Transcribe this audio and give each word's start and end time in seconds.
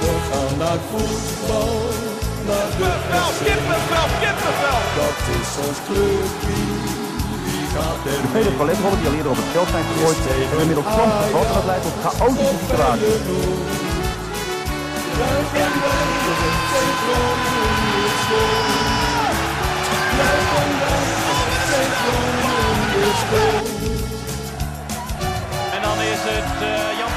We 0.00 0.12
gaan 0.30 0.58
naar 0.58 0.80
voetbal, 0.90 1.74
naar 2.48 2.68
de 2.78 2.90
Kippenvel, 2.90 3.30
kippenvel, 3.46 4.08
kippenvel. 4.22 4.80
Dat 5.00 5.18
is 5.38 5.50
ons 5.66 5.78
clubje, 5.86 6.58
De 8.04 8.28
vele 8.32 8.50
paletrollen 8.50 8.98
die 8.98 9.08
al 9.08 9.14
eerder 9.14 9.30
op 9.30 9.36
het 9.42 9.50
veld 9.52 9.68
zijn 9.68 9.84
gegooid, 9.90 10.16
hebben 10.24 10.60
inmiddels 10.60 10.86
soms 10.96 11.14
gevat 11.22 11.46
en 11.46 11.54
dat 11.54 11.64
leidt 11.70 11.84
tot 11.86 11.96
chaotische 12.04 12.56
situaties. 12.62 13.78
En 25.74 25.82
dan 25.82 25.98
is 26.12 26.22
het 26.32 26.62
eh, 26.62 26.98
Jan 26.98 27.09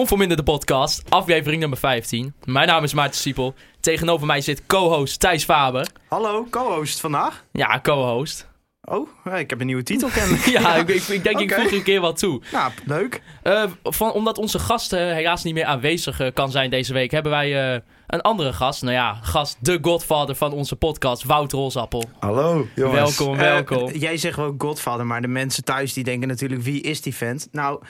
Conforminder 0.00 0.36
de 0.36 0.42
podcast, 0.42 1.02
aflevering 1.08 1.60
nummer 1.60 1.78
15. 1.78 2.34
Mijn 2.44 2.66
naam 2.68 2.84
is 2.84 2.94
Maarten 2.94 3.20
Siepel. 3.20 3.54
Tegenover 3.80 4.26
mij 4.26 4.40
zit 4.40 4.66
co-host 4.66 5.20
Thijs 5.20 5.44
Faber. 5.44 5.86
Hallo, 6.08 6.46
co-host 6.50 7.00
vandaag. 7.00 7.44
Ja, 7.52 7.80
co-host. 7.82 8.48
Oh, 8.84 9.08
ja, 9.24 9.36
ik 9.36 9.50
heb 9.50 9.60
een 9.60 9.66
nieuwe 9.66 9.82
titel 9.82 10.08
kennelijk. 10.08 10.44
Ja, 10.60 10.74
ik, 10.74 10.88
ik, 10.88 11.02
ik 11.02 11.22
denk 11.22 11.38
ik 11.38 11.50
Oké. 11.50 11.60
voeg 11.62 11.72
een 11.72 11.82
keer 11.82 12.00
wat 12.00 12.18
toe. 12.18 12.42
Nou, 12.52 12.72
leuk. 12.84 13.22
Eh, 13.42 13.64
van, 13.82 14.12
omdat 14.12 14.38
onze 14.38 14.58
gast 14.58 14.92
eh, 14.92 15.00
helaas 15.00 15.44
niet 15.44 15.54
meer 15.54 15.64
aanwezig 15.64 16.20
eh, 16.20 16.32
kan 16.34 16.50
zijn 16.50 16.70
deze 16.70 16.92
week, 16.92 17.10
hebben 17.10 17.32
wij 17.32 17.72
eh, 17.74 17.80
een 18.06 18.20
andere 18.20 18.52
gast. 18.52 18.82
Nou 18.82 18.94
ja, 18.94 19.18
gast, 19.22 19.56
de 19.60 19.78
godfather 19.82 20.34
van 20.34 20.52
onze 20.52 20.76
podcast, 20.76 21.24
Wouter 21.24 21.58
Rolsappel. 21.58 22.04
Hallo, 22.18 22.66
jongens. 22.74 23.16
Welkom, 23.18 23.36
welkom. 23.36 23.90
jij 23.92 24.16
zegt 24.16 24.36
wel 24.36 24.54
Godfather, 24.58 25.06
maar 25.06 25.20
de 25.20 25.28
mensen 25.28 25.64
thuis 25.64 25.92
die 25.92 26.04
denken 26.04 26.28
natuurlijk, 26.28 26.62
wie 26.62 26.80
is 26.80 27.00
die 27.00 27.14
vent? 27.14 27.48
Nou, 27.52 27.82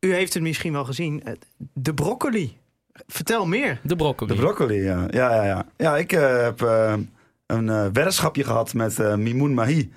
u 0.00 0.14
heeft 0.14 0.34
het 0.34 0.42
misschien 0.42 0.72
wel 0.72 0.84
gezien. 0.84 1.22
eh, 1.24 1.32
De 1.72 1.94
broccoli. 1.94 2.56
Vertel 3.06 3.46
meer. 3.46 3.80
De 3.82 3.96
broccoli. 3.96 4.34
De 4.34 4.40
broccoli, 4.40 4.74
ja. 4.82 5.04
Ja, 5.10 5.34
ja, 5.34 5.44
ja. 5.44 5.66
ja 5.76 5.96
ik 5.96 6.12
eh, 6.12 6.42
heb 6.42 6.62
eh, 6.62 6.94
een 7.46 7.68
eh 7.68 7.82
weddenschapje 7.92 8.44
gehad 8.44 8.74
met 8.74 8.98
eh 9.00 9.14
Mimoun 9.14 9.54
Mahi. 9.54 9.92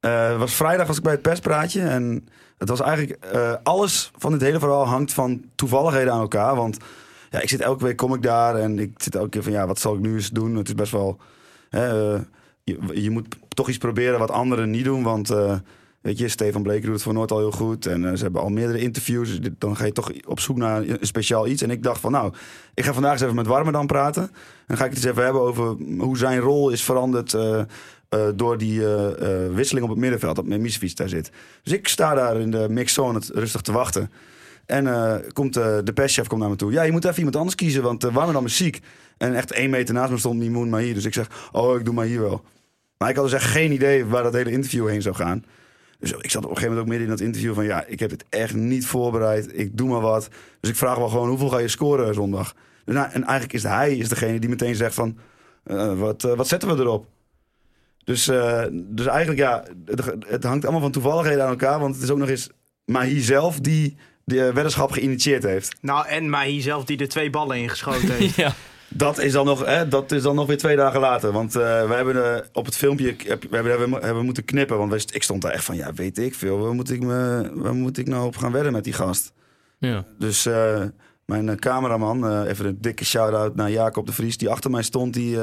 Eh, 0.00 0.28
het 0.28 0.38
was 0.38 0.54
vrijdag 0.54 0.86
was 0.86 0.96
ik 0.96 1.02
bij 1.02 1.12
het 1.12 1.22
perspraatje. 1.22 1.80
En 1.82 2.28
het 2.58 2.68
was 2.68 2.80
eigenlijk... 2.80 3.24
eh, 3.24 3.54
alles 3.62 4.10
van 4.16 4.32
dit 4.32 4.40
hele 4.40 4.58
verhaal 4.58 4.86
hangt 4.86 5.12
van 5.12 5.44
toevalligheden 5.54 6.12
aan 6.12 6.20
elkaar. 6.20 6.56
Want 6.56 6.76
ja, 7.30 7.40
ik 7.40 7.48
zit 7.48 7.60
elke 7.60 7.84
week, 7.84 7.96
kom 7.96 8.14
ik 8.14 8.22
daar. 8.22 8.56
En 8.56 8.78
ik 8.78 8.92
zit 8.96 9.14
elke 9.14 9.28
keer 9.28 9.42
van, 9.42 9.52
ja, 9.52 9.66
wat 9.66 9.78
zal 9.78 9.94
ik 9.94 10.00
nu 10.00 10.14
eens 10.14 10.30
doen? 10.30 10.56
Het 10.56 10.68
is 10.68 10.74
best 10.74 10.92
wel... 10.92 11.18
Hè, 11.70 11.86
je, 12.64 12.78
je 12.92 13.10
moet 13.10 13.36
toch 13.48 13.68
iets 13.68 13.78
proberen 13.78 14.18
wat 14.18 14.30
anderen 14.30 14.70
niet 14.70 14.84
doen. 14.84 15.02
Want... 15.02 15.34
Weet 16.02 16.18
je, 16.18 16.28
Stefan 16.28 16.62
Bleker 16.62 16.84
doet 16.84 16.94
het 16.94 17.02
voor 17.02 17.12
Noord 17.12 17.30
al 17.30 17.38
heel 17.38 17.50
goed. 17.50 17.86
En 17.86 18.04
eh, 18.04 18.16
ze 18.16 18.22
hebben 18.22 18.40
al 18.40 18.48
meerdere 18.48 18.78
interviews. 18.78 19.40
Dus 19.40 19.50
dan 19.58 19.76
ga 19.76 19.84
je 19.84 19.92
toch 19.92 20.12
op 20.26 20.40
zoek 20.40 20.56
naar 20.56 20.82
een 20.82 20.98
speciaal 21.00 21.46
iets. 21.46 21.62
En 21.62 21.70
ik 21.70 21.82
dacht 21.82 22.00
van 22.00 22.12
nou, 22.12 22.32
ik 22.74 22.84
ga 22.84 22.92
vandaag 22.92 23.12
eens 23.12 23.20
even 23.20 23.34
met 23.34 23.46
Warmerdam 23.46 23.86
praten. 23.86 24.30
En 24.66 24.76
ga 24.76 24.84
ik 24.84 24.90
het 24.90 24.98
eens 24.98 25.10
even 25.10 25.24
hebben 25.24 25.42
over 25.42 25.76
hoe 25.98 26.16
zijn 26.16 26.38
rol 26.38 26.70
is 26.70 26.82
veranderd... 26.82 27.34
eh, 27.34 27.60
eh, 28.08 28.20
door 28.34 28.58
die 28.58 28.86
wisseling 29.54 29.84
op 29.84 29.90
het 29.90 30.00
middenveld, 30.00 30.36
dat 30.36 30.44
Misevic 30.44 30.96
daar 30.96 31.08
zit. 31.08 31.30
Dus 31.62 31.72
ik 31.72 31.88
sta 31.88 32.14
daar 32.14 32.40
in 32.40 32.50
de 32.50 32.66
mixzone 32.70 33.20
rustig 33.32 33.60
te 33.60 33.72
wachten. 33.72 34.10
En 34.66 34.84
komt 35.32 35.54
de 35.54 35.92
perschef 35.94 36.26
komt 36.26 36.40
naar 36.40 36.50
me 36.50 36.56
toe. 36.56 36.72
Ja, 36.72 36.82
je 36.82 36.92
moet 36.92 37.04
even 37.04 37.16
iemand 37.16 37.36
anders 37.36 37.54
kiezen, 37.54 37.82
want 37.82 38.04
uh, 38.04 38.40
is 38.44 38.56
ziek. 38.56 38.80
En 39.18 39.34
echt 39.34 39.52
één 39.52 39.70
meter 39.70 39.94
naast 39.94 40.10
me 40.10 40.18
stond 40.18 40.38
Mimoun 40.38 40.68
Mahir. 40.68 40.94
Dus 40.94 41.04
ik 41.04 41.14
zeg, 41.14 41.48
oh, 41.52 41.78
ik 41.78 41.84
doe 41.84 41.94
maar 41.94 42.06
hier 42.06 42.20
wel. 42.20 42.42
Maar 42.98 43.10
ik 43.10 43.16
had 43.16 43.24
dus 43.24 43.34
echt 43.34 43.50
geen 43.50 43.72
idee 43.72 44.04
waar 44.04 44.22
dat 44.22 44.32
hele 44.32 44.50
interview 44.50 44.88
heen 44.88 45.02
zou 45.02 45.14
gaan. 45.14 45.44
Dus 46.02 46.12
ik 46.12 46.30
zat 46.30 46.44
op 46.44 46.50
een 46.50 46.56
gegeven 46.56 46.76
moment 46.76 46.80
ook 46.80 46.86
midden 46.86 47.08
in 47.08 47.16
dat 47.16 47.26
interview 47.26 47.54
van... 47.54 47.64
ja, 47.64 47.84
ik 47.86 48.00
heb 48.00 48.10
het 48.10 48.24
echt 48.28 48.54
niet 48.54 48.86
voorbereid. 48.86 49.58
Ik 49.58 49.76
doe 49.76 49.88
maar 49.88 50.00
wat. 50.00 50.28
Dus 50.60 50.70
ik 50.70 50.76
vraag 50.76 50.96
wel 50.96 51.08
gewoon, 51.08 51.28
hoeveel 51.28 51.48
ga 51.48 51.58
je 51.58 51.68
scoren 51.68 52.14
zondag? 52.14 52.54
Dus 52.84 52.94
nou, 52.94 53.10
en 53.10 53.22
eigenlijk 53.24 53.52
is 53.52 53.62
hij 53.62 53.96
is 53.96 54.08
degene 54.08 54.38
die 54.38 54.48
meteen 54.50 54.74
zegt 54.74 54.94
van... 54.94 55.18
eh, 55.64 55.98
wat, 55.98 56.24
eh, 56.24 56.34
wat 56.34 56.48
zetten 56.48 56.76
we 56.76 56.82
erop? 56.82 57.06
Dus, 58.04 58.28
eh, 58.28 58.64
dus 58.72 59.06
eigenlijk, 59.06 59.38
ja, 59.38 59.64
het, 59.84 60.14
het 60.26 60.44
hangt 60.44 60.62
allemaal 60.64 60.80
van 60.82 60.90
toevalligheden 60.92 61.44
aan 61.44 61.50
elkaar. 61.50 61.78
Want 61.80 61.94
het 61.94 62.04
is 62.04 62.10
ook 62.10 62.18
nog 62.18 62.28
eens 62.28 62.48
Mahi 62.84 63.20
zelf 63.20 63.60
die 63.60 63.96
de 64.24 64.52
weddenschap 64.52 64.90
geïnitieerd 64.90 65.42
heeft. 65.42 65.76
Nou, 65.80 66.06
en 66.06 66.30
Mahi 66.30 66.60
zelf 66.60 66.84
die 66.84 66.98
er 66.98 67.08
twee 67.08 67.30
ballen 67.30 67.56
ingeschoten 67.56 68.14
heeft. 68.14 68.34
Ja. 68.44 68.54
Dat 68.94 69.18
is 69.18 69.32
dan 69.32 69.46
nog, 69.46 69.64
hè, 69.64 69.88
dat 69.88 70.12
is 70.12 70.22
dan 70.22 70.34
nog 70.34 70.46
weer 70.46 70.58
twee 70.58 70.76
dagen 70.76 71.00
later. 71.00 71.32
Want 71.32 71.56
eh, 71.56 71.88
we 71.88 71.94
hebben 71.94 72.34
eh, 72.36 72.40
op 72.52 72.64
het 72.64 72.76
filmpje 72.76 73.14
we 73.16 73.38
hebben, 73.50 73.70
hebben, 73.78 74.02
hebben 74.02 74.24
moeten 74.24 74.44
knippen. 74.44 74.78
Want 74.78 74.90
wij- 74.90 75.02
ik 75.12 75.22
stond 75.22 75.42
daar 75.42 75.52
echt 75.52 75.64
van, 75.64 75.76
ja, 75.76 75.92
weet 75.92 76.18
ik 76.18 76.34
veel. 76.34 76.58
Waar 76.58 76.72
moet 76.74 76.90
ik, 76.90 77.00
me, 77.02 77.50
waar 77.54 77.74
moet 77.74 77.98
ik 77.98 78.06
nou 78.08 78.26
op 78.26 78.36
gaan 78.36 78.52
wedden 78.52 78.72
met 78.72 78.84
die 78.84 78.92
gast? 78.92 79.32
Ja. 79.78 80.04
Dus 80.18 80.46
eh, 80.46 80.82
mijn 81.24 81.58
cameraman, 81.58 82.44
even 82.46 82.66
een 82.66 82.78
dikke 82.80 83.04
shout-out 83.04 83.54
naar 83.54 83.70
Jacob 83.70 84.06
de 84.06 84.12
Vries... 84.12 84.36
die 84.36 84.48
achter 84.48 84.70
mij 84.70 84.82
stond, 84.82 85.14
die, 85.14 85.38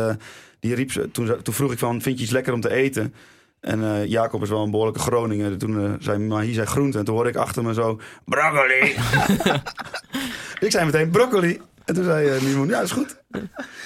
die 0.59 0.75
riep... 0.75 0.91
Toen, 1.11 1.41
toen 1.43 1.53
vroeg 1.53 1.71
ik 1.71 1.79
van, 1.79 2.01
vind 2.01 2.17
je 2.17 2.23
iets 2.23 2.33
lekker 2.33 2.53
om 2.53 2.61
te 2.61 2.71
eten? 2.71 3.13
En 3.59 4.07
Jacob 4.07 4.41
is 4.41 4.49
wel 4.49 4.63
een 4.63 4.71
behoorlijke 4.71 4.99
Groninger. 5.01 5.57
Toen 5.57 5.85
eh, 5.85 5.91
zei 5.99 6.17
maar 6.17 6.43
hier 6.43 6.53
zei 6.53 6.65
groente. 6.67 6.97
En 6.97 7.05
toen 7.05 7.15
hoorde 7.15 7.29
ik 7.29 7.35
achter 7.35 7.63
me 7.63 7.73
zo, 7.73 7.99
broccoli. 8.25 8.95
ik 10.65 10.71
zei 10.71 10.85
meteen, 10.85 11.09
broccoli. 11.09 11.61
En 11.89 11.95
toen 11.95 12.03
zei 12.03 12.35
uh, 12.35 12.41
Mimoen, 12.41 12.67
ja, 12.67 12.81
is 12.81 12.91
goed. 12.91 13.21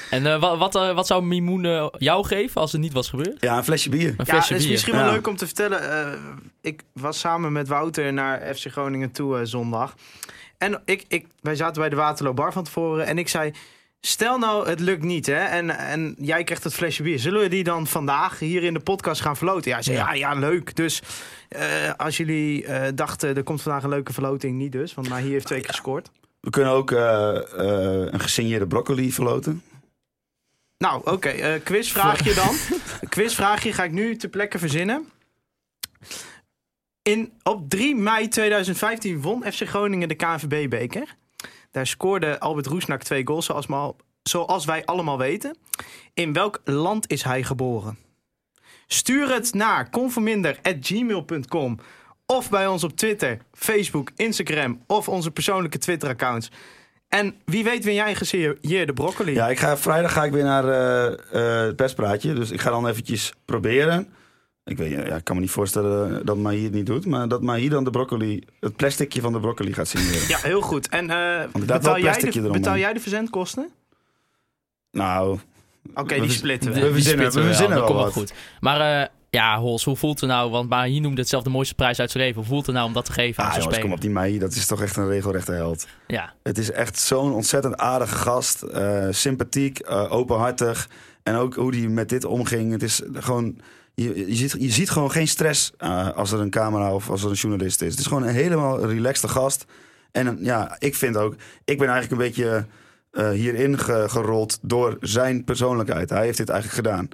En 0.10 0.26
eh, 0.26 0.40
wat, 0.40 0.58
wat, 0.58 0.76
eh, 0.76 0.96
wat 0.96 1.08
zou 1.08 1.24
Mimoen 1.24 1.90
jou 1.98 2.26
geven 2.26 2.62
als 2.62 2.72
het 2.72 2.82
niet 2.82 2.94
was 2.94 3.10
gebeurd? 3.10 3.42
Ja, 3.42 3.58
een 3.58 3.64
flesje 3.64 3.90
bier. 3.90 4.08
Een 4.10 4.14
Ja, 4.18 4.24
flesje 4.26 4.48
het 4.54 4.58
is 4.58 4.64
bier. 4.64 4.72
misschien 4.72 4.96
wel 4.96 5.06
Ja. 5.06 5.12
leuk 5.12 5.28
om 5.28 5.36
te 5.36 5.46
vertellen. 5.46 5.92
eh, 5.92 6.20
ik 6.62 6.82
was 6.94 7.20
samen 7.20 7.52
met 7.52 7.68
Wouter 7.68 8.14
naar 8.14 8.56
FC 8.56 8.66
Groningen 8.72 9.12
toe 9.12 9.38
eh, 9.38 9.42
zondag. 9.46 9.94
En 10.58 10.82
ik, 10.86 11.04
ik, 11.08 11.26
wij 11.42 11.56
zaten 11.56 11.82
bij 11.82 11.90
de 11.90 11.96
Waterloo 11.96 12.34
Bar 12.34 12.54
van 12.54 12.64
tevoren. 12.64 13.06
En 13.06 13.18
ik 13.18 13.28
zei, 13.30 13.52
stel 14.02 14.38
nou 14.38 14.70
het 14.70 14.80
lukt 14.80 15.04
niet 15.04 15.26
hè. 15.26 15.34
En, 15.44 15.70
en 15.70 16.16
jij 16.20 16.44
krijgt 16.44 16.64
het 16.64 16.74
flesje 16.74 17.04
bier. 17.04 17.20
Zullen 17.20 17.42
we 17.42 17.48
die 17.48 17.64
dan 17.64 17.88
vandaag 17.88 18.40
hier 18.40 18.64
in 18.64 18.74
de 18.74 18.80
podcast 18.80 19.22
gaan 19.22 19.38
verloten? 19.38 19.72
Ja, 19.72 19.82
zei, 19.82 19.98
ja, 19.98 20.14
ja, 20.14 20.34
leuk. 20.34 20.76
Dus 20.76 21.02
eh, 21.50 21.66
als 21.98 22.18
jullie 22.18 22.66
eh, 22.66 22.92
dachten, 22.96 23.36
er 23.36 23.44
komt 23.44 23.62
vandaag 23.62 23.84
een 23.84 23.90
leuke 23.90 24.14
verloting. 24.14 24.58
Niet 24.58 24.72
dus, 24.72 24.94
want 24.94 25.10
maar 25.10 25.20
hier 25.22 25.32
heeft 25.32 25.46
twee 25.46 25.60
keer 25.60 25.70
gescoord. 25.70 26.10
We 26.44 26.50
kunnen 26.50 26.72
ook 26.72 26.92
eh, 26.92 27.36
eh, 27.36 28.12
een 28.12 28.20
gesigneerde 28.20 28.68
broccoli 28.68 29.12
verloten. 29.12 29.64
Nou, 30.78 31.02
oké. 31.04 31.30
eh, 31.30 31.64
quizvraagje 31.64 32.34
dan. 32.34 32.56
Quizvraagje 33.10 33.74
ga 33.74 33.84
ik 33.84 33.92
nu 33.92 34.16
ter 34.16 34.30
plekke 34.30 34.60
verzinnen. 34.60 35.10
In, 37.02 37.34
op 37.44 37.70
3 37.70 37.96
mei 37.96 38.28
2015 38.28 39.22
won 39.22 39.44
FC 39.52 39.68
Groningen 39.68 40.08
de 40.08 40.16
KNVB-beker. 40.16 41.16
Daar 41.72 41.88
scoorde 41.88 42.40
Albert 42.40 42.66
Roesnak 42.66 43.04
twee 43.04 43.28
goals, 43.28 43.46
zoals, 43.46 43.68
maar, 43.68 43.92
zoals 44.24 44.66
wij 44.66 44.86
allemaal 44.86 45.18
weten. 45.18 45.58
In 46.14 46.34
welk 46.34 46.62
land 46.64 47.12
is 47.12 47.24
hij 47.24 47.44
geboren? 47.44 47.98
Stuur 48.88 49.34
het 49.34 49.54
naar 49.54 49.90
conforminder.gmail.com 49.90 51.80
of 52.36 52.50
bij 52.50 52.68
ons 52.68 52.84
op 52.84 52.98
Twitter, 52.98 53.38
Facebook, 53.54 54.12
Instagram 54.16 54.80
of 54.88 55.10
onze 55.10 55.32
persoonlijke 55.32 55.78
Twitter-accounts. 55.78 56.52
En 57.08 57.36
wie 57.46 57.64
weet 57.64 57.84
win 57.84 57.94
jij 57.94 58.10
een 58.10 58.16
gesigneerde 58.16 58.94
broccoli. 58.94 59.34
Ja, 59.34 59.50
ik 59.50 59.60
ga, 59.60 59.78
vrijdag 59.78 60.14
ga 60.14 60.24
ik 60.24 60.32
weer 60.32 60.44
naar 60.44 60.68
eh, 60.68 61.06
eh, 61.32 61.66
het 61.66 61.76
perspraatje. 61.76 62.34
Dus 62.34 62.52
ik 62.52 62.62
ga 62.62 62.70
dan 62.70 62.88
eventjes 62.88 63.34
proberen. 63.46 64.08
Ik, 64.66 64.78
weet, 64.78 64.92
ja, 64.92 65.16
ik 65.16 65.24
kan 65.24 65.36
me 65.36 65.42
niet 65.42 65.52
voorstellen 65.52 66.26
dat 66.26 66.38
Mahi 66.38 66.64
het 66.64 66.74
niet 66.74 66.86
doet. 66.86 67.06
Maar 67.06 67.28
dat 67.28 67.42
Mahi 67.42 67.70
dan 67.70 67.84
de 67.84 67.90
broccoli, 67.90 68.44
het 68.60 68.76
plasticje 68.76 69.22
van 69.22 69.34
de 69.34 69.40
broccoli 69.40 69.74
gaat 69.74 69.88
signeren. 69.88 70.28
Ja, 70.28 70.38
heel 70.42 70.62
goed. 70.62 70.90
En 70.90 71.04
eh, 71.04 71.08
daar 71.08 71.50
wel 71.54 71.66
betaal, 71.66 72.00
jij 72.00 72.20
de, 72.32 72.50
betaal 72.52 72.78
jij 72.78 72.94
de 72.94 73.00
verzendkosten? 73.00 73.70
Nou, 74.92 75.40
Oké, 75.94 76.20
die 76.20 76.30
splitten 76.30 76.74
we 76.74 76.80
we. 76.82 76.92
Verzinnen- 76.92 77.26
we 77.26 77.32
verzinnen 77.42 77.58
dat 77.60 77.70
wel 77.70 77.86
komt 77.86 77.98
wel 77.98 78.04
wat. 78.06 78.14
goed. 78.14 78.34
Maar 78.60 79.02
eh, 79.02 79.08
ja, 79.34 79.60
Hols, 79.60 79.84
hoe 79.84 79.96
voelt 79.96 80.20
het 80.20 80.30
nou? 80.30 80.52
Want 80.52 80.70
maar 80.70 80.86
hier 80.86 81.02
noemde 81.02 81.20
het 81.22 81.30
zelf 81.30 81.44
de 81.44 81.50
mooiste 81.50 81.76
prijs 81.76 82.00
uit 82.00 82.12
zijn 82.12 82.24
leven. 82.24 82.40
Hoe 82.42 82.50
voelt 82.50 82.66
het 82.66 82.76
nou 82.76 82.88
om 82.88 82.94
dat 82.94 83.06
te 83.06 83.12
geven 83.12 83.44
aan 83.44 83.50
ah, 83.50 83.56
jongens, 83.56 83.74
kom 83.74 83.80
speler? 83.80 83.96
op 83.98 84.02
die 84.02 84.10
Mahi. 84.10 84.40
Dat 84.40 84.54
is 84.54 84.66
toch 84.66 84.82
echt 84.82 84.96
een 84.96 85.08
regelrechte 85.08 85.52
held. 85.52 85.88
Ja, 86.08 86.34
Het 86.44 86.58
is 86.58 86.72
echt 86.72 87.00
zo'n 87.00 87.34
ontzettend 87.34 87.78
aardige 87.78 88.16
gast. 88.16 88.62
eh, 88.62 89.08
sympathiek, 89.10 89.80
eh, 89.80 90.12
openhartig. 90.12 90.90
En 91.24 91.36
ook 91.36 91.56
hoe 91.56 91.76
hij 91.76 91.88
met 91.88 92.10
dit 92.10 92.26
omging. 92.26 92.72
Het 92.72 92.84
is 92.84 93.02
gewoon... 93.14 93.58
Je, 93.96 94.28
je, 94.28 94.36
ziet, 94.36 94.56
je 94.60 94.72
ziet 94.72 94.90
gewoon 94.90 95.12
geen 95.12 95.28
stress 95.28 95.72
eh, 95.78 96.10
als 96.10 96.32
er 96.32 96.40
een 96.40 96.50
camera 96.50 96.94
of 96.94 97.10
als 97.10 97.24
er 97.24 97.30
een 97.30 97.36
journalist 97.36 97.82
is. 97.82 97.92
Het 97.92 98.00
is 98.00 98.06
gewoon 98.06 98.24
een 98.24 98.34
helemaal 98.34 98.86
relaxte 98.86 99.28
gast. 99.28 99.66
En 100.12 100.38
ja, 100.42 100.76
ik 100.80 100.96
vind 100.96 101.18
ook... 101.18 101.36
Ik 101.66 101.78
ben 101.78 101.88
eigenlijk 101.90 102.12
een 102.22 102.28
beetje 102.28 102.66
hierin 103.34 103.80
ge- 103.80 104.06
gerold 104.10 104.60
door 104.62 104.98
zijn 105.00 105.44
persoonlijkheid. 105.44 106.10
Hij 106.10 106.26
heeft 106.26 106.38
dit 106.38 106.50
eigenlijk 106.50 106.88
gedaan. 106.88 107.08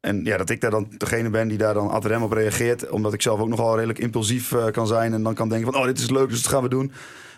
En 0.00 0.24
ja, 0.24 0.36
dat 0.36 0.50
ik 0.50 0.60
daar 0.60 0.70
dan 0.70 0.86
degene 0.98 1.30
ben 1.30 1.48
die 1.48 1.58
daar 1.58 1.74
dan 1.74 1.90
ad 1.90 2.04
rem 2.04 2.22
op 2.22 2.32
reageert. 2.32 2.88
Omdat 2.90 3.12
ik 3.12 3.22
zelf 3.22 3.40
ook 3.40 3.48
nogal 3.48 3.74
redelijk 3.74 3.98
impulsief 3.98 4.52
eh, 4.52 4.66
kan 4.66 4.86
zijn. 4.86 5.12
En 5.12 5.22
dan 5.22 5.34
kan 5.34 5.48
denken 5.48 5.72
van, 5.72 5.80
oh, 5.80 5.86
dit 5.86 5.98
is 5.98 6.10
leuk, 6.10 6.28
dus 6.28 6.42
dat 6.42 6.52
gaan 6.52 6.62
we 6.62 6.68
doen. 6.68 6.92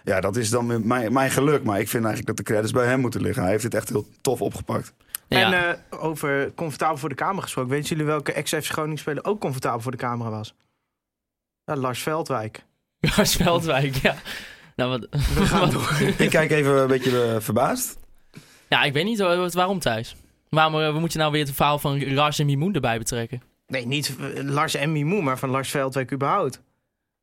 Ja, 0.05 0.21
dat 0.21 0.37
is 0.37 0.51
dan 0.51 0.87
mijn, 0.87 1.13
mijn 1.13 1.31
geluk. 1.31 1.65
Maar 1.65 1.81
ik 1.81 1.89
vind 1.89 2.05
eigenlijk 2.05 2.37
dat 2.37 2.47
de 2.47 2.53
credits 2.53 2.73
bij 2.73 2.87
hem 2.87 3.01
moeten 3.01 3.21
liggen. 3.23 3.43
Hij 3.43 3.51
heeft 3.51 3.65
het 3.65 3.75
echt 3.75 3.89
heel 3.89 4.07
tof 4.21 4.41
opgepakt. 4.43 4.93
ja. 5.29 5.53
En 5.53 5.69
eh, 5.91 6.01
over 6.03 6.53
comfortabel 6.55 6.97
voor 6.97 7.09
de 7.09 7.15
camera 7.15 7.43
gesproken. 7.43 7.71
Weten 7.71 7.89
jullie 7.89 8.05
welke 8.05 8.33
ex-FC 8.33 8.65
Groningen 8.65 8.99
speler 8.99 9.25
ook 9.25 9.41
comfortabel 9.41 9.81
voor 9.81 9.91
de 9.91 9.97
camera 9.97 10.31
was? 10.31 10.55
Ja, 11.65 11.77
Lars 11.77 12.03
Veldwijk. 12.03 12.65
Lars 13.17 13.37
Veldwijk, 13.37 13.95
ja. 13.97 14.15
Nou, 14.77 14.91
wat, 14.91 15.07
We 15.11 15.47
gaan 15.47 15.61
wat- 15.71 15.73
door. 15.73 15.93
Ik 16.19 16.31
kijk 16.31 16.51
even 16.51 16.81
een 16.81 16.87
beetje 16.87 17.25
eh, 17.25 17.41
verbaasd. 17.41 17.97
Ja, 18.69 18.83
ik 18.83 18.93
weet 18.93 19.05
niet 19.05 19.19
wa- 19.19 19.49
waarom 19.49 19.79
Thijs. 19.79 20.17
Waarom 20.55 20.81
eh, 20.81 20.95
moet 20.95 21.13
je 21.13 21.19
nou 21.19 21.33
weer 21.33 21.45
het 21.45 21.55
verhaal 21.55 21.79
van 21.79 22.15
Lars 22.15 22.39
en 22.39 22.47
Mimoen 22.47 22.75
erbij 22.75 22.99
betrekken? 22.99 23.43
Nee, 23.67 23.87
niet 23.87 24.17
eh, 24.35 24.43
Lars 24.45 24.75
en 24.75 24.93
Mimoe, 24.93 25.23
maar 25.23 25.39
van 25.39 25.49
Lars 25.51 25.71
Veldwijk 25.71 26.13
überhaupt. 26.13 26.61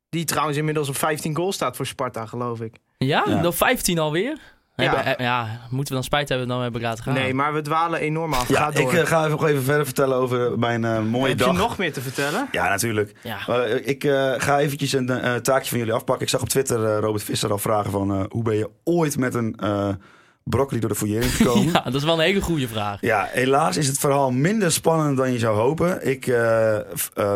Die 0.08 0.24
trouwens 0.24 0.56
inmiddels 0.58 0.88
op 0.88 0.96
15 0.96 1.36
goals 1.36 1.54
staat 1.54 1.76
voor 1.76 1.86
Sparta, 1.86 2.26
geloof 2.26 2.60
ik. 2.60 2.74
Ja, 2.98 3.22
Ja. 3.26 3.40
nog 3.40 3.56
15 3.56 3.98
alweer? 3.98 4.38
Ja. 4.76 5.02
Ja. 5.02 5.14
ja, 5.18 5.60
moeten 5.70 5.88
we 5.88 5.94
dan 5.94 6.04
spijt 6.04 6.28
hebben 6.28 6.48
dat 6.48 6.56
we 6.56 6.62
hebben 6.62 6.80
laten 6.80 7.04
gaan? 7.04 7.14
Nee, 7.14 7.34
maar 7.34 7.52
we 7.54 7.60
dwalen 7.62 8.00
enorm 8.00 8.32
af. 8.34 8.48
Ja, 8.48 8.56
Ga 8.64 8.70
door. 8.70 8.92
ik 8.92 8.98
eh, 8.98 9.06
ga 9.06 9.18
even, 9.18 9.30
nog 9.30 9.46
even 9.46 9.62
verder 9.62 9.84
vertellen 9.84 10.16
over 10.16 10.58
mijn 10.58 10.84
eh, 10.84 11.00
mooie 11.02 11.28
Heb 11.28 11.38
dag. 11.38 11.50
je 11.52 11.56
nog 11.58 11.78
meer 11.78 11.92
te 11.92 12.00
vertellen? 12.00 12.48
Ja, 12.52 12.68
natuurlijk. 12.68 13.14
Ja. 13.22 13.38
Eh, 13.48 13.86
ik 13.88 14.04
eh, 14.04 14.32
ga 14.36 14.58
eventjes 14.58 14.92
een 14.92 15.08
eh, 15.10 15.34
taakje 15.34 15.68
van 15.68 15.78
jullie 15.78 15.92
afpakken. 15.92 16.24
Ik 16.24 16.30
zag 16.30 16.40
op 16.40 16.48
Twitter 16.48 16.84
eh, 16.84 16.98
Robert 17.00 17.22
Visser 17.24 17.50
al 17.50 17.58
vragen 17.58 17.90
van... 17.90 18.10
eh, 18.14 18.22
hoe 18.28 18.42
ben 18.42 18.56
je 18.56 18.70
ooit 18.84 19.16
met 19.18 19.34
een 19.34 19.54
eh, 19.56 19.88
broccoli 20.44 20.80
door 20.80 20.88
de 20.88 20.94
fouillering 20.94 21.36
gekomen? 21.36 21.72
ja, 21.72 21.82
dat 21.82 21.94
is 21.94 22.04
wel 22.04 22.14
een 22.14 22.24
hele 22.24 22.40
goede 22.40 22.68
vraag. 22.68 23.00
Ja, 23.00 23.28
helaas 23.30 23.76
is 23.76 23.86
het 23.86 23.98
verhaal 23.98 24.30
minder 24.30 24.72
spannend 24.72 25.16
dan 25.16 25.32
je 25.32 25.38
zou 25.38 25.56
hopen. 25.56 26.06
Ik 26.08 26.26
eh, 26.26 26.76
eh, 26.78 26.84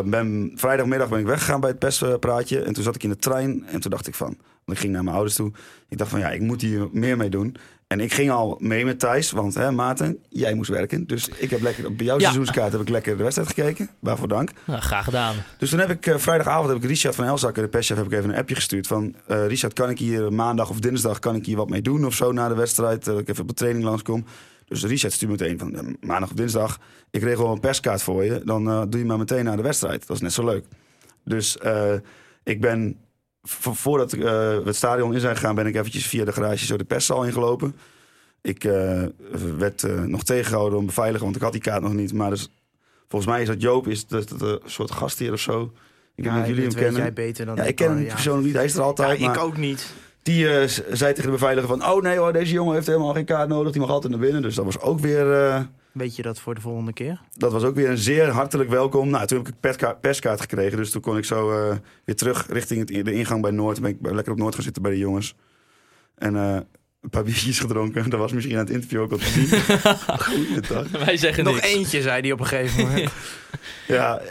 ben 0.05 0.51
vrijdagmiddag 0.55 1.09
ben 1.09 1.19
ik 1.19 1.25
weggegaan 1.25 1.59
bij 1.59 1.69
het 1.69 1.79
perspraatje. 1.79 2.61
En 2.61 2.73
toen 2.73 2.83
zat 2.83 2.95
ik 2.95 3.03
in 3.03 3.09
de 3.09 3.17
trein 3.17 3.65
en 3.67 3.79
toen 3.79 3.91
dacht 3.91 4.07
ik 4.07 4.15
van... 4.15 4.37
Want 4.65 4.77
ik 4.77 4.83
ging 4.83 4.93
naar 4.93 5.03
mijn 5.03 5.15
ouders 5.15 5.35
toe. 5.35 5.51
Ik 5.89 5.97
dacht 5.97 6.09
van 6.09 6.19
ja, 6.19 6.29
ik 6.29 6.41
moet 6.41 6.61
hier 6.61 6.87
meer 6.91 7.17
mee 7.17 7.29
doen. 7.29 7.55
En 7.87 7.99
ik 7.99 8.13
ging 8.13 8.31
al 8.31 8.57
mee 8.59 8.85
met 8.85 8.99
Thijs, 8.99 9.31
want 9.31 9.53
hè, 9.53 9.71
Maarten, 9.71 10.17
jij 10.29 10.53
moest 10.53 10.69
werken. 10.69 11.07
Dus 11.07 11.27
ik 11.29 11.49
heb 11.49 11.61
lekker, 11.61 11.85
op 11.87 11.99
jouw 12.01 12.15
Ja. 12.15 12.21
seizoenskaart 12.21 12.71
heb 12.71 12.81
ik 12.81 12.89
lekker 12.89 13.17
de 13.17 13.23
wedstrijd 13.23 13.49
gekeken. 13.49 13.89
Waarvoor 13.99 14.27
dank. 14.27 14.49
Nou, 14.65 14.81
graag 14.81 15.03
gedaan. 15.03 15.35
Dus 15.57 15.69
toen 15.69 15.79
heb 15.79 15.89
ik 15.89 16.05
eh, 16.05 16.17
vrijdagavond 16.17 16.67
heb 16.69 16.77
ik 16.77 16.83
Richard 16.89 17.15
van 17.15 17.25
Elzakker, 17.25 17.63
de 17.63 17.69
perschef, 17.69 17.97
heb 17.97 18.05
ik 18.05 18.11
even 18.11 18.29
een 18.29 18.35
appje 18.35 18.55
gestuurd 18.55 18.87
van 18.87 19.15
eh, 19.27 19.47
Richard, 19.47 19.73
kan 19.73 19.89
ik 19.89 19.99
hier 19.99 20.33
maandag 20.33 20.69
of 20.69 20.79
dinsdag 20.79 21.19
kan 21.19 21.35
ik 21.35 21.45
hier 21.45 21.57
wat 21.57 21.69
mee 21.69 21.81
doen 21.81 22.05
of 22.05 22.13
zo 22.15 22.31
na 22.31 22.47
de 22.47 22.55
wedstrijd, 22.55 22.99
eh, 22.99 23.13
dat 23.13 23.19
ik 23.21 23.29
even 23.29 23.41
op 23.41 23.47
de 23.47 23.53
training 23.53 23.85
langskom. 23.85 24.25
Dus 24.67 24.83
Richard 24.83 25.13
stuurt 25.13 25.31
meteen 25.31 25.59
van 25.59 25.97
maandag 26.01 26.29
of 26.29 26.35
dinsdag, 26.35 26.79
ik 27.11 27.23
regel 27.23 27.51
een 27.51 27.59
perskaart 27.59 28.01
voor 28.01 28.23
je, 28.23 28.41
dan 28.45 28.89
doe 28.89 28.99
je 28.99 29.05
maar 29.05 29.17
meteen 29.17 29.43
naar 29.45 29.57
de 29.57 29.63
wedstrijd. 29.63 30.07
Dat 30.07 30.15
is 30.15 30.21
net 30.21 30.33
zo 30.33 30.45
leuk. 30.45 30.65
Dus 31.23 31.57
ik 32.43 32.61
ben 32.61 32.97
voordat 33.49 34.13
eh, 34.13 34.19
we 34.19 34.61
het 34.65 34.75
stadion 34.75 35.13
in 35.13 35.19
zijn 35.19 35.35
gegaan, 35.35 35.55
ben 35.55 35.67
ik 35.67 35.75
eventjes 35.75 36.07
via 36.07 36.25
de 36.25 36.31
garage 36.31 36.65
zo 36.65 36.77
de 36.77 36.83
perszaal 36.83 37.23
ingelopen. 37.23 37.75
Ik 38.41 38.63
eh, 38.63 39.03
werd 39.57 39.83
eh, 39.83 40.01
nog 40.01 40.23
tegengehouden 40.23 40.71
door 40.71 40.79
een 40.79 40.85
beveiliger, 40.85 41.23
want 41.23 41.35
ik 41.35 41.41
had 41.41 41.51
die 41.51 41.61
kaart 41.61 41.81
nog 41.81 41.93
niet. 41.93 42.13
Maar 42.13 42.29
dus, 42.29 42.49
volgens 43.07 43.31
mij 43.31 43.41
is 43.41 43.47
dat 43.47 43.61
Joop, 43.61 43.87
is 43.87 44.07
dat, 44.07 44.29
dat 44.29 44.41
een 44.41 44.59
soort 44.65 44.91
gastheer 44.91 45.33
of 45.33 45.39
zo. 45.39 45.71
Ik 46.15 46.23
weet 46.23 46.33
niet 46.33 46.41
of 46.41 46.47
jullie 46.47 46.63
hem 46.63 46.73
kennen. 46.73 47.01
jij 47.01 47.13
beter 47.13 47.45
dan 47.45 47.55
Ja, 47.55 47.63
ik 47.63 47.75
ken 47.75 47.97
hem 47.97 48.07
persoonlijk 48.07 48.45
niet. 48.45 48.55
Hij 48.55 48.65
is 48.65 48.73
er 48.73 48.79
Ja, 48.79 48.85
altijd. 48.85 49.19
ik 49.19 49.25
maar 49.25 49.41
ook 49.41 49.57
niet. 49.57 49.93
Die 50.23 50.67
zei 50.67 51.13
tegen 51.13 51.23
de 51.23 51.31
beveiliger 51.31 51.69
van... 51.69 51.85
Oh 51.85 52.01
nee 52.01 52.17
hoor, 52.17 52.33
deze 52.33 52.53
jongen 52.53 52.73
heeft 52.73 52.87
helemaal 52.87 53.13
geen 53.13 53.25
kaart 53.25 53.49
nodig. 53.49 53.71
Die 53.71 53.81
mag 53.81 53.89
altijd 53.89 54.11
naar 54.11 54.21
binnen. 54.21 54.41
Dus 54.41 54.55
dat 54.55 54.65
was 54.65 54.79
ook 54.79 54.99
weer, 54.99 55.25
Weet 55.95 56.15
je 56.15 56.21
dat 56.21 56.39
voor 56.39 56.55
de 56.55 56.61
volgende 56.61 56.93
keer? 56.93 57.21
dat 57.33 57.51
was 57.51 57.63
ook 57.63 57.75
weer 57.75 57.89
een 57.89 57.97
zeer 57.97 58.27
hartelijk 58.29 58.69
welkom. 58.69 59.09
Nou, 59.09 59.25
toen 59.27 59.37
heb 59.37 59.47
ik 59.47 59.53
een 59.53 59.59
perska- 59.59 59.93
perskaart 59.93 60.41
gekregen. 60.41 60.77
Dus 60.77 60.91
toen 60.91 61.01
kon 61.01 61.17
ik 61.17 61.25
zo 61.25 61.51
eh, 61.69 61.75
weer 62.05 62.15
terug 62.15 62.45
richting 62.49 62.79
het, 62.79 63.05
de 63.05 63.13
ingang 63.13 63.41
bij 63.41 63.51
Noord. 63.51 63.81
Ben 63.81 63.89
ik 63.91 63.97
lekker 64.01 64.31
op 64.33 64.37
Noord 64.39 64.53
gaan 64.55 64.63
zitten 64.63 64.81
bij 64.81 64.91
de 64.91 64.97
jongens. 64.97 65.35
En 66.15 66.35
eh, 66.35 66.57
een 67.01 67.09
paar 67.09 67.23
biertjes 67.29 67.59
gedronken. 67.59 68.09
Dat 68.09 68.19
was 68.19 68.33
misschien 68.33 68.55
aan 68.55 68.65
het 68.65 68.69
interview 68.73 69.01
ook 69.01 69.11
al 69.11 69.17
te 69.17 69.25
zien. 69.25 69.47
Goeiedag. 70.25 70.89
Wij 71.05 71.17
zeggen 71.17 71.43
Nog 71.43 71.53
niks. 71.53 71.67
eentje, 71.67 72.01
zei 72.01 72.21
hij 72.21 72.31
op 72.31 72.39
een 72.39 72.45
gegeven 72.45 72.83
moment. 72.87 73.11
Ja, 73.87 74.21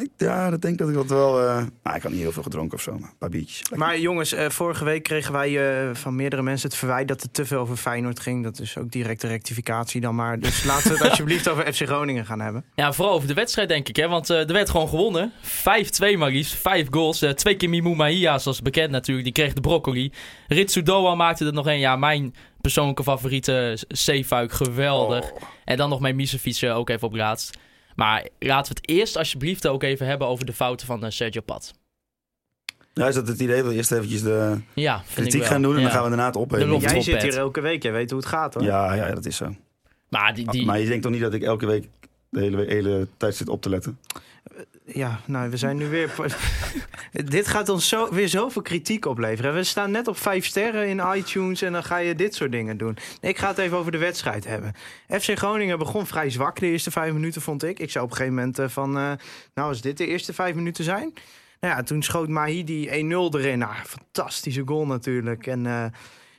ik, 0.00 0.10
ja, 0.16 0.50
dat 0.50 0.62
denk 0.62 0.72
ik 0.72 0.78
dat 0.78 0.88
ik 0.88 0.94
dat 0.94 1.06
wel... 1.06 1.40
eh 1.40 1.56
nou, 1.82 1.96
ik 1.96 2.02
had 2.02 2.12
niet 2.12 2.20
heel 2.20 2.32
veel 2.32 2.42
gedronken 2.42 2.76
of 2.76 2.82
zo, 2.82 2.92
maar 2.92 3.08
een 3.08 3.18
paar 3.18 3.28
biertjes. 3.28 3.58
Lekker. 3.58 3.78
maar 3.78 3.98
jongens, 3.98 4.32
eh, 4.32 4.48
vorige 4.48 4.84
week 4.84 5.02
kregen 5.02 5.32
wij 5.32 5.80
eh, 5.88 5.94
van 5.94 6.16
meerdere 6.16 6.42
mensen 6.42 6.68
het 6.68 6.78
verwijt 6.78 7.08
dat 7.08 7.22
het 7.22 7.34
te 7.34 7.46
veel 7.46 7.60
over 7.60 7.76
Feyenoord 7.76 8.20
ging. 8.20 8.44
Dat 8.44 8.60
is 8.60 8.78
ook 8.78 8.90
direct 8.90 9.20
de 9.20 9.26
rectificatie 9.26 10.00
dan 10.00 10.14
maar. 10.14 10.38
Dus 10.38 10.64
laten 10.64 10.88
we 10.88 10.98
het 10.98 11.08
alsjeblieft 11.10 11.48
over 11.48 11.72
FC 11.74 11.86
Groningen 11.86 12.26
gaan 12.26 12.40
hebben. 12.40 12.64
Ja, 12.74 12.92
vooral 12.92 13.14
over 13.14 13.28
de 13.28 13.34
wedstrijd 13.34 13.68
denk 13.68 13.88
ik. 13.88 13.96
Hè? 13.96 14.08
Want 14.08 14.30
eh, 14.30 14.38
er 14.38 14.52
werd 14.52 14.70
gewoon 14.70 14.88
gewonnen. 14.88 15.32
5-2 15.42 16.18
maar 16.18 16.30
liefst. 16.30 16.54
Vijf 16.54 16.86
goals. 16.90 17.24
Twee 17.34 17.56
keer 17.56 17.68
Mimou 17.68 17.96
Mahia, 17.96 18.38
zoals 18.38 18.62
bekend 18.62 18.90
natuurlijk. 18.90 19.24
Die 19.24 19.34
kreeg 19.34 19.52
de 19.52 19.60
broccoli. 19.60 20.12
Ritsu 20.48 20.82
Doan 20.82 21.16
maakte 21.16 21.44
er 21.44 21.52
nog 21.52 21.66
een. 21.66 21.78
Ja, 21.78 21.96
mijn 21.96 22.34
persoonlijke 22.60 23.02
favoriete 23.02 23.78
Zeefuik. 23.88 24.52
Geweldig. 24.52 25.32
Oh. 25.32 25.42
En 25.64 25.76
dan 25.76 25.88
nog 25.88 26.00
mijn 26.00 26.16
Misefiets 26.16 26.62
eh, 26.62 26.76
ook 26.76 26.88
even 26.90 27.08
op 27.08 27.14
laatst. 27.14 27.58
Maar 27.98 28.28
laten 28.38 28.72
we 28.72 28.80
het 28.80 28.90
eerst 28.90 29.16
alsjeblieft 29.16 29.66
ook 29.66 29.82
even 29.82 30.06
hebben 30.06 30.26
over 30.26 30.46
de 30.46 30.52
fouten 30.52 30.86
van 30.86 31.04
eh, 31.04 31.10
Sergio 31.10 31.40
Pat. 31.40 31.74
Ja, 32.94 33.08
is 33.08 33.14
dat 33.14 33.28
het 33.28 33.40
idee 33.40 33.56
dat 33.56 33.66
we 33.66 33.74
eerst 33.74 33.92
eventjes 33.92 34.22
de 34.22 34.58
Ja, 34.74 35.02
vind 35.04 35.08
ik 35.08 35.14
kritiek 35.14 35.44
gaan 35.44 35.62
doen 35.62 35.76
en 35.76 35.82
dan 35.82 35.90
gaan 35.90 36.02
we 36.02 36.08
daarna 36.08 36.26
het 36.26 36.36
opheffen? 36.36 36.78
Jij 36.78 37.00
zit 37.00 37.14
bed. 37.14 37.22
hier 37.22 37.36
elke 37.36 37.60
week, 37.60 37.82
jij 37.82 37.92
weet 37.92 38.10
hoe 38.10 38.18
het 38.18 38.28
gaat 38.28 38.54
hoor. 38.54 38.62
Ja, 38.62 38.94
ja, 38.94 39.14
dat 39.14 39.26
is 39.26 39.36
zo. 39.36 39.54
Maar 40.08 40.34
die, 40.34 40.50
die, 40.50 40.64
Maar 40.64 40.78
je 40.78 40.86
denkt 40.86 41.02
toch 41.02 41.12
niet 41.12 41.20
dat 41.20 41.34
ik 41.34 41.42
elke 41.42 41.66
week 41.66 41.88
de 42.28 42.40
hele, 42.40 42.64
hele 42.66 43.08
tijd 43.16 43.34
zit 43.34 43.48
op 43.48 43.62
te 43.62 43.68
letten? 43.68 43.98
Ja, 44.92 45.20
nou, 45.26 45.50
we 45.50 45.56
zijn 45.56 45.76
nu 45.76 45.88
weer. 45.88 46.14
dit 47.24 47.48
gaat 47.48 47.68
ons 47.68 47.88
zo, 47.88 48.14
weer 48.14 48.28
zoveel 48.28 48.62
kritiek 48.62 49.04
opleveren. 49.04 49.54
We 49.54 49.64
staan 49.64 49.90
net 49.90 50.08
op 50.08 50.18
vijf 50.18 50.46
sterren 50.46 50.88
in 50.88 51.02
iTunes 51.14 51.62
en 51.62 51.72
dan 51.72 51.84
ga 51.84 51.96
je 51.96 52.14
dit 52.14 52.34
soort 52.34 52.52
dingen 52.52 52.76
doen. 52.76 52.96
Ik 53.20 53.38
ga 53.38 53.48
het 53.48 53.58
even 53.58 53.76
over 53.78 53.92
de 53.92 53.98
wedstrijd 53.98 54.44
hebben. 54.44 54.74
FC 55.08 55.38
Groningen 55.38 55.78
begon 55.78 56.06
vrij 56.06 56.30
zwak 56.30 56.58
de 56.58 56.66
eerste 56.66 56.90
vijf 56.90 57.12
minuten, 57.12 57.42
vond 57.42 57.62
ik. 57.62 57.78
Ik 57.78 57.90
zou 57.90 58.04
op 58.04 58.10
een 58.10 58.16
gegeven 58.16 58.38
moment 58.38 58.58
eh, 58.58 58.68
van. 58.68 58.96
eh, 58.96 59.12
nou, 59.54 59.68
als 59.68 59.80
dit 59.80 59.98
de 59.98 60.06
eerste 60.06 60.32
vijf 60.32 60.54
minuten 60.54 60.84
zijn. 60.84 61.12
Nou 61.60 61.74
ja, 61.76 61.82
toen 61.82 62.02
schoot 62.02 62.28
Mahi 62.28 62.64
die 62.64 62.88
1-0 62.88 62.92
erin. 63.34 63.58
Nou, 63.58 63.74
fantastische 63.84 64.62
goal 64.64 64.86
natuurlijk. 64.86 65.46
En 65.46 65.66
eh, 65.66 65.84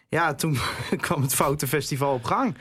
ja, 0.08 0.34
toen 0.36 0.58
kwam 1.02 1.22
het 1.22 1.36
foutenfestival 1.36 2.14
op 2.14 2.24
gang. 2.24 2.56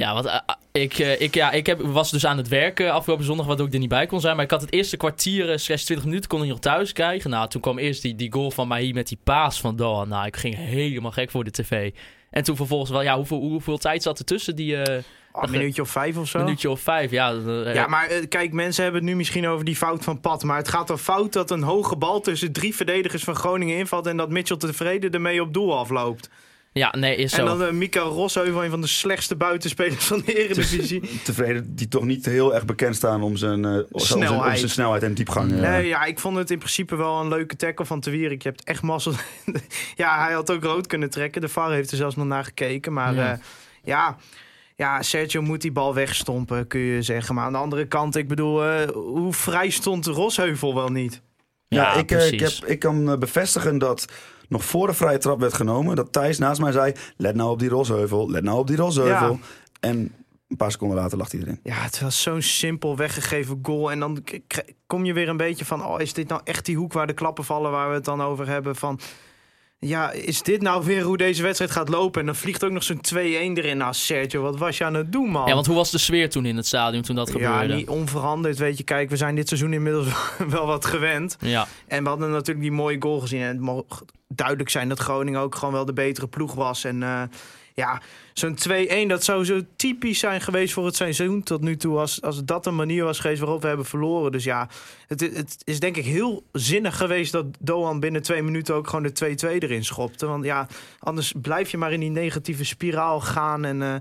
Ja, 0.00 0.14
want 0.14 0.26
eh, 0.26 0.38
ik, 0.72 0.98
eh, 0.98 1.20
ik, 1.20 1.34
ja, 1.34 1.50
ik 1.50 1.66
heb, 1.66 1.80
was 1.80 2.10
dus 2.10 2.26
aan 2.26 2.36
het 2.36 2.48
werken 2.48 2.92
afgelopen 2.92 3.24
zondag, 3.24 3.46
waardoor 3.46 3.66
ik 3.66 3.72
er 3.72 3.78
niet 3.78 3.88
bij 3.88 4.06
kon 4.06 4.20
zijn. 4.20 4.36
Maar 4.36 4.44
ik 4.44 4.50
had 4.50 4.60
het 4.60 4.72
eerste 4.72 4.96
kwartier, 4.96 5.50
eh, 5.50 5.56
slash 5.56 5.82
20 5.82 6.06
minuten, 6.06 6.28
kon 6.28 6.42
ik 6.42 6.48
nog 6.48 6.58
thuis 6.58 6.92
krijgen. 6.92 7.30
Nou, 7.30 7.48
toen 7.48 7.60
kwam 7.60 7.78
eerst 7.78 8.02
die, 8.02 8.14
die 8.14 8.32
goal 8.32 8.50
van 8.50 8.68
Mahi 8.68 8.92
met 8.92 9.08
die 9.08 9.18
paas 9.24 9.60
van 9.60 9.76
Doan. 9.76 10.08
Nou, 10.08 10.26
ik 10.26 10.36
ging 10.36 10.56
helemaal 10.56 11.12
gek 11.12 11.30
voor 11.30 11.44
de 11.44 11.50
tv. 11.50 11.90
En 12.30 12.42
toen 12.42 12.56
vervolgens 12.56 12.90
wel, 12.90 13.02
ja, 13.02 13.16
hoeveel, 13.16 13.38
hoeveel 13.38 13.78
tijd 13.78 14.02
zat 14.02 14.18
er 14.18 14.24
tussen 14.24 14.56
die 14.56 14.76
eh 14.76 15.02
Oh, 15.32 15.42
een 15.42 15.50
minuutje 15.50 15.82
of 15.82 15.90
vijf 15.90 16.16
of 16.16 16.28
zo. 16.28 16.38
minuutje 16.38 16.70
of 16.70 16.80
vijf? 16.80 17.10
Ja, 17.10 17.32
eh, 17.32 17.74
Ja, 17.74 17.86
maar 17.86 18.06
eh, 18.06 18.28
kijk, 18.28 18.52
mensen 18.52 18.82
hebben 18.82 19.00
het 19.00 19.10
nu 19.10 19.16
misschien 19.16 19.46
over 19.46 19.64
die 19.64 19.76
fout 19.76 20.04
van 20.04 20.20
Pat. 20.20 20.42
Maar 20.42 20.56
het 20.56 20.68
gaat 20.68 20.90
er 20.90 20.98
fout 20.98 21.32
dat 21.32 21.50
een 21.50 21.62
hoge 21.62 21.96
bal 21.96 22.20
tussen 22.20 22.52
drie 22.52 22.74
verdedigers 22.74 23.24
van 23.24 23.34
Groningen 23.34 23.76
invalt. 23.76 24.06
En 24.06 24.16
dat 24.16 24.30
Mitchell 24.30 24.56
tevreden 24.56 25.10
ermee 25.10 25.42
op 25.42 25.54
doel 25.54 25.78
afloopt. 25.78 26.30
Ja, 26.72 26.94
nee, 26.98 27.16
is 27.16 27.32
En 27.32 27.38
zo. 27.48 27.58
dan 27.58 27.62
uh, 27.68 27.72
Mika 27.72 28.00
Rosheuvel, 28.00 28.64
een 28.64 28.70
van 28.70 28.80
de 28.80 28.86
slechtste 28.86 29.36
buitenspelers 29.36 30.04
van 30.04 30.22
de 30.26 30.44
Eredivisie. 30.44 31.00
Tevreden, 31.24 31.74
die 31.74 31.88
toch 31.88 32.04
niet 32.04 32.26
heel 32.26 32.54
erg 32.54 32.64
bekend 32.64 32.96
staan 32.96 33.22
om 33.22 33.36
zijn, 33.36 33.64
eh, 33.64 33.70
om 33.70 34.00
zijn, 34.00 34.18
om 34.20 34.26
Snelheid. 34.26 34.58
zijn 34.58 34.70
snelheid 34.70 35.02
en 35.02 35.14
diepgang. 35.14 35.52
eh. 35.52 35.58
Nee, 35.60 35.86
ja, 35.86 36.04
ik 36.04 36.18
vond 36.18 36.36
het 36.36 36.50
in 36.50 36.58
principe 36.58 36.96
wel 36.96 37.20
een 37.20 37.28
leuke 37.28 37.56
tackle 37.56 37.84
van 37.84 38.00
Te 38.00 38.10
Wierik. 38.10 38.42
Je 38.42 38.48
hebt 38.48 38.64
echt 38.64 38.82
mazzel. 38.82 39.12
ja, 39.96 40.24
hij 40.24 40.32
had 40.32 40.50
ook 40.50 40.62
rood 40.64 40.86
kunnen 40.86 41.10
trekken. 41.10 41.40
De 41.40 41.48
VAR 41.48 41.70
heeft 41.72 41.90
er 41.90 41.96
zelfs 41.96 42.16
nog 42.16 42.26
naar 42.26 42.44
gekeken. 42.44 42.92
Maar 42.92 43.14
Ja. 43.14 43.22
ja. 43.24 43.38
ja, 43.84 44.16
ja, 44.76 45.02
Sergio 45.02 45.42
moet 45.42 45.60
die 45.60 45.72
bal 45.72 45.94
wegstompen, 45.94 46.66
kun 46.66 46.80
je 46.80 47.02
zeggen. 47.02 47.34
Maar 47.34 47.44
aan 47.44 47.52
de 47.52 47.58
andere 47.58 47.86
kant, 47.86 48.16
ik 48.16 48.28
bedoel, 48.28 48.64
eh, 48.64 48.88
hoe 48.92 49.32
vrij 49.32 49.70
stond 49.70 50.06
Rosheuvel 50.06 50.74
wel 50.74 50.88
niet? 50.88 51.20
Ja, 51.68 51.94
ik, 51.94 52.10
eh, 52.10 52.26
ik, 52.26 52.36
precies. 52.36 52.58
heb, 52.60 52.68
ik 52.68 52.78
kan 52.78 53.10
eh, 53.10 53.18
bevestigen 53.18 53.78
dat 53.78 54.04
nog 54.50 54.64
voor 54.64 54.86
de 54.86 54.92
vrije 54.92 55.18
trap 55.18 55.40
werd 55.40 55.54
genomen, 55.54 55.96
dat 55.96 56.12
Thijs 56.12 56.38
naast 56.38 56.60
mij 56.60 56.72
zei: 56.72 56.92
Let 57.16 57.34
nou 57.34 57.50
op 57.50 57.58
die 57.58 57.68
Rosheuvel, 57.68 58.30
let 58.30 58.42
nou 58.42 58.58
op 58.58 58.66
die 58.66 58.76
Rosheuvel. 58.76 59.38
En 59.80 60.14
een 60.48 60.56
paar 60.56 60.70
seconden 60.70 60.96
later 60.96 61.18
lag 61.18 61.30
hij 61.30 61.40
erin. 61.40 61.60
Ja, 61.62 61.74
het 61.74 62.00
was 62.00 62.22
zo'n 62.22 62.42
simpel 62.42 62.96
weggegeven 62.96 63.58
goal. 63.62 63.90
En 63.90 64.00
dan 64.00 64.24
kom 64.86 65.04
je 65.04 65.12
weer 65.12 65.28
een 65.28 65.36
beetje 65.36 65.64
van... 65.64 65.84
oh, 65.84 66.00
is 66.00 66.12
dit 66.12 66.28
nou 66.28 66.40
echt 66.44 66.64
die 66.64 66.76
hoek 66.76 66.92
waar 66.92 67.06
de 67.06 67.12
klappen 67.12 67.44
vallen... 67.44 67.70
waar 67.70 67.88
we 67.88 67.94
het 67.94 68.04
dan 68.04 68.22
over 68.22 68.48
hebben 68.48 68.76
van... 68.76 69.00
ja, 69.86 70.10
is 70.10 70.42
dit 70.42 70.62
nou 70.62 70.84
weer 70.84 71.02
hoe 71.02 71.16
deze 71.16 71.42
wedstrijd 71.42 71.70
gaat 71.70 71.88
lopen? 71.88 72.20
En 72.20 72.26
dan 72.26 72.36
vliegt 72.36 72.64
ook 72.64 72.70
nog 72.70 72.82
zo'n 72.82 73.00
2-1 73.14 73.16
erin. 73.18 73.76
Nou, 73.76 73.94
Sergio, 73.94 74.42
wat 74.42 74.58
was 74.58 74.78
je 74.78 74.84
aan 74.84 74.94
het 74.94 75.12
doen, 75.12 75.28
man? 75.30 75.46
Ja, 75.48 75.54
want 75.54 75.66
hoe 75.66 75.76
was 75.76 75.90
de 75.90 75.98
sfeer 75.98 76.30
toen 76.30 76.46
in 76.46 76.56
het 76.56 76.66
stadion 76.66 77.02
toen 77.02 77.16
dat 77.16 77.26
Ja, 77.28 77.32
gebeurde? 77.32 77.74
niet 77.74 77.88
onveranderd, 77.88 78.58
weet 78.58 78.78
je. 78.78 78.84
Kijk, 78.84 79.10
we 79.10 79.16
zijn 79.16 79.34
dit 79.34 79.48
seizoen 79.48 79.72
inmiddels 79.72 80.06
wel 80.48 80.66
wat 80.66 80.84
gewend. 80.84 81.36
Ja, 81.40 81.66
En 81.86 82.02
we 82.02 82.08
hadden 82.08 82.30
natuurlijk 82.30 82.60
die 82.60 82.72
mooie 82.72 82.96
goal 83.00 83.20
gezien. 83.20 83.40
En 83.40 83.46
het 83.46 83.60
mag 83.60 83.84
duidelijk 84.28 84.70
zijn 84.70 84.88
dat 84.88 84.98
Groningen 84.98 85.40
ook 85.40 85.54
gewoon 85.54 85.74
wel 85.74 85.84
de 85.84 85.92
betere 85.92 86.28
ploeg 86.28 86.54
was. 86.54 86.84
En 86.84 87.02
eh, 87.02 87.22
ja, 87.80 88.00
zo'n 88.32 88.58
2-1, 89.04 89.06
dat 89.06 89.24
zou 89.24 89.44
zo 89.44 89.60
typisch 89.76 90.18
zijn 90.18 90.40
geweest 90.40 90.72
voor 90.72 90.84
het 90.84 90.96
seizoen 90.96 91.42
tot 91.42 91.60
nu 91.60 91.76
toe. 91.76 91.98
Als, 91.98 92.22
als 92.22 92.44
dat 92.44 92.66
een 92.66 92.74
manier 92.74 93.04
was 93.04 93.18
geweest 93.18 93.40
waarop 93.40 93.60
we 93.62 93.68
hebben 93.68 93.86
verloren. 93.86 94.32
Dus 94.32 94.44
ja, 94.44 94.68
het, 95.06 95.20
het 95.20 95.62
is 95.64 95.80
denk 95.80 95.96
ik 95.96 96.04
heel 96.04 96.44
zinnig 96.52 96.96
geweest 96.96 97.32
dat 97.32 97.46
Doan 97.58 98.00
binnen 98.00 98.22
twee 98.22 98.42
minuten 98.42 98.74
ook 98.74 98.88
gewoon 98.88 99.12
de 99.12 99.36
2-2 99.36 99.48
erin 99.58 99.84
schopte. 99.84 100.26
Want 100.26 100.44
ja, 100.44 100.66
anders 100.98 101.32
blijf 101.42 101.70
je 101.70 101.78
maar 101.78 101.92
in 101.92 102.00
die 102.00 102.10
negatieve 102.10 102.64
spiraal 102.64 103.20
gaan. 103.20 103.64
En, 103.64 103.82
eh, 103.82 103.94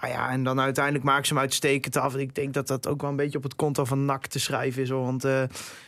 nou 0.00 0.12
ja, 0.12 0.30
en 0.30 0.44
dan 0.44 0.60
uiteindelijk 0.60 1.04
maken 1.04 1.26
ze 1.26 1.32
hem 1.32 1.42
uitstekend 1.42 1.96
af. 1.96 2.16
Ik 2.16 2.34
denk 2.34 2.54
dat 2.54 2.66
dat 2.66 2.86
ook 2.86 3.00
wel 3.00 3.10
een 3.10 3.16
beetje 3.16 3.38
op 3.38 3.44
het 3.44 3.56
konto 3.56 3.84
van 3.84 4.04
NAC 4.04 4.26
te 4.26 4.38
schrijven 4.38 4.82
is. 4.82 4.90
Hoor. 4.90 5.04
Want 5.04 5.24
eh, 5.24 5.42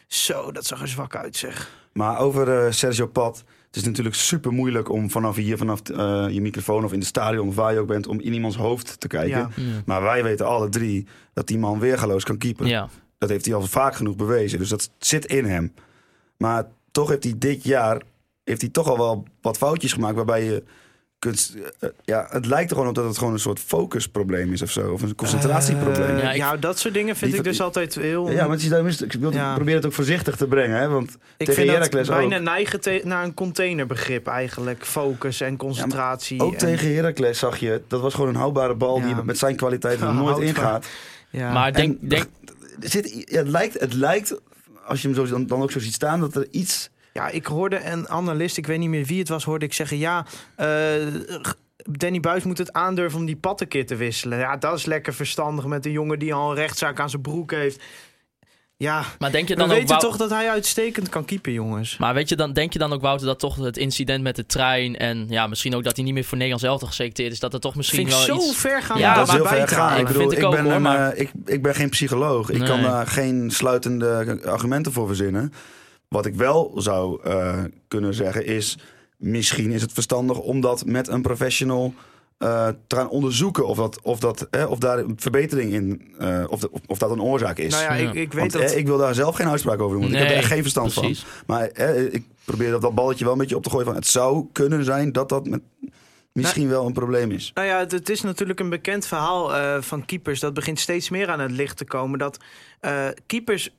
zo, 0.06 0.52
dat 0.52 0.66
zag 0.66 0.80
er 0.80 0.88
zwak 0.88 1.16
uit 1.16 1.36
zeg. 1.36 1.70
Maar 1.92 2.18
over 2.18 2.64
eh, 2.64 2.72
Sergio 2.72 3.06
Pat, 3.06 3.44
Het 3.70 3.78
is 3.78 3.84
natuurlijk 3.84 4.16
super 4.16 4.52
moeilijk 4.52 4.88
om 4.88 5.10
vanaf 5.10 5.36
hier, 5.36 5.56
vanaf 5.56 5.80
eh, 5.80 6.26
je 6.30 6.40
microfoon 6.40 6.84
of 6.84 6.92
in 6.92 7.00
de 7.00 7.06
stadion 7.06 7.48
of 7.48 7.54
waar 7.54 7.72
je 7.72 7.78
ook 7.78 7.86
bent, 7.86 8.06
om 8.06 8.20
in 8.20 8.32
iemands 8.32 8.56
hoofd 8.56 9.00
te 9.00 9.08
kijken. 9.08 9.38
Ja. 9.38 9.50
Ja. 9.56 9.82
Maar 9.84 10.02
wij 10.02 10.22
weten 10.22 10.46
alle 10.46 10.68
drie 10.68 11.06
dat 11.32 11.46
die 11.46 11.58
man 11.58 11.78
weergaloos 11.78 12.24
kan 12.24 12.38
keepen. 12.38 12.66
Ja. 12.66 12.88
Dat 13.18 13.28
heeft 13.28 13.44
hij 13.44 13.54
al 13.54 13.62
vaak 13.62 13.94
genoeg 13.94 14.16
bewezen. 14.16 14.58
Dus 14.58 14.68
dat 14.68 14.90
zit 14.98 15.24
in 15.24 15.44
hem. 15.44 15.74
Maar 16.36 16.66
toch 16.90 17.08
heeft 17.08 17.24
hij 17.24 17.34
dit 17.36 17.64
jaar 17.64 18.02
heeft 18.44 18.60
hij 18.60 18.70
toch 18.70 18.88
al 18.88 18.96
wel 18.98 19.24
wat 19.40 19.58
foutjes 19.58 19.92
gemaakt 19.92 20.16
waarbij 20.16 20.44
je 20.44 20.62
eh, 21.26 21.88
ja, 22.04 22.26
het 22.30 22.46
lijkt 22.46 22.70
er 22.70 22.76
gewoon 22.76 22.90
op 22.90 22.94
dat 22.96 23.04
het 23.04 23.18
gewoon 23.18 23.32
een 23.32 23.38
soort 23.38 23.58
focusprobleem 23.58 24.52
is 24.52 24.62
of 24.62 24.70
zo. 24.70 24.92
Of 24.92 25.02
een 25.02 25.14
concentratieprobleem. 25.14 26.16
Eh, 26.16 26.22
Ja, 26.22 26.30
ik- 26.30 26.36
ja, 26.36 26.56
dat 26.56 26.78
soort 26.78 26.94
dingen 26.94 27.16
vind 27.16 27.30
Die- 27.30 27.40
ik 27.40 27.46
dus 27.46 27.60
altijd 27.60 27.94
heel... 27.94 28.30
ja, 28.30 28.52
is 28.54 28.62
het- 28.64 29.14
ik 29.14 29.20
wil, 29.20 29.32
Ja. 29.32 29.54
probeer 29.54 29.74
het 29.74 29.86
ook 29.86 29.92
voorzichtig 29.92 30.36
te 30.36 30.46
brengen. 30.46 30.78
Hè? 30.80 30.88
Want 30.88 31.10
ik 31.10 31.16
tegen 31.36 31.54
vind 31.54 31.66
dat 31.66 31.76
Heracles 31.76 32.08
bijna 32.08 32.36
ook. 32.36 32.42
neigen 32.42 32.80
te- 32.80 33.00
naar 33.04 33.24
een 33.24 33.34
containerbegrip 33.34 34.26
eigenlijk. 34.26 34.84
Focus 34.86 35.40
en 35.40 35.56
concentratie. 35.56 36.40
Ook 36.42 36.52
en- 36.52 36.58
tegen 36.58 36.94
Heracles 36.94 37.38
zag 37.38 37.56
je, 37.58 37.82
dat 37.88 38.00
was 38.00 38.14
gewoon 38.14 38.28
een 38.28 38.34
houdbare 38.40 38.74
bal 38.74 38.98
Ja. 38.98 39.04
die 39.14 39.14
met 39.24 39.38
zijn 39.38 39.56
kwaliteiten 39.56 40.06
er 40.08 40.12
Ja, 40.14 40.20
nooit 40.20 40.38
ingaat. 40.38 40.86
Ja. 41.30 41.52
Maar 41.52 41.72
denk, 41.72 42.00
En 42.02 42.08
denk, 42.08 42.26
zit, 42.80 43.24
ja, 43.30 43.38
het, 43.38 43.48
lijkt, 43.48 43.80
het 43.80 43.94
lijkt, 43.94 44.34
als 44.86 45.02
je 45.02 45.08
hem 45.08 45.16
zo, 45.16 45.26
dan, 45.32 45.46
dan 45.46 45.62
ook 45.62 45.70
zo 45.70 45.78
ziet 45.80 45.94
staan, 45.94 46.20
dat 46.20 46.34
er 46.36 46.46
iets... 46.50 46.90
Ja, 47.12 47.28
ik 47.28 47.46
hoorde 47.46 47.84
een 47.84 48.08
analist, 48.08 48.56
ik 48.56 48.66
weet 48.66 48.78
niet 48.78 48.88
meer 48.88 49.04
wie 49.04 49.18
het 49.18 49.28
was, 49.28 49.44
hoorde 49.44 49.64
ik 49.64 49.72
zeggen... 49.72 49.98
ja, 49.98 50.26
eh, 50.56 50.66
Danny 51.90 52.20
Buis 52.20 52.42
moet 52.44 52.58
het 52.58 52.72
aandurven 52.72 53.18
om 53.18 53.26
die 53.26 53.36
pat 53.36 53.60
een 53.60 53.68
keer 53.68 53.86
te 53.86 53.96
wisselen. 53.96 54.38
Ja, 54.38 54.56
dat 54.56 54.76
is 54.78 54.84
lekker 54.86 55.14
verstandig 55.14 55.64
met 55.66 55.86
een 55.86 55.92
jongen 55.92 56.18
die 56.18 56.34
al 56.34 56.50
een 56.50 56.56
rechtszaak 56.56 57.00
aan 57.00 57.10
zijn 57.10 57.22
broek 57.22 57.50
heeft. 57.50 57.82
Ja, 58.76 59.04
maar 59.18 59.30
denk 59.30 59.48
je 59.48 59.54
we 59.54 59.60
dan 59.60 59.68
ook... 59.70 59.74
weten 59.76 59.88
Wou- 59.88 60.00
toch 60.00 60.16
dat 60.16 60.30
hij 60.30 60.50
uitstekend 60.50 61.08
kan 61.08 61.24
keepen, 61.24 61.52
jongens. 61.52 61.96
Maar 61.98 62.14
weet 62.14 62.28
je 62.28 62.36
dan, 62.36 62.52
denk 62.52 62.72
je 62.72 62.78
dan 62.78 62.92
ook, 62.92 63.00
Wouter, 63.00 63.26
dat 63.26 63.38
toch 63.38 63.56
het 63.56 63.76
incident 63.76 64.22
met 64.22 64.36
de 64.36 64.46
trein... 64.46 64.96
en 64.96 65.26
ja, 65.28 65.46
misschien 65.46 65.74
ook 65.74 65.84
dat 65.84 65.96
hij 65.96 66.04
niet 66.04 66.14
meer 66.14 66.24
voor 66.24 66.36
Nederlands 66.36 66.66
elftal 66.66 66.88
geselecteerd 66.88 67.32
is... 67.32 67.40
dat 67.40 67.54
er 67.54 67.60
toch 67.60 67.74
misschien 67.74 67.98
Vind 68.08 68.20
ik 68.20 68.26
wel 68.26 68.40
zo 68.40 68.48
iets... 68.48 68.56
ver 68.56 68.82
gaan 68.82 68.98
Ja, 68.98 69.14
dat 69.14 69.26
is 69.26 69.32
heel 69.34 69.42
bij 69.42 69.56
ver 69.58 69.68
gaan. 69.68 69.98
Ik 69.98 70.06
bedoel, 70.06 70.32
ik, 70.32 70.38
ik 70.38 70.44
ook, 70.44 70.52
ben, 70.54 70.64
hoor, 70.64 70.72
een, 70.72 70.82
maar- 70.82 71.12
eh, 71.12 71.20
ik, 71.20 71.30
ik 71.44 71.62
ben 71.62 71.74
geen 71.74 71.88
psycholoog. 71.88 72.50
Ik 72.50 72.58
Nee. 72.58 72.68
kan 72.68 72.82
daar 72.82 73.06
geen 73.06 73.50
sluitende 73.50 74.38
argumenten 74.44 74.92
voor 74.92 75.06
verzinnen. 75.06 75.52
Wat 76.14 76.26
ik 76.26 76.34
wel 76.34 76.72
zou 76.76 77.20
eh, 77.24 77.58
kunnen 77.88 78.14
zeggen 78.14 78.46
is... 78.46 78.78
misschien 79.16 79.70
is 79.70 79.82
het 79.82 79.92
verstandig 79.92 80.38
om 80.38 80.60
dat 80.60 80.84
met 80.86 81.08
een 81.08 81.22
professional... 81.22 81.94
eh, 82.38 82.68
te 82.86 82.96
gaan 82.96 83.08
onderzoeken 83.08 83.66
of, 83.66 83.76
dat, 83.76 84.00
of, 84.02 84.18
dat, 84.20 84.46
eh, 84.50 84.70
of 84.70 84.78
daar 84.78 84.98
een 84.98 85.14
verbetering 85.16 85.72
in, 85.72 86.12
eh, 86.18 86.44
of, 86.48 86.60
de- 86.60 86.70
of, 86.86 86.98
dat 86.98 87.10
een 87.10 87.22
oorzaak 87.22 87.58
is. 87.58 87.72
Nou 87.72 87.84
ja, 87.84 87.94
Ja. 87.94 88.08
ik, 88.08 88.14
ik 88.14 88.32
weet 88.32 88.40
Want, 88.52 88.52
dat... 88.52 88.72
eh, 88.72 88.78
ik 88.78 88.86
wil 88.86 88.98
daar 88.98 89.14
zelf 89.14 89.36
geen 89.36 89.48
uitspraak 89.48 89.80
over 89.80 89.92
doen, 89.92 90.00
want 90.00 90.12
ik 90.12 90.18
heb 90.20 90.28
er 90.30 90.36
echt 90.36 90.46
geen 90.52 90.62
verstand 90.62 90.94
precies. 90.94 91.20
van. 91.20 91.28
Maar 91.46 91.66
eh, 91.68 92.12
ik 92.14 92.24
probeer 92.44 92.70
dat, 92.70 92.82
dat 92.82 92.94
balletje 92.94 93.24
wel 93.24 93.32
een 93.32 93.38
beetje 93.38 93.56
op 93.56 93.62
te 93.62 93.70
gooien 93.70 93.86
van... 93.86 93.94
het 93.94 94.06
zou 94.06 94.46
kunnen 94.52 94.84
zijn 94.84 95.12
dat 95.12 95.28
dat 95.28 95.46
met, 95.48 95.60
misschien 96.32 96.68
wel 96.68 96.86
een 96.86 96.92
probleem 96.92 97.30
is. 97.30 97.50
Nou 97.54 97.66
ja, 97.66 97.78
het, 97.78 97.92
het 97.92 98.08
is 98.08 98.20
natuurlijk 98.20 98.60
een 98.60 98.68
bekend 98.70 99.06
verhaal 99.06 99.54
eh, 99.56 99.82
van 99.82 100.04
keepers. 100.04 100.40
Dat 100.40 100.54
begint 100.54 100.80
steeds 100.80 101.10
meer 101.10 101.28
aan 101.28 101.40
het 101.40 101.50
licht 101.50 101.76
te 101.76 101.84
komen. 101.84 102.18
Dat 102.18 102.38
eh, 102.80 103.06
keepers 103.26 103.74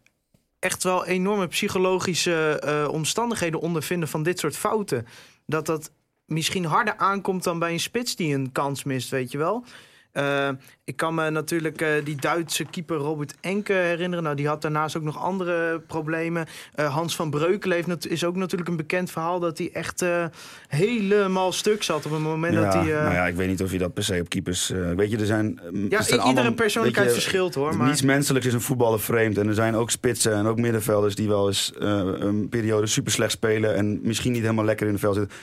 echt 0.61 0.83
wel 0.83 1.05
enorme 1.05 1.47
psychologische 1.47 2.59
eh, 2.59 2.87
omstandigheden 2.91 3.59
ondervinden 3.59 4.09
van 4.09 4.23
dit 4.23 4.39
soort 4.39 4.57
fouten. 4.57 5.07
Dat 5.45 5.65
dat 5.65 5.91
misschien 6.25 6.65
harder 6.65 6.97
aankomt 6.97 7.43
dan 7.43 7.59
bij 7.59 7.71
een 7.71 7.79
spits 7.79 8.15
die 8.15 8.35
een 8.35 8.51
kans 8.51 8.83
mist, 8.83 9.09
weet 9.09 9.31
je 9.31 9.37
wel. 9.37 9.65
Eh, 10.11 10.49
ik 10.83 10.95
kan 10.95 11.15
me 11.15 11.29
natuurlijk 11.29 11.81
eh, 11.81 11.89
die 12.03 12.15
Duitse 12.15 12.65
keeper 12.65 12.97
Robert 12.97 13.35
Enke 13.41 13.73
herinneren. 13.73 14.23
Nou, 14.23 14.35
die 14.35 14.47
had 14.47 14.61
daarnaast 14.61 14.97
ook 14.97 15.03
nog 15.03 15.17
andere 15.17 15.79
problemen. 15.87 16.45
Eh, 16.73 16.93
Hans 16.93 17.15
van 17.15 17.29
Breukelen 17.29 17.77
heeft 17.77 18.07
is 18.07 18.23
ook 18.23 18.35
natuurlijk 18.35 18.69
een 18.69 18.75
bekend 18.75 19.11
verhaal... 19.11 19.39
dat 19.39 19.57
hij 19.57 19.69
echt 19.73 20.05
helemaal 20.67 21.51
stuk 21.51 21.83
zat 21.83 22.05
op 22.05 22.11
het 22.11 22.21
moment 22.21 22.55
dat 22.55 22.73
hij... 22.73 22.83
nou 22.83 23.13
ja, 23.13 23.27
ik 23.27 23.35
weet 23.35 23.47
niet 23.47 23.61
of 23.61 23.71
je 23.71 23.77
dat 23.77 23.93
per 23.93 24.03
se 24.03 24.19
op 24.21 24.29
keepers... 24.29 24.69
weet 24.95 25.11
je, 25.11 25.17
er 25.17 25.25
zijn... 25.25 25.59
ja, 25.89 25.97
er 25.97 26.03
zijn 26.03 26.19
iedere 26.19 26.19
allemaal- 26.19 26.53
persoonlijkheid 26.53 27.07
je, 27.07 27.13
verschilt 27.13 27.55
hoor. 27.55 27.77
Maar... 27.77 27.87
Niets 27.87 28.01
menselijks 28.01 28.47
is 28.47 28.53
een 28.53 28.61
voetballer 28.61 28.99
vreemd. 28.99 29.37
En 29.37 29.47
er 29.47 29.53
zijn 29.53 29.75
ook 29.75 29.91
spitsen 29.91 30.33
en 30.33 30.45
ook 30.45 30.59
middenvelders 30.59 31.15
die 31.15 31.27
wel 31.27 31.47
eens 31.47 31.71
een 31.75 32.49
periode 32.49 32.87
super 32.87 33.11
slecht 33.11 33.31
spelen. 33.31 33.75
En 33.75 33.99
misschien 34.03 34.31
niet 34.31 34.41
helemaal 34.41 34.65
lekker 34.65 34.85
in 34.85 34.91
het 34.91 35.01
veld 35.01 35.15
zitten. 35.15 35.37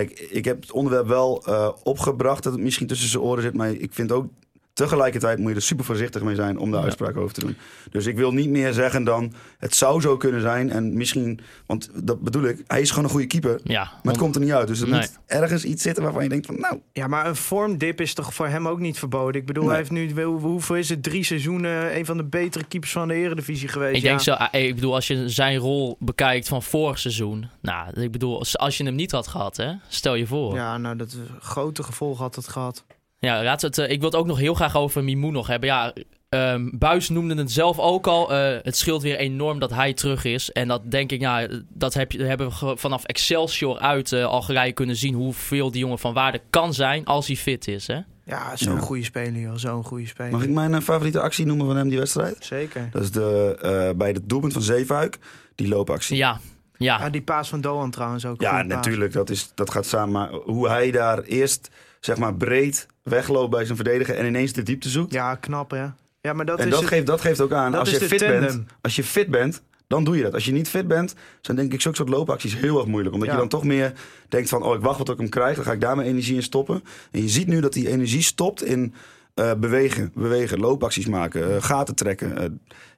Ik, 0.00 0.20
ik 0.20 0.44
heb 0.44 0.60
het 0.60 0.72
onderwerp 0.72 1.06
wel 1.06 1.42
eh, 1.44 1.68
opgebracht 1.82 2.42
dat 2.42 2.52
het 2.52 2.62
misschien 2.62 2.86
tussen 2.86 3.08
zijn 3.08 3.22
oren 3.22 3.42
zit. 3.42 3.54
Maar 3.54 3.70
ik 3.70 3.92
vind 3.92 4.12
ook 4.12 4.26
tegelijkertijd 4.74 5.38
moet 5.38 5.50
je 5.50 5.56
er 5.56 5.62
super 5.62 5.84
voorzichtig 5.84 6.22
mee 6.22 6.34
zijn 6.34 6.58
om 6.58 6.70
daar 6.70 6.78
Ja. 6.80 6.84
uitspraak 6.86 7.16
over 7.16 7.34
te 7.34 7.40
doen. 7.40 7.56
Dus 7.90 8.06
ik 8.06 8.16
wil 8.16 8.32
niet 8.32 8.48
meer 8.48 8.72
zeggen 8.72 9.04
dan 9.04 9.32
het 9.58 9.74
zou 9.74 10.00
zo 10.00 10.16
kunnen 10.16 10.40
zijn. 10.40 10.70
En 10.70 10.96
misschien, 10.96 11.40
want 11.66 11.90
dat 11.94 12.20
bedoel 12.20 12.44
ik, 12.44 12.62
hij 12.66 12.80
is 12.80 12.88
gewoon 12.90 13.04
een 13.04 13.10
goede 13.10 13.26
keeper. 13.26 13.60
Ja, 13.64 13.82
Maar 14.02 14.12
het 14.12 14.22
komt 14.22 14.34
er 14.34 14.40
niet 14.40 14.52
uit. 14.52 14.68
Dus 14.68 14.80
er 14.80 14.88
Nee. 14.88 15.00
moet 15.00 15.18
ergens 15.26 15.64
iets 15.64 15.82
zitten 15.82 16.02
waarvan 16.02 16.22
je 16.22 16.28
denkt 16.28 16.46
van 16.46 16.60
nou... 16.60 16.78
Ja, 16.92 17.06
maar 17.06 17.26
een 17.26 17.36
vormdip 17.36 18.00
is 18.00 18.14
toch 18.14 18.34
voor 18.34 18.46
hem 18.48 18.68
ook 18.68 18.78
niet 18.80 18.98
verboden? 18.98 19.40
Ik 19.40 19.46
bedoel, 19.46 19.62
Nee. 19.62 19.72
hij 19.72 19.80
heeft 19.80 19.90
nu, 20.16 20.22
hoe- 20.24 20.40
hoeveel 20.40 20.76
is 20.76 20.88
het, 20.88 21.02
drie 21.02 21.24
seizoenen... 21.24 21.96
een 21.96 22.06
van 22.06 22.16
de 22.16 22.24
betere 22.24 22.64
keepers 22.64 22.92
van 22.92 23.08
de 23.08 23.14
eredivisie 23.14 23.68
geweest. 23.68 23.96
Ik 23.96 24.02
ja. 24.02 24.08
denk 24.08 24.20
zo, 24.20 24.32
eh, 24.32 24.66
ik 24.66 24.74
bedoel, 24.74 24.94
als 24.94 25.06
je 25.06 25.28
zijn 25.28 25.56
rol 25.56 25.96
bekijkt 26.00 26.48
van 26.48 26.62
vorig 26.62 26.98
seizoen. 26.98 27.48
Nou, 27.60 28.00
ik 28.00 28.12
bedoel, 28.12 28.38
als- 28.38 28.58
als 28.58 28.76
je 28.76 28.84
hem 28.84 28.94
niet 28.94 29.10
had 29.10 29.26
gehad, 29.28 29.56
hè, 29.56 29.72
stel 29.88 30.14
je 30.14 30.26
voor. 30.26 30.54
Ja, 30.54 30.62
Ja, 30.64 30.78
nou, 30.78 30.96
dat 30.96 31.16
grote 31.40 31.82
gevolgen 31.82 32.22
had 32.22 32.34
het 32.34 32.48
gehad. 32.48 32.84
Laat 33.24 33.62
het, 33.62 33.78
eh, 33.78 33.90
ik 33.90 34.00
wil 34.00 34.08
het 34.10 34.18
ook 34.18 34.26
nog 34.26 34.38
heel 34.38 34.54
graag 34.54 34.76
over 34.76 35.04
Mimoen 35.04 35.32
nog 35.32 35.46
hebben. 35.46 35.68
Ja, 35.68 35.92
ehm 36.28 36.68
Buis 36.72 37.08
noemde 37.08 37.34
het 37.34 37.52
zelf 37.52 37.78
ook 37.78 38.06
al. 38.06 38.32
eh, 38.32 38.58
het 38.62 38.76
scheelt 38.76 39.02
weer 39.02 39.16
enorm 39.16 39.58
dat 39.58 39.70
hij 39.70 39.92
terug 39.92 40.24
is. 40.24 40.52
En 40.52 40.68
dat 40.68 40.90
denk 40.90 41.12
ik, 41.12 41.20
ja, 41.20 41.48
dat 41.68 41.94
heb 41.94 42.12
je, 42.12 42.22
hebben 42.24 42.48
we 42.60 42.76
vanaf 42.76 43.04
Excelsior 43.04 43.78
uit 43.78 44.12
eh, 44.12 44.24
Algerije 44.24 44.72
kunnen 44.72 44.96
zien. 44.96 45.14
Hoeveel 45.14 45.70
die 45.70 45.80
jongen 45.80 45.98
van 45.98 46.12
waarde 46.14 46.40
kan 46.50 46.74
zijn 46.74 47.04
als 47.04 47.26
hij 47.26 47.36
fit 47.36 47.68
is. 47.68 47.86
Hè? 47.86 47.98
Ja, 48.26 48.56
zo'n 48.56 48.72
Ja. 48.74 48.78
goede 48.80 49.04
speler, 49.04 49.40
joh. 49.40 49.52
Zo'n 49.56 49.84
goede 49.84 50.06
speler. 50.06 50.32
Mag 50.32 50.42
ik 50.42 50.50
mijn 50.50 50.82
favoriete 50.82 51.20
actie 51.20 51.46
noemen 51.46 51.66
van 51.66 51.76
hem 51.76 51.88
die 51.88 51.98
wedstrijd? 51.98 52.36
Zeker. 52.40 52.88
Dat 52.92 53.02
is 53.02 53.10
de, 53.10 53.58
eh, 53.62 53.96
bij 53.96 54.08
het 54.08 54.28
doelpunt 54.28 54.52
van 54.52 54.62
Zeefuik, 54.62 55.18
die 55.54 55.68
loopactie. 55.68 56.16
Ja, 56.16 56.40
ja. 56.76 56.98
Ja, 56.98 57.10
die 57.10 57.22
paas 57.22 57.48
van 57.48 57.60
Doan 57.60 57.90
trouwens 57.90 58.26
ook. 58.26 58.40
Ja, 58.40 58.50
paas. 58.50 58.66
natuurlijk, 58.66 59.12
dat, 59.12 59.30
is, 59.30 59.50
dat 59.54 59.70
gaat 59.70 59.86
samen. 59.86 60.12
Maar 60.12 60.30
hoe 60.32 60.68
hij 60.68 60.90
daar 60.90 61.22
eerst, 61.22 61.70
zeg 62.00 62.16
maar, 62.16 62.34
breed 62.34 62.86
wegloopt 63.04 63.50
bij 63.50 63.64
zijn 63.64 63.76
verdediger 63.76 64.14
en 64.16 64.26
ineens 64.26 64.52
de 64.52 64.62
diepte 64.62 64.88
zoekt. 64.88 65.12
Ja, 65.12 65.34
knap, 65.34 65.70
hè? 65.70 65.86
Ja, 66.20 66.32
maar 66.32 66.44
dat 66.44 66.58
en 66.58 66.64
is 66.64 66.70
dat, 66.70 66.80
het- 66.80 66.88
geeft, 66.88 67.06
dat 67.06 67.20
geeft 67.20 67.40
ook 67.40 67.52
aan, 67.52 67.74
als 67.74 67.90
je, 67.90 67.96
fit 68.00 68.18
bent, 68.18 68.62
als 68.80 68.96
je 68.96 69.04
fit 69.04 69.28
bent, 69.30 69.62
dan 69.86 70.04
doe 70.04 70.16
je 70.16 70.22
dat. 70.22 70.34
Als 70.34 70.44
je 70.44 70.52
niet 70.52 70.68
fit 70.68 70.88
bent, 70.88 71.14
zijn 71.40 71.56
denk 71.56 71.72
ik 71.72 71.80
zulke 71.80 71.96
soort 71.96 72.08
loopacties 72.08 72.56
heel 72.56 72.76
erg 72.78 72.86
moeilijk. 72.86 73.14
Omdat 73.14 73.28
Ja. 73.28 73.34
je 73.34 73.40
dan 73.40 73.50
toch 73.50 73.64
meer 73.64 73.92
denkt 74.28 74.48
van, 74.48 74.62
oh, 74.62 74.74
ik 74.74 74.80
wacht 74.80 74.98
wat 74.98 75.08
ik 75.08 75.18
hem 75.18 75.28
krijg. 75.28 75.56
Dan 75.56 75.64
ga 75.64 75.72
ik 75.72 75.80
daar 75.80 75.96
mijn 75.96 76.08
energie 76.08 76.34
in 76.34 76.42
stoppen. 76.42 76.82
En 77.10 77.22
je 77.22 77.28
ziet 77.28 77.46
nu 77.46 77.60
dat 77.60 77.72
die 77.72 77.88
energie 77.88 78.22
stopt 78.22 78.64
in 78.64 78.94
eh, 79.34 79.52
bewegen, 79.54 80.10
bewegen, 80.14 80.58
loopacties 80.58 81.06
maken, 81.06 81.54
eh, 81.56 81.62
gaten 81.62 81.94
trekken. 81.94 82.36
Eh, 82.38 82.44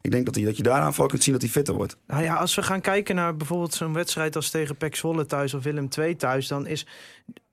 ik 0.01 0.11
denk 0.11 0.27
dat, 0.27 0.35
hij, 0.35 0.45
dat 0.45 0.57
je 0.57 0.63
daaraan 0.63 0.91
vooral 0.91 1.09
kunt 1.09 1.23
zien 1.23 1.33
dat 1.33 1.43
hij 1.43 1.51
fitter 1.51 1.75
wordt. 1.75 1.97
Nou 2.07 2.23
ja, 2.23 2.35
als 2.35 2.55
we 2.55 2.63
gaan 2.63 2.81
kijken 2.81 3.15
naar 3.15 3.37
bijvoorbeeld 3.37 3.75
zo'n 3.75 3.93
wedstrijd 3.93 4.37
als 4.37 4.51
tegen 4.51 4.77
PEC 4.77 4.97
Zwolle 4.97 5.27
thuis 5.27 5.55
of 5.55 5.63
Willem 5.63 5.89
II 5.99 6.17
thuis, 6.17 6.49
dan 6.49 6.67
is 6.67 6.87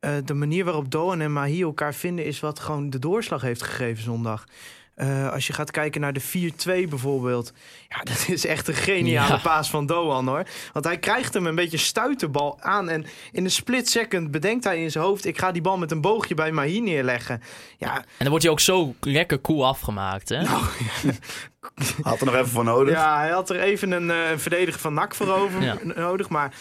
eh, 0.04 0.12
de 0.26 0.34
manier 0.34 0.64
waarop 0.66 0.92
Doan 0.92 1.22
en 1.22 1.34
Mahi 1.34 1.62
elkaar 1.62 1.94
vinden, 1.94 2.26
is 2.26 2.40
wat 2.40 2.60
gewoon 2.60 2.90
de 2.90 3.00
doorslag 3.00 3.42
heeft 3.42 3.64
gegeven 3.64 4.04
zondag. 4.04 4.44
Eh, 4.96 5.32
als 5.32 5.48
je 5.48 5.54
gaat 5.54 5.72
kijken 5.72 6.02
naar 6.02 6.14
de 6.14 6.20
4-2 6.22 6.88
bijvoorbeeld. 6.90 7.54
Ja, 7.90 7.98
dat 8.12 8.26
is 8.28 8.46
echt 8.46 8.68
een 8.68 8.74
geniale 8.74 9.34
Ja. 9.34 9.38
paas 9.40 9.70
van 9.70 9.86
Doan 9.86 10.28
hoor. 10.28 10.44
Want 10.74 10.86
hij 10.86 10.98
krijgt 10.98 11.34
hem 11.34 11.46
een 11.48 11.56
beetje 11.56 11.78
stuiterbal 11.78 12.58
aan. 12.62 12.90
En 12.90 13.06
in 13.32 13.44
een 13.44 13.52
split 13.52 13.90
second 13.90 14.32
bedenkt 14.32 14.64
hij 14.64 14.82
in 14.82 14.92
zijn 14.92 15.04
hoofd... 15.04 15.26
ik 15.26 15.38
ga 15.38 15.52
die 15.52 15.62
bal 15.62 15.78
met 15.78 15.92
een 15.92 16.02
boogje 16.02 16.34
bij 16.36 16.52
Mahi 16.52 16.82
neerleggen. 16.82 17.42
Ja, 17.78 17.96
En 17.98 18.04
dan 18.18 18.28
wordt 18.30 18.44
hij 18.44 18.52
ook 18.52 18.60
zo 18.60 18.94
lekker 19.00 19.42
cool 19.42 19.66
afgemaakt. 19.66 20.30
Hè? 20.30 20.44
Had 22.02 22.20
er 22.20 22.26
nog 22.26 22.36
even 22.36 22.48
voor 22.50 22.64
nodig. 22.64 22.94
Ja, 22.94 23.18
hij 23.20 23.30
had 23.30 23.50
er 23.50 23.60
even 23.60 23.92
een, 23.92 24.12
eh, 24.12 24.30
een 24.32 24.40
verdediger 24.40 24.80
van 24.80 24.94
NAC 24.94 25.16
voor 25.16 25.28
over 25.34 25.62
Ja. 25.62 25.78
nodig. 25.96 26.30
Maar 26.30 26.54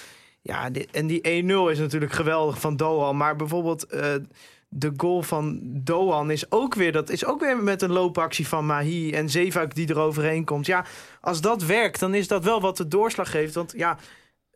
ja, 0.43 0.71
en 0.91 1.07
die 1.07 1.45
1-0 1.45 1.71
is 1.71 1.79
natuurlijk 1.79 2.13
geweldig 2.13 2.61
van 2.61 2.77
Doan. 2.77 3.17
Maar 3.17 3.37
bijvoorbeeld 3.37 3.87
eh, 3.87 4.15
de 4.69 4.93
goal 4.97 5.23
van 5.23 5.61
Doan 5.63 6.31
is 6.31 6.51
ook 6.51 6.75
weer... 6.75 6.93
dat 6.93 7.11
is 7.11 7.25
ook 7.25 7.41
weer 7.41 7.57
met 7.57 7.83
een 7.83 7.93
loopactie 7.93 8.49
van 8.49 8.67
Mahi 8.67 9.13
en 9.13 9.31
Zeefuik 9.31 9.75
die 9.75 9.89
er 9.89 9.99
overheen 9.99 10.45
komt. 10.45 10.67
Ja, 10.67 10.85
als 11.21 11.41
dat 11.41 11.65
werkt, 11.65 12.01
dan 12.01 12.15
is 12.15 12.29
dat 12.29 12.45
wel 12.45 12.61
wat 12.61 12.77
de 12.77 12.89
doorslag 12.89 13.31
geeft. 13.31 13.55
Want 13.55 13.73
ja, 13.77 13.99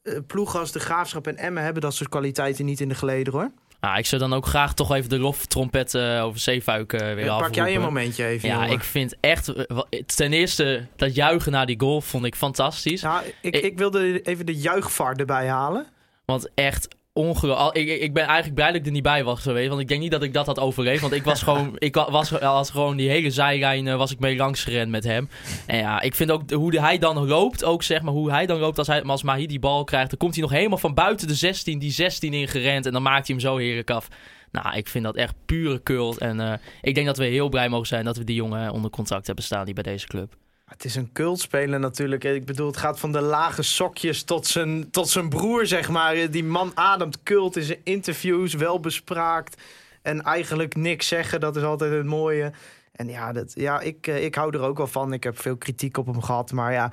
eh, 0.03 0.19
ploegen 0.27 0.61
als 0.61 0.73
de 0.73 0.81
Graafschap 0.81 1.27
en 1.27 1.37
Emmen 1.37 1.63
hebben 1.63 1.83
dat 1.83 1.95
soort 1.95 2.11
kwaliteiten 2.11 2.65
niet 2.65 2.81
in 2.81 2.89
de 2.89 2.95
geleden 2.95 3.33
hoor. 3.33 3.51
Nou, 3.81 3.99
ik 3.99 4.07
zou 4.07 4.21
dan 4.21 4.33
ook 4.33 4.47
graag 4.47 4.75
toch 4.75 4.93
even 4.95 5.11
de 5.11 5.19
loftrompet 5.19 5.95
eh, 5.95 6.25
over 6.25 6.41
Zeefuik 6.41 6.93
eh, 6.93 7.01
weer 7.01 7.09
Eh, 7.25 7.31
afroepen. 7.33 7.57
Pak 7.57 7.67
jij 7.67 7.75
een 7.75 7.81
momentje 7.81 8.25
even, 8.27 8.49
Ja, 8.49 8.55
jongen. 8.55 8.71
ik 8.71 8.83
vind 8.85 9.15
echt... 9.21 9.49
eh, 9.49 9.79
Ten 10.07 10.33
eerste, 10.33 10.87
dat 10.97 11.15
juichen 11.15 11.53
na 11.53 11.65
die 11.65 11.81
goal 11.81 12.01
vond 12.01 12.25
ik 12.25 12.35
fantastisch. 12.35 13.01
Ja, 13.01 13.23
ik, 13.41 13.55
Ik- 13.55 13.65
ik 13.65 13.79
wilde 13.79 14.21
even 14.23 14.47
de 14.47 14.55
juichvar 14.57 15.15
erbij 15.17 15.49
halen. 15.49 15.87
Want 16.25 16.49
echt, 16.55 16.89
onge... 17.17 17.55
al- 17.55 17.77
Ik, 17.77 17.89
ik- 18.01 18.15
ben 18.15 18.25
eigenlijk 18.25 18.55
blij 18.55 18.67
dat 18.67 18.77
ik 18.77 18.87
er 18.87 18.93
niet 18.93 19.03
bij 19.03 19.25
was 19.25 19.41
geweest. 19.41 19.69
Want 19.69 19.81
ik 19.81 19.89
denk 19.89 20.01
niet 20.01 20.11
dat 20.11 20.23
ik 20.23 20.33
dat 20.33 20.47
had 20.47 20.59
overleefd. 20.59 21.01
Want 21.01 21.13
ik 21.13 21.25
was 21.25 21.43
gewoon, 21.47 21.75
ik 21.79 21.95
wa- 21.95 22.11
was, 22.11 22.31
was 22.31 22.71
gewoon 22.71 22.97
die 22.97 23.09
hele 23.09 23.31
zijlijn 23.31 23.97
was 23.97 24.13
ik 24.13 24.19
mee 24.19 24.37
langs 24.37 24.65
gerend 24.65 24.91
met 24.91 25.05
hem. 25.05 25.29
En 25.67 25.79
ja, 25.79 26.01
ik 26.01 26.15
vind 26.15 26.31
ook 26.31 26.51
hoe 26.51 26.81
hij 26.81 26.99
dan 26.99 27.27
loopt, 27.27 27.65
ook 27.65 27.83
zeg 27.83 28.03
maar 28.03 28.13
hoe 28.13 28.31
hij 28.31 28.47
dan 28.47 28.59
loopt 28.59 28.79
als, 28.79 28.87
hij, 28.87 29.03
als 29.03 29.23
Mahi 29.23 29.47
die 29.47 29.59
bal 29.59 29.85
krijgt. 29.85 30.09
Dan 30.11 30.19
komt 30.19 30.35
hij 30.35 30.43
nog 30.43 30.53
helemaal 30.53 30.79
van 30.79 30.95
buiten 30.95 31.27
de 31.29 31.35
16, 31.35 31.79
die 31.79 31.91
16 31.93 32.33
ingerend. 32.33 32.87
En 32.87 32.93
dan 32.93 33.03
maakt 33.03 33.27
hij 33.27 33.37
hem 33.37 33.45
zo 33.45 33.57
heerlijk 33.57 33.91
af. 33.91 34.09
Nou, 34.53 34.77
ik 34.77 34.89
vind 34.89 35.05
dat 35.05 35.17
echt 35.17 35.35
pure 35.47 35.79
kult. 35.83 36.19
En 36.19 36.41
eh, 36.41 36.53
ik 36.83 36.95
denk 36.95 37.07
dat 37.07 37.17
we 37.19 37.25
heel 37.25 37.49
blij 37.49 37.69
mogen 37.69 37.87
zijn 37.87 38.05
dat 38.05 38.17
we 38.17 38.25
die 38.25 38.35
jongen 38.37 38.71
onder 38.71 38.91
contract 38.91 39.27
hebben 39.27 39.45
staan 39.45 39.65
die 39.65 39.75
bij 39.75 39.83
deze 39.83 40.07
club. 40.07 40.35
Het 40.67 40.85
is 40.85 40.95
een 40.95 41.13
cultspeler 41.13 41.81
natuurlijk. 41.81 42.25
Ik 42.25 42.45
bedoel, 42.45 42.67
het 42.67 42.77
gaat 42.77 43.01
van 43.01 43.13
de 43.13 43.21
lage 43.21 43.63
sokjes 43.63 44.23
tot 44.23 44.47
zijn, 44.47 44.91
tot 44.91 45.09
zijn 45.09 45.29
broer, 45.29 45.67
zeg 45.67 45.89
maar. 45.89 46.31
Die 46.31 46.45
man 46.45 46.73
ademt 46.75 47.23
cult 47.23 47.57
in 47.57 47.63
zijn 47.63 47.81
interviews, 47.85 48.55
wel 48.55 48.81
bespraakt. 48.81 49.63
En 50.03 50.23
eigenlijk 50.23 50.77
niks 50.77 51.09
zeggen, 51.09 51.41
dat 51.41 51.57
is 51.57 51.63
altijd 51.63 51.93
het 51.93 52.07
mooie. 52.07 52.53
En 52.93 53.09
ja, 53.09 53.33
dat, 53.33 53.53
ja 53.55 53.81
ik, 53.81 54.07
eh, 54.07 54.25
ik 54.25 54.35
hou 54.35 54.55
er 54.57 54.61
ook 54.61 54.77
wel 54.77 54.87
van. 54.87 55.13
Ik 55.13 55.23
heb 55.23 55.41
veel 55.41 55.57
kritiek 55.57 55.97
op 55.97 56.07
hem 56.07 56.23
gehad. 56.23 56.53
Maar 56.53 56.73
ja, 56.73 56.91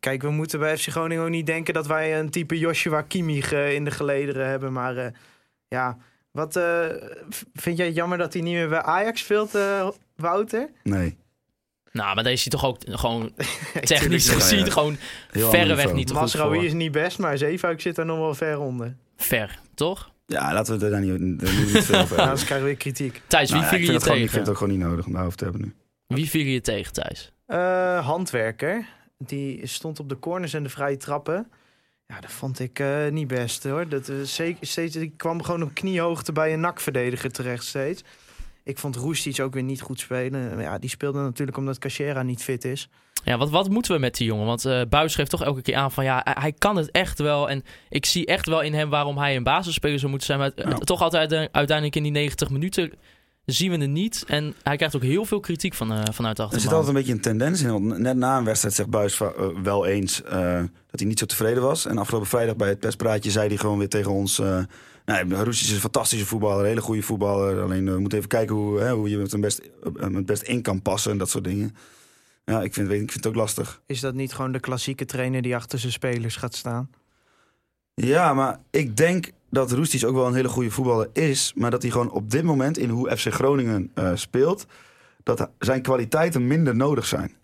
kijk, 0.00 0.22
we 0.22 0.30
moeten 0.30 0.58
bij 0.58 0.78
FC 0.78 0.88
Groningen 0.88 1.24
ook 1.24 1.30
niet 1.30 1.46
denken... 1.46 1.74
dat 1.74 1.86
wij 1.86 2.18
een 2.18 2.30
type 2.30 2.58
Joshua 2.58 3.02
Kimmich 3.02 3.52
eh, 3.52 3.74
in 3.74 3.84
de 3.84 3.90
gelederen 3.90 4.48
hebben. 4.48 4.72
Maar 4.72 4.96
eh, 4.96 5.12
ja, 5.68 5.96
wat 6.30 6.60
vind 7.54 7.76
jij 7.76 7.90
jammer 7.90 8.18
dat 8.18 8.32
hij 8.32 8.42
niet 8.42 8.54
meer 8.54 8.68
bij 8.68 8.82
Ajax 8.82 9.20
speelt, 9.20 9.58
Wouter? 10.16 10.70
Nee. 10.82 11.16
Nou, 11.96 12.14
maar 12.14 12.24
daar 12.24 12.32
is 12.32 12.42
hij 12.42 12.50
toch 12.50 12.64
ook 12.64 12.78
gewoon 12.86 13.32
technisch 13.80 14.26
ja, 14.26 14.32
ja. 14.32 14.38
gezien 14.38 14.72
gewoon 14.72 14.96
Heel 15.30 15.50
verreweg 15.50 15.92
niet 15.92 16.06
te 16.06 16.12
goed 16.12 16.22
Masraoui 16.22 16.54
voor. 16.56 16.64
is 16.66 16.72
niet 16.72 16.92
best, 16.92 17.18
maar 17.18 17.38
Zeefuik 17.38 17.80
zit 17.80 17.94
daar 17.96 18.06
nog 18.06 18.18
wel 18.18 18.34
ver 18.34 18.58
onder. 18.58 18.96
Ver, 19.16 19.58
toch? 19.74 20.10
Ja, 20.26 20.52
laten 20.52 20.78
we 20.78 20.84
er 20.84 20.90
daar 20.90 21.00
niet, 21.00 21.40
daar 21.40 21.54
niet 21.54 21.68
veel 21.70 21.78
over 21.80 21.98
hebben. 21.98 22.18
anders 22.18 22.44
krijgen 22.44 22.56
we 22.58 22.64
weer 22.64 22.76
kritiek. 22.76 23.22
Thijs, 23.26 23.50
wie 23.50 23.60
Nou 23.60 23.62
ja, 23.62 23.68
viel 23.68 23.78
ik, 23.80 23.86
je 23.86 23.92
het 23.92 24.02
gewoon, 24.02 24.18
ik 24.18 24.30
vind 24.30 24.32
tegen? 24.32 24.40
het 24.40 24.48
ook 24.48 24.56
gewoon 24.68 24.78
niet 24.78 24.88
nodig 24.88 25.06
om 25.06 25.12
daarover 25.12 25.38
te 25.38 25.44
hebben 25.44 25.62
nu. 25.62 25.74
Wie 26.06 26.30
viel 26.30 26.44
je 26.44 26.60
tegen, 26.60 26.92
Thijs? 26.92 27.32
Eh, 27.46 28.06
handwerker. 28.06 28.86
Die 29.18 29.66
stond 29.66 30.00
op 30.00 30.08
de 30.08 30.18
corners 30.18 30.54
en 30.54 30.62
de 30.62 30.68
vrije 30.68 30.96
trappen. 30.96 31.48
Ja, 32.06 32.20
dat 32.20 32.30
vond 32.30 32.58
ik 32.58 32.78
eh, 32.78 33.06
niet 33.10 33.26
best 33.28 33.64
hoor. 33.64 33.88
Dat, 33.88 34.08
eh, 34.08 34.16
zeker, 34.22 34.66
steeds, 34.66 34.94
die 34.96 35.12
kwam 35.16 35.42
gewoon 35.42 35.62
op 35.62 35.74
kniehoogte 35.74 36.32
bij 36.32 36.52
een 36.52 36.60
nakverdediger 36.60 37.30
terecht 37.30 37.64
steeds. 37.64 38.02
Ik 38.66 38.78
vond 38.78 38.96
Roestic 38.96 39.40
ook 39.40 39.54
weer 39.54 39.62
niet 39.62 39.80
goed 39.80 40.00
spelen. 40.00 40.60
Ja, 40.60 40.78
die 40.78 40.90
speelde 40.90 41.20
natuurlijk 41.20 41.56
omdat 41.56 41.78
Cachera 41.78 42.22
niet 42.22 42.42
fit 42.42 42.64
is. 42.64 42.88
Ja, 43.24 43.38
wat, 43.38 43.50
wat 43.50 43.68
moeten 43.68 43.94
we 43.94 43.98
met 44.00 44.16
die 44.16 44.26
jongen? 44.26 44.46
Want 44.46 44.64
eh 44.64 44.80
Buis 44.88 45.14
geeft 45.14 45.30
toch 45.30 45.42
elke 45.42 45.62
keer 45.62 45.76
aan 45.76 45.92
van 45.92 46.04
ja, 46.04 46.20
hij, 46.24 46.52
kan 46.52 46.76
het 46.76 46.90
echt 46.90 47.18
wel. 47.18 47.50
En 47.50 47.64
ik 47.88 48.06
zie 48.06 48.26
echt 48.26 48.46
wel 48.46 48.60
in 48.60 48.74
hem 48.74 48.90
waarom 48.90 49.18
hij 49.18 49.36
een 49.36 49.42
basisspeler 49.42 49.98
zou 49.98 50.10
moeten 50.10 50.26
zijn. 50.26 50.38
Maar 50.38 50.52
Ja. 50.54 50.78
toch 50.78 51.02
altijd 51.02 51.32
eh, 51.32 51.38
uiteindelijk 51.38 51.96
in 51.96 52.02
die 52.02 52.12
90 52.12 52.50
minuten 52.50 52.92
zien 53.44 53.70
we 53.70 53.76
het 53.76 53.90
niet. 53.90 54.24
En 54.26 54.54
hij 54.62 54.76
krijgt 54.76 54.96
ook 54.96 55.02
heel 55.02 55.24
veel 55.24 55.40
kritiek 55.40 55.74
van, 55.74 55.92
eh, 55.92 56.02
vanuit 56.12 56.36
de 56.36 56.42
Er 56.42 56.60
zit 56.60 56.70
altijd 56.70 56.88
een 56.88 56.94
beetje 56.94 57.12
een 57.12 57.20
tendens 57.20 57.62
in. 57.62 57.70
Want 57.70 57.98
net 57.98 58.16
na 58.16 58.38
een 58.38 58.44
wedstrijd 58.44 58.74
zegt 58.74 58.90
Buis 58.90 59.20
wel 59.62 59.86
eens 59.86 60.22
eh, 60.22 60.58
dat 60.90 61.00
hij 61.00 61.08
niet 61.08 61.18
zo 61.18 61.26
tevreden 61.26 61.62
was. 61.62 61.86
En 61.86 61.98
afgelopen 61.98 62.28
vrijdag 62.28 62.56
bij 62.56 62.68
het 62.68 62.80
perspraatje 62.80 63.30
zei 63.30 63.48
hij 63.48 63.56
gewoon 63.56 63.78
weer 63.78 63.88
tegen 63.88 64.10
ons... 64.10 64.42
eh 65.06 65.24
nou, 65.24 65.48
is 65.48 65.70
een 65.70 65.80
fantastische 65.80 66.26
voetballer, 66.26 66.60
een 66.60 66.68
hele 66.68 66.80
goede 66.80 67.02
voetballer. 67.02 67.62
Alleen 67.62 67.86
eh, 67.86 67.94
we 67.94 68.00
moeten 68.00 68.18
even 68.18 68.30
kijken 68.30 68.54
hoe, 68.54 68.80
hè, 68.80 68.92
hoe 68.92 69.10
je 69.10 69.18
het 69.18 69.32
hem 69.32 69.40
best, 69.40 69.58
eh, 69.58 70.14
het 70.14 70.26
best 70.26 70.42
in 70.42 70.62
kan 70.62 70.82
passen 70.82 71.12
en 71.12 71.18
dat 71.18 71.30
soort 71.30 71.44
dingen. 71.44 71.76
Ja, 72.44 72.62
ik 72.62 72.74
vind, 72.74 72.90
ik 72.90 72.96
vind 72.96 73.14
het 73.14 73.26
ook 73.26 73.34
lastig. 73.34 73.80
Is 73.86 74.00
dat 74.00 74.14
niet 74.14 74.32
gewoon 74.34 74.52
de 74.52 74.60
klassieke 74.60 75.04
trainer 75.04 75.42
die 75.42 75.56
achter 75.56 75.78
zijn 75.78 75.92
spelers 75.92 76.36
gaat 76.36 76.54
staan? 76.54 76.90
Ja, 77.94 78.34
maar 78.34 78.58
ik 78.70 78.96
denk 78.96 79.30
dat 79.50 79.72
Roestic 79.72 80.04
ook 80.04 80.14
wel 80.14 80.26
een 80.26 80.34
hele 80.34 80.48
goede 80.48 80.70
voetballer 80.70 81.08
is. 81.12 81.52
Maar 81.54 81.70
dat 81.70 81.82
hij 81.82 81.90
gewoon 81.90 82.10
op 82.10 82.30
dit 82.30 82.42
moment 82.42 82.78
in 82.78 82.88
hoe 82.88 83.16
FC 83.16 83.32
Groningen 83.32 83.90
eh, 83.94 84.10
speelt... 84.14 84.66
dat 85.22 85.50
zijn 85.58 85.82
kwaliteiten 85.82 86.46
minder 86.46 86.76
nodig 86.76 87.06
zijn. 87.06 87.34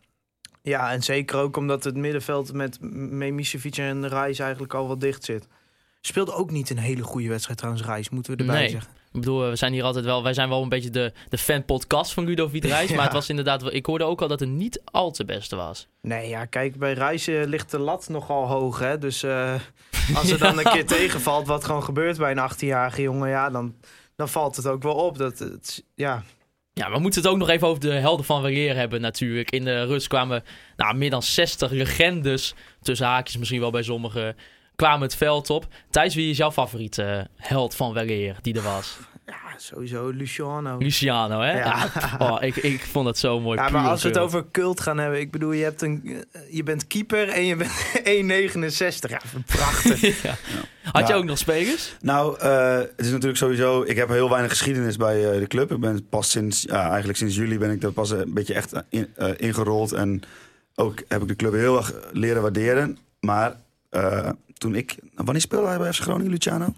Ja, 0.62 0.92
en 0.92 1.02
zeker 1.02 1.37
ook 1.37 1.57
omdat 1.57 1.85
het 1.85 1.97
middenveld 1.97 2.52
met 2.52 2.78
Memisevic 3.11 3.76
en 3.76 4.09
Reis 4.09 4.38
eigenlijk 4.38 4.75
al 4.75 4.88
wat 4.88 5.00
dicht 5.00 5.25
zit. 5.25 5.49
Speelde 6.04 6.35
ook 6.35 6.50
niet 6.50 6.71
een 6.71 6.78
hele 6.78 7.02
goede 7.02 7.28
wedstrijd 7.28 7.59
trouwens, 7.59 7.87
Reis, 7.87 8.11
moeten 8.11 8.32
we 8.32 8.38
erbij 8.38 8.59
Nee. 8.61 8.68
zeggen. 8.68 8.90
Ik 9.12 9.21
bedoel, 9.21 9.42
eh, 9.44 9.49
we 9.50 9.56
zijn 9.56 9.73
hier 9.73 9.82
altijd 9.82 10.04
wel, 10.04 10.23
wij 10.23 10.35
zijn 10.35 10.49
wel 10.49 10.62
een 10.62 10.68
beetje 10.68 10.90
de, 10.90 11.12
de 11.28 11.38
fan-podcast 11.38 12.12
van 12.12 12.25
Ludovic 12.25 12.64
Reis. 12.64 12.88
Ja. 12.90 12.94
Maar 12.97 13.04
het 13.04 13.12
was 13.12 13.28
inderdaad, 13.28 13.62
wel- 13.62 13.73
ik 13.75 13.86
hoorde 13.86 14.04
ook 14.04 14.23
al 14.23 14.28
dat 14.28 14.41
het 14.41 14.49
niet 14.49 14.82
al 14.84 15.10
te 15.10 15.25
beste 15.25 15.56
was. 15.56 15.86
Nee, 16.00 16.28
ja, 16.28 16.45
kijk, 16.45 16.76
bij 16.76 16.93
Reis 16.93 17.26
eh, 17.26 17.43
ligt 17.47 17.71
de 17.71 17.78
lat 17.78 18.08
nogal 18.08 18.47
hoog, 18.47 18.78
hè. 18.78 18.99
Dus 18.99 19.23
eh, 19.23 19.54
als 20.17 20.30
er 20.30 20.38
dan 20.38 20.58
een 20.58 20.65
keer 20.73 20.86
tegenvalt 20.86 21.47
wat 21.47 21.65
gewoon 21.65 21.82
gebeurt 21.82 22.19
bij 22.19 22.30
een 22.30 22.50
18-jarige 22.52 23.02
jongen... 23.02 23.28
ja, 23.28 23.50
dan, 23.50 23.75
dan 24.17 24.28
valt 24.28 24.56
het 24.56 24.67
ook 24.67 24.82
wel 24.82 24.95
op. 24.95 25.19
Dat, 25.19 25.38
het, 25.38 25.84
ja, 25.95 26.23
Ja, 26.73 26.91
we 26.93 26.99
moeten 26.99 27.23
het 27.23 27.30
ook 27.30 27.38
nog 27.38 27.49
even 27.49 27.67
over 27.69 27.80
de 27.80 27.93
helden 27.93 28.25
van 28.26 28.43
Weleer 28.43 28.75
hebben 28.76 29.00
natuurlijk. 29.00 29.50
In 29.50 29.65
de 29.65 29.84
rust 29.84 30.06
kwamen 30.08 30.45
nou, 30.76 30.97
meer 30.97 31.10
dan 31.10 31.23
60 31.23 31.71
legendes, 31.71 32.54
tussen 32.80 33.06
haakjes 33.06 33.36
misschien 33.38 33.60
wel 33.60 33.71
bij 33.71 33.82
sommigen, 33.82 34.36
kwamen 34.82 35.02
het 35.02 35.16
veld 35.16 35.50
op. 35.50 35.66
Thijs, 35.90 36.14
wie 36.14 36.30
is 36.30 36.36
jouw 36.36 36.52
favoriete 36.52 37.02
eh, 37.02 37.25
held 37.36 37.75
van 37.75 37.92
Weleer 37.92 38.36
die 38.42 38.54
er 38.54 38.62
was? 38.62 38.99
ja, 39.26 39.58
sowieso 39.58 40.08
Luciano. 40.08 40.78
Luciano, 40.78 41.40
hè? 41.40 41.58
Ja. 41.58 41.90
Ja. 41.95 42.16
oh, 42.18 42.42
ik, 42.42 42.56
ik 42.56 42.80
vond 42.80 43.04
dat 43.04 43.18
zo 43.18 43.40
mooi. 43.40 43.58
Ja, 43.58 43.68
maar 43.68 43.88
als 43.88 44.02
we 44.02 44.08
het 44.08 44.18
over 44.18 44.45
cult 44.50 44.80
gaan 44.80 44.99
hebben... 44.99 45.21
ik 45.21 45.30
bedoel, 45.30 45.52
je, 45.52 45.64
hebt 45.64 45.82
een, 45.82 46.25
eh, 46.32 46.40
je 46.50 46.62
bent 46.62 46.86
keeper 46.86 47.28
en 47.28 47.45
je 47.45 47.56
bent 47.56 47.71
1,69. 49.04 49.10
Ja, 49.10 49.21
prachtig. 49.47 50.00
Ja. 50.23 50.34
Had 50.92 51.08
je 51.08 51.14
ook 51.14 51.25
nog 51.25 51.38
spelers? 51.38 51.97
Nou, 52.00 52.38
eh, 52.38 52.76
het 52.76 52.92
is 52.97 53.10
natuurlijk 53.10 53.38
sowieso... 53.38 53.82
Ik 53.82 53.97
heb 53.97 54.08
heel 54.08 54.30
weinig 54.30 54.50
geschiedenis 54.50 54.97
bij 54.97 55.32
eh, 55.32 55.38
de 55.38 55.47
club. 55.47 55.73
Ik 55.73 55.80
ben 55.80 56.08
pas 56.08 56.30
sinds... 56.30 56.62
Ja, 56.62 56.88
eigenlijk 56.88 57.18
sinds 57.18 57.36
juli 57.36 57.58
ben 57.58 57.71
ik 57.71 57.82
er 57.82 57.92
pas 57.92 58.10
een 58.10 58.34
beetje 58.34 58.54
echt 58.54 58.73
in, 58.88 59.08
eh, 59.16 59.30
ingerold. 59.36 59.92
En 59.92 60.23
ook 60.75 61.02
heb 61.08 61.23
ik 61.23 61.28
de 61.28 61.36
club 61.36 61.52
heel 61.52 61.76
erg 61.76 61.92
leren 62.12 62.42
waarderen. 62.42 62.99
Maar 63.21 63.56
eh, 63.93 64.28
toen 64.59 64.75
ik... 64.75 64.97
Wanneer 65.15 65.41
speelde 65.41 65.67
hij 65.67 65.78
bij 65.78 65.93
FC 65.93 66.00
Groningen, 66.02 66.31
Luciano? 66.31 66.75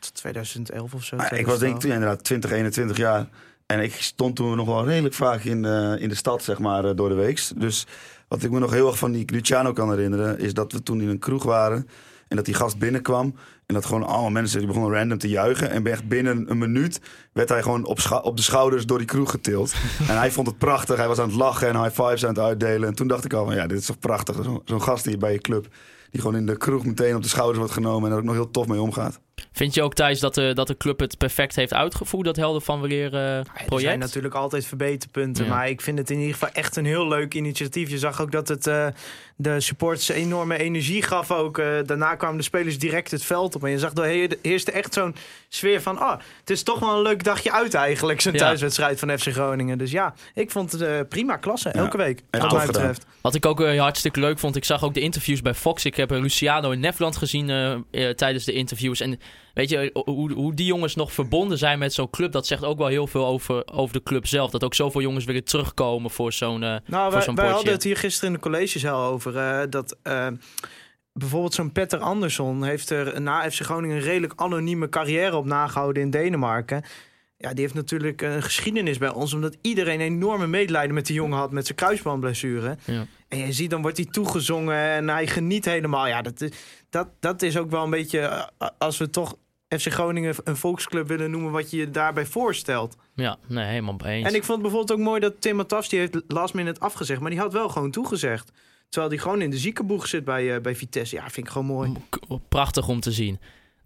Tot 0.00 0.14
2011 0.14 0.94
of 0.94 1.04
zo. 1.04 1.16
Ah, 1.16 1.38
ik 1.38 1.46
was 1.46 1.58
denk 1.58 1.74
ik 1.74 1.80
toen 1.80 1.90
inderdaad 1.92 2.24
20, 2.24 2.50
21 2.50 2.96
jaar. 2.96 3.28
En 3.66 3.80
ik 3.80 3.92
stond 3.94 4.36
toen 4.36 4.56
nog 4.56 4.66
wel 4.66 4.86
redelijk 4.86 5.14
vaak 5.14 5.42
in 5.44 5.62
de, 5.62 5.96
in 6.00 6.08
de 6.08 6.14
stad, 6.14 6.42
zeg 6.42 6.58
maar, 6.58 6.84
eh, 6.84 6.96
door 6.96 7.08
de 7.08 7.14
week. 7.14 7.42
Dus 7.56 7.86
wat 8.28 8.42
ik 8.42 8.50
me 8.50 8.58
nog 8.58 8.70
heel 8.70 8.86
erg 8.86 8.98
van 8.98 9.12
die 9.12 9.30
Luciano 9.32 9.72
kan 9.72 9.90
herinneren... 9.90 10.38
is 10.38 10.54
dat 10.54 10.72
we 10.72 10.82
toen 10.82 11.00
in 11.00 11.08
een 11.08 11.18
kroeg 11.18 11.42
waren 11.42 11.88
en 12.28 12.36
dat 12.36 12.44
die 12.44 12.54
gast 12.54 12.78
binnenkwam... 12.78 13.34
en 13.66 13.74
dat 13.74 13.86
gewoon 13.86 14.02
allemaal 14.06 14.30
mensen 14.30 14.58
die 14.58 14.66
begonnen 14.66 14.92
random 14.92 15.18
te 15.18 15.28
juichen. 15.28 15.70
En 15.70 15.86
echt 15.86 16.08
binnen 16.08 16.50
een 16.50 16.58
minuut 16.58 17.00
werd 17.32 17.48
hij 17.48 17.62
gewoon 17.62 17.84
op, 17.84 17.98
op 18.22 18.36
de 18.36 18.42
schouders 18.42 18.86
door 18.86 18.98
die 18.98 19.06
kroeg 19.06 19.30
getild. 19.30 19.72
en 20.08 20.18
hij 20.18 20.30
vond 20.30 20.46
het 20.46 20.58
prachtig. 20.58 20.96
Hij 20.96 21.08
was 21.08 21.18
aan 21.18 21.28
het 21.28 21.36
lachen 21.36 21.68
en 21.68 21.82
high 21.82 22.02
fives 22.02 22.22
aan 22.24 22.34
het 22.34 22.38
uitdelen. 22.44 22.88
En 22.88 22.94
toen 22.94 23.08
dacht 23.08 23.24
ik 23.24 23.32
al 23.32 23.44
van, 23.44 23.54
ja, 23.54 23.66
dit 23.66 23.78
is 23.78 23.86
toch 23.86 23.98
prachtig. 23.98 24.34
Zo- 24.44 24.62
Zo'n 24.64 24.82
gast 24.82 25.04
die 25.04 25.16
bij 25.16 25.32
je 25.32 25.38
club... 25.38 25.66
die 26.10 26.20
gewoon 26.20 26.36
in 26.36 26.46
de 26.46 26.56
kroeg 26.56 26.84
meteen 26.84 27.16
op 27.16 27.22
de 27.22 27.28
schouders 27.28 27.58
wordt 27.58 27.72
genomen... 27.72 28.04
en 28.04 28.12
er 28.12 28.18
ook 28.18 28.26
nog 28.26 28.34
heel 28.34 28.50
tof 28.50 28.66
mee 28.66 28.80
omgaat. 28.80 29.20
Vind 29.52 29.74
je 29.74 29.82
ook, 29.82 29.94
Thijs, 29.94 30.20
dat 30.20 30.34
de, 30.34 30.52
dat 30.54 30.66
de 30.66 30.76
club 30.76 31.00
het 31.00 31.18
perfect 31.18 31.56
heeft 31.56 31.74
uitgevoerd, 31.74 32.24
dat 32.24 32.36
helden 32.36 32.62
van 32.62 32.80
Weleer 32.80 33.14
eh, 33.14 33.20
Ja, 33.20 33.36
Er 33.38 33.64
project? 33.66 33.86
zijn 33.88 33.98
natuurlijk 33.98 34.34
altijd 34.34 34.66
verbeterpunten. 34.66 35.44
Ja. 35.44 35.50
Maar 35.50 35.68
ik 35.68 35.80
vind 35.80 35.98
het 35.98 36.10
in 36.10 36.18
ieder 36.18 36.32
geval 36.32 36.48
echt 36.52 36.76
een 36.76 36.84
heel 36.84 37.08
leuk 37.08 37.34
initiatief. 37.34 37.90
Je 37.90 37.98
zag 37.98 38.20
ook 38.20 38.32
dat 38.32 38.48
het 38.48 38.66
eh, 38.66 38.86
de 39.36 39.60
supporters 39.60 40.08
enorme 40.08 40.58
energie 40.58 41.02
gaf 41.02 41.30
ook. 41.30 41.58
Eh, 41.58 41.66
daarna 41.86 42.14
kwamen 42.14 42.36
de 42.36 42.42
spelers 42.42 42.78
direct 42.78 43.10
het 43.10 43.24
veld 43.24 43.54
op. 43.54 43.64
En 43.64 43.70
je 43.70 43.78
zag, 43.78 43.94
er 43.94 44.04
heer- 44.04 44.36
heerste 44.42 44.72
echt 44.72 44.94
zo'n 44.94 45.14
sfeer 45.48 45.82
van... 45.82 45.98
Oh, 46.02 46.10
het 46.40 46.50
is 46.50 46.62
toch 46.62 46.78
wel 46.78 46.96
een 46.96 47.02
leuk 47.02 47.24
dagje 47.24 47.52
uit 47.52 47.74
eigenlijk. 47.74 48.20
Zo'n 48.20 48.32
Ja. 48.32 48.38
thuiswedstrijd 48.38 48.98
van 48.98 49.18
FC 49.18 49.28
Groningen. 49.28 49.78
Dus 49.78 49.90
ja, 49.90 50.14
ik 50.34 50.50
vond 50.50 50.72
het 50.72 50.80
eh, 50.80 50.98
prima 51.08 51.36
klasse. 51.36 51.68
Elke 51.68 51.96
week, 51.96 52.22
wat 52.30 52.40
mij 52.40 52.50
gedaan. 52.50 52.66
betreft. 52.66 53.06
Wat 53.20 53.34
ik 53.34 53.46
ook 53.46 53.64
hartstikke 53.76 54.20
leuk 54.20 54.38
vond, 54.38 54.56
ik 54.56 54.64
zag 54.64 54.84
ook 54.84 54.94
de 54.94 55.00
interviews 55.00 55.42
bij 55.42 55.54
Fox. 55.54 55.84
Ik 55.84 55.96
heb 55.96 56.10
Luciano 56.10 56.70
in 56.70 56.80
Nefland 56.80 57.16
gezien 57.16 57.46
tijdens 58.16 58.44
de 58.44 58.52
interviews. 58.52 59.00
En 59.00 59.20
weet 59.54 59.70
je, 59.70 59.90
hoe, 60.04 60.32
hoe 60.32 60.54
die 60.54 60.66
jongens 60.66 60.94
nog 60.94 61.12
verbonden 61.12 61.58
zijn 61.58 61.78
met 61.78 61.92
zo'n 61.92 62.10
club, 62.10 62.32
dat 62.32 62.46
zegt 62.46 62.64
ook 62.64 62.78
wel 62.78 62.86
heel 62.86 63.06
veel 63.06 63.26
over, 63.26 63.62
over 63.72 63.92
de 63.92 64.02
club 64.02 64.26
zelf. 64.26 64.50
Dat 64.50 64.64
ook 64.64 64.74
zoveel 64.74 65.00
jongens 65.00 65.24
willen 65.24 65.44
terugkomen 65.44 66.10
voor 66.10 66.32
zo'n 66.32 66.62
eh, 66.62 66.76
Nou, 66.86 67.12
voor 67.12 67.22
zo'n 67.22 67.34
wij 67.34 67.48
hadden 67.48 67.72
het 67.72 67.82
hier 67.82 67.96
gisteren 67.96 68.28
in 68.28 68.34
de 68.34 68.40
collegezaal 68.40 69.10
over. 69.10 69.36
eh, 69.36 69.60
dat 69.70 69.96
eh, 70.02 70.26
bijvoorbeeld 71.12 71.54
zo'n 71.54 71.72
Petter 71.72 71.98
Andersson 71.98 72.64
heeft 72.64 72.90
er 72.90 73.20
na 73.20 73.50
FC 73.50 73.60
Groningen 73.60 73.96
een 73.96 74.02
redelijk 74.02 74.32
anonieme 74.36 74.88
carrière 74.88 75.36
op 75.36 75.44
nagehouden 75.44 76.02
in 76.02 76.10
Denemarken. 76.10 76.84
Ja, 77.42 77.50
die 77.50 77.60
heeft 77.60 77.74
natuurlijk 77.74 78.22
een 78.22 78.42
geschiedenis 78.42 78.98
bij 78.98 79.08
ons, 79.12 79.32
omdat 79.34 79.56
iedereen 79.60 80.00
enorme 80.00 80.46
medelijden 80.46 80.94
met 80.94 81.06
die 81.06 81.14
jongen 81.14 81.38
had 81.38 81.52
met 81.52 81.64
zijn 81.66 81.78
kruisbandblessure. 81.78 82.76
Ja. 82.84 83.06
En 83.28 83.38
je 83.38 83.52
ziet, 83.52 83.70
dan 83.70 83.82
wordt 83.82 83.96
hij 83.96 84.06
toegezongen 84.06 84.76
en 84.90 85.08
hij 85.08 85.26
geniet 85.26 85.64
helemaal. 85.64 86.06
Ja, 86.06 86.22
dat, 86.22 86.40
is- 86.40 86.50
dat, 86.90 87.08
dat 87.20 87.42
is 87.42 87.56
ook 87.58 87.70
wel 87.70 87.84
een 87.84 87.90
beetje, 87.90 88.18
eh, 88.20 88.68
als 88.78 88.98
we 88.98 89.10
toch 89.10 89.34
FC 89.68 89.86
Groningen 89.92 90.34
een 90.44 90.56
volksclub 90.56 91.08
willen 91.08 91.30
noemen, 91.30 91.50
wat 91.52 91.70
je 91.70 91.76
je 91.76 91.90
daarbij 91.90 92.26
voorstelt. 92.26 92.96
Ja, 93.14 93.38
nee, 93.48 93.64
helemaal 93.64 93.96
eens. 94.04 94.28
En 94.28 94.34
ik 94.34 94.44
vond 94.44 94.62
bijvoorbeeld 94.62 94.98
ook 94.98 95.04
mooi 95.06 95.20
dat 95.20 95.40
Tim 95.40 95.56
Matas, 95.56 95.88
die 95.88 95.98
heeft 95.98 96.20
last 96.28 96.54
minute 96.54 96.80
afgezegd, 96.80 97.20
maar 97.20 97.30
die 97.30 97.38
had 97.40 97.52
wel 97.52 97.68
gewoon 97.68 97.90
toegezegd. 97.90 98.52
Terwijl 98.88 99.10
die 99.12 99.20
gewoon 99.20 99.42
in 99.42 99.50
de 99.50 99.58
ziekenboeg 99.58 100.06
zit 100.06 100.24
bij, 100.24 100.54
eh, 100.54 100.60
bij 100.60 100.76
Vitesse. 100.76 101.16
Ja, 101.16 101.22
vind 101.30 101.46
ik 101.46 101.52
gewoon 101.52 101.66
mooi. 101.66 101.92
Prachtig 102.48 102.88
om 102.88 103.00
te 103.00 103.12
zien. 103.12 103.38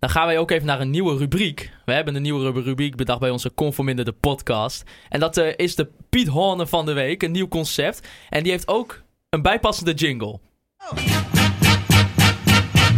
Dan 0.05 0.13
gaan 0.13 0.27
wij 0.27 0.39
ook 0.39 0.51
even 0.51 0.67
naar 0.67 0.81
een 0.81 0.91
nieuwe 0.91 1.17
rubriek. 1.17 1.71
We 1.85 1.93
hebben 1.93 2.15
een 2.15 2.23
nieuwe 2.23 2.51
ru- 2.51 2.61
rubriek 2.61 2.97
bedacht 2.97 3.21
bij 3.21 3.31
onze 3.31 3.55
Conforminder 3.55 4.05
de 4.05 4.13
podcast. 4.13 4.83
En 5.09 5.21
dat 5.21 5.37
eh, 5.37 5.53
is 5.57 5.75
de 5.75 5.89
Piet 6.09 6.29
Horne 6.29 6.67
van 6.67 6.87
de 6.87 6.93
week, 6.93 7.23
een 7.23 7.31
nieuw 7.31 7.49
concept. 7.49 8.09
En 8.29 8.43
die 8.43 8.53
heeft 8.53 8.69
ook 8.69 9.03
een 9.31 9.43
bijpassende 9.43 9.93
jingle. 9.93 10.39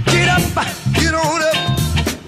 Get 0.04 0.38
up, 0.38 0.58
get 0.92 1.12
on 1.12 1.40
up, 1.40 1.56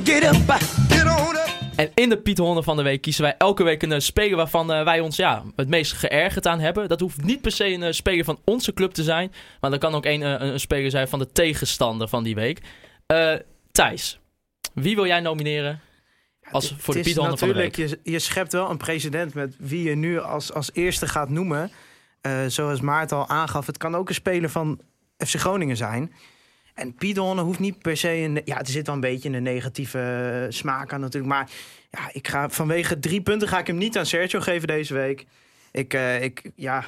get 0.04 0.22
up, 0.24 0.50
get 0.88 1.04
on 1.04 1.34
up. 1.34 1.50
En 1.76 1.90
in 1.94 2.08
de 2.08 2.18
Piet 2.18 2.38
Horne 2.38 2.62
van 2.62 2.76
de 2.76 2.82
week 2.82 3.00
kiezen 3.00 3.22
wij 3.22 3.34
elke 3.38 3.62
week 3.62 3.82
een 3.82 3.92
eh, 3.92 4.00
speler 4.00 4.36
waarvan 4.36 4.72
eh, 4.72 4.84
wij 4.84 5.00
ons 5.00 5.16
ja, 5.16 5.42
het 5.56 5.68
meest 5.68 5.92
geërgerd 5.92 6.46
aan 6.46 6.60
hebben. 6.60 6.88
Dat 6.88 7.00
hoeft 7.00 7.22
niet 7.24 7.40
per 7.40 7.52
se 7.52 7.72
een 7.72 7.94
speler 7.94 8.24
van 8.24 8.38
onze 8.44 8.74
club 8.74 8.92
te 8.92 9.02
zijn. 9.02 9.32
Maar 9.60 9.70
dat 9.70 9.80
kan 9.80 9.94
ook 9.94 10.04
een, 10.04 10.20
een, 10.20 10.46
een 10.46 10.60
speler 10.60 10.90
zijn 10.90 11.08
van 11.08 11.18
de 11.18 11.32
tegenstander 11.32 12.08
van 12.08 12.22
die 12.22 12.34
week. 12.34 12.60
Eh, 13.06 13.34
Thijs, 13.72 14.18
wie 14.80 14.94
wil 14.94 15.06
jij 15.06 15.20
nomineren 15.20 15.80
als 16.50 16.74
voor 16.78 16.94
de 16.94 17.00
Piet 17.00 17.14
van 17.14 17.34
de 17.34 17.52
week? 17.52 17.76
je, 17.76 17.98
je 18.02 18.18
schept 18.18 18.52
wel 18.52 18.70
een 18.70 18.76
precedent 18.76 19.34
met 19.34 19.54
wie 19.58 19.82
je 19.82 19.94
nu 19.94 20.20
als, 20.20 20.52
als 20.52 20.70
eerste 20.72 21.06
gaat 21.06 21.28
noemen. 21.28 21.70
Eh, 22.20 22.44
zoals 22.46 22.80
Maarten 22.80 23.16
al 23.16 23.28
aangaf, 23.28 23.66
het 23.66 23.76
kan 23.76 23.94
ook 23.94 24.08
een 24.08 24.14
speler 24.14 24.50
van 24.50 24.80
FC 25.16 25.34
Groningen 25.34 25.76
zijn. 25.76 26.12
En 26.74 26.94
Piet 26.94 27.16
Horne 27.16 27.42
hoeft 27.42 27.58
niet 27.58 27.78
per 27.78 27.96
se 27.96 28.10
een... 28.10 28.40
Ja, 28.44 28.58
er 28.58 28.66
zit 28.66 28.86
wel 28.86 28.94
een 28.94 29.00
beetje 29.00 29.30
een 29.30 29.42
negatieve 29.42 29.98
eh, 29.98 30.52
smaak 30.52 30.92
aan 30.92 31.00
natuurlijk. 31.00 31.32
Maar 31.32 31.50
ja, 31.90 32.10
ik 32.12 32.28
ga, 32.28 32.48
vanwege 32.48 32.98
drie 32.98 33.20
punten 33.20 33.48
ga 33.48 33.58
ik 33.58 33.66
hem 33.66 33.78
niet 33.78 33.98
aan 33.98 34.06
Sergio 34.06 34.40
geven 34.40 34.68
deze 34.68 34.94
week. 34.94 35.26
Ik, 35.72 35.94
eh, 35.94 36.22
ik 36.22 36.50
ja... 36.54 36.84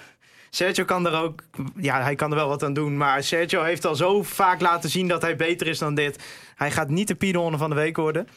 Sergio 0.51 0.85
kan 0.85 1.07
er 1.07 1.23
ook, 1.23 1.43
ja, 1.77 2.03
hij 2.03 2.15
kan 2.15 2.31
er 2.31 2.37
wel 2.37 2.49
wat 2.49 2.63
aan 2.63 2.73
doen. 2.73 2.97
Maar 2.97 3.23
Sergio 3.23 3.63
heeft 3.63 3.87
al 3.87 3.95
zo 3.97 4.23
vaak 4.23 4.61
laten 4.61 4.91
zien 4.91 5.09
dat 5.09 5.23
hij 5.23 5.37
beter 5.37 5.67
is 5.67 5.79
dan 5.79 5.95
dit. 5.95 6.19
Hij 6.57 6.71
gaat 6.71 6.89
niet 6.89 7.09
de 7.09 7.15
Piet 7.15 7.35
Horne 7.35 7.59
van 7.59 7.71
de 7.71 7.77
week 7.77 7.97
worden. 7.97 8.29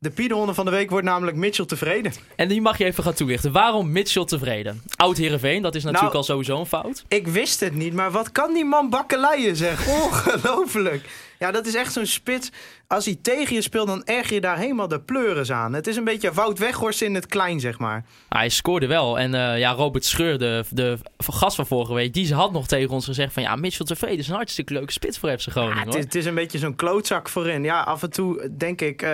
De 0.00 0.10
Piedronde 0.10 0.54
van 0.54 0.64
de 0.64 0.70
week 0.70 0.90
wordt 0.90 1.06
namelijk 1.06 1.36
Mitchell 1.36 1.66
tevreden. 1.66 2.12
En 2.36 2.48
die 2.48 2.60
mag 2.60 2.78
je 2.78 2.84
even 2.84 3.04
gaan 3.04 3.14
toelichten. 3.14 3.52
Waarom 3.52 3.92
Mitchell 3.92 4.24
tevreden? 4.24 4.82
Oud 4.96 5.16
Heerenveen, 5.16 5.62
dat 5.62 5.74
is 5.74 5.82
natuurlijk 5.82 6.12
Nou, 6.12 6.26
al 6.26 6.32
sowieso 6.32 6.58
een 6.60 6.66
fout. 6.66 7.04
Ik 7.08 7.26
wist 7.26 7.60
het 7.60 7.74
niet, 7.74 7.92
maar 7.94 8.10
wat 8.10 8.32
kan 8.32 8.54
die 8.54 8.64
man 8.64 8.90
bakkeleien 8.90 9.56
zeg? 9.56 9.88
Ongelooflijk. 10.02 11.08
Ja, 11.38 11.50
dat 11.50 11.66
is 11.66 11.74
echt 11.74 11.92
zo'n 11.92 12.06
spits. 12.06 12.50
Als 12.86 13.04
hij 13.04 13.18
tegen 13.22 13.54
je 13.54 13.62
speelt, 13.62 13.86
dan 13.86 14.04
erg 14.04 14.30
je 14.30 14.40
daar 14.40 14.58
helemaal 14.58 14.88
de 14.88 15.00
pleuris 15.00 15.52
aan. 15.52 15.72
Het 15.72 15.86
is 15.86 15.96
een 15.96 16.04
beetje 16.04 16.32
Wout 16.32 16.58
Weghorst 16.58 17.02
in 17.02 17.14
het 17.14 17.26
klein, 17.26 17.60
zeg 17.60 17.78
maar. 17.78 18.04
Hij 18.28 18.48
scoorde 18.48 18.86
wel. 18.86 19.18
En 19.18 19.34
eh, 19.34 19.58
ja, 19.58 19.72
Robert 19.72 20.04
Scheur, 20.04 20.38
de, 20.38 20.64
de 20.70 20.98
gast 21.18 21.56
van 21.56 21.66
vorige 21.66 21.94
week, 21.94 22.14
die 22.14 22.34
had 22.34 22.52
nog 22.52 22.66
tegen 22.66 22.90
ons 22.90 23.04
gezegd 23.04 23.32
van... 23.32 23.42
Ja, 23.42 23.56
Mitchell 23.56 23.86
tevreden 23.86 24.18
is 24.18 24.28
een 24.28 24.34
hartstikke 24.34 24.72
leuke 24.72 24.92
spits 24.92 25.18
voor 25.18 25.38
FC 25.38 25.44
Ja, 25.44 25.52
Groningen, 25.52 25.84
het, 25.84 25.94
is, 25.94 26.04
het 26.04 26.14
is 26.14 26.24
een 26.24 26.34
beetje 26.34 26.58
zo'n 26.58 26.76
klootzak 26.76 27.28
voorin. 27.28 27.64
Ja, 27.64 27.80
af 27.80 28.02
en 28.02 28.10
toe 28.10 28.50
denk 28.56 28.80
ik, 28.80 29.02
eh, 29.02 29.10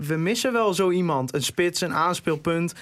we 0.00 0.16
missen 0.16 0.52
wel 0.52 0.74
zo 0.74 0.90
iemand. 0.90 1.34
Een 1.34 1.42
spits, 1.42 1.80
een 1.80 1.94
aanspeelpunt. 1.94 2.74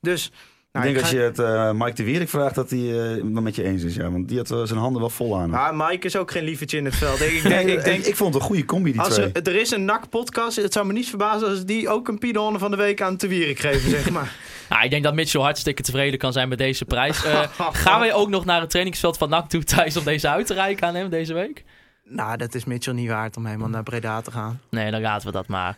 Dus... 0.00 0.30
nou, 0.72 0.86
ik 0.86 0.92
denk 0.92 0.96
ga- 0.96 1.00
als 1.00 1.10
je 1.10 1.18
het 1.18 1.38
eh, 1.38 1.70
Mike 1.72 1.92
de 1.94 2.04
Wierik 2.04 2.28
vraagt 2.28 2.54
dat 2.54 2.70
hij 2.70 2.78
eh, 2.78 3.10
het 3.10 3.24
met 3.24 3.54
je 3.56 3.62
eens 3.64 3.82
is. 3.82 3.94
Ja, 3.94 4.10
want 4.10 4.28
die 4.28 4.36
had 4.38 4.50
eh, 4.50 4.62
zijn 4.62 4.78
handen 4.78 5.00
wel 5.00 5.10
vol 5.10 5.38
aan. 5.38 5.50
Maar 5.50 5.74
Mike 5.74 6.06
is 6.06 6.16
ook 6.16 6.30
geen 6.30 6.44
lievertje 6.44 6.76
in 6.78 6.84
het 6.84 6.94
veld. 6.96 7.20
Ik, 7.20 7.30
ik 7.32 7.42
denk, 7.42 7.68
ik 7.68 7.84
denk, 7.84 8.04
ik 8.04 8.16
vond 8.16 8.34
het 8.34 8.42
een 8.42 8.48
goede 8.48 8.64
combi, 8.64 8.92
die 8.92 9.00
Als 9.00 9.14
twee. 9.14 9.32
er, 9.32 9.42
er 9.48 9.56
is 9.60 9.70
een 9.70 9.84
NAC-podcast, 9.84 10.56
het 10.56 10.72
zou 10.72 10.86
me 10.86 10.92
niet 10.92 11.08
verbazen 11.08 11.48
als 11.48 11.64
die 11.64 11.88
ook 11.88 12.08
een 12.08 12.18
Piedonne 12.18 12.58
van 12.58 12.70
de 12.70 12.76
week 12.76 13.02
aan 13.02 13.16
te 13.16 13.28
Wierik 13.28 13.58
geven, 13.58 13.90
zeg 13.90 14.10
maar. 14.16 14.32
Nou, 14.68 14.84
ik 14.84 14.90
denk 14.90 15.02
dat 15.04 15.14
Mitchell 15.14 15.40
hartstikke 15.42 15.82
tevreden 15.82 16.18
kan 16.18 16.32
zijn 16.32 16.48
met 16.48 16.58
deze 16.58 16.84
prijs. 16.84 17.24
Eh, 17.24 17.40
gaan 17.72 18.00
wij 18.00 18.14
ook 18.14 18.28
nog 18.28 18.44
naar 18.44 18.60
het 18.60 18.70
trainingsveld 18.70 19.16
van 19.18 19.28
NAC 19.28 19.48
toe, 19.48 19.64
Thijs, 19.64 19.96
om 19.96 20.04
deze 20.04 20.28
uit 20.28 20.46
te 20.46 20.54
reiken 20.54 20.86
aan 20.86 20.94
hem 20.94 21.08
deze 21.10 21.34
week? 21.34 21.64
nou, 22.04 22.36
dat 22.36 22.54
is 22.54 22.64
Mitchell 22.64 22.94
niet 22.94 23.08
waard 23.08 23.36
om 23.36 23.46
helemaal 23.46 23.68
naar 23.68 23.82
Breda 23.82 24.20
te 24.20 24.30
gaan. 24.30 24.60
Nee, 24.70 24.90
dan 24.90 25.00
laten 25.00 25.26
we 25.26 25.32
dat 25.32 25.46
maar. 25.48 25.76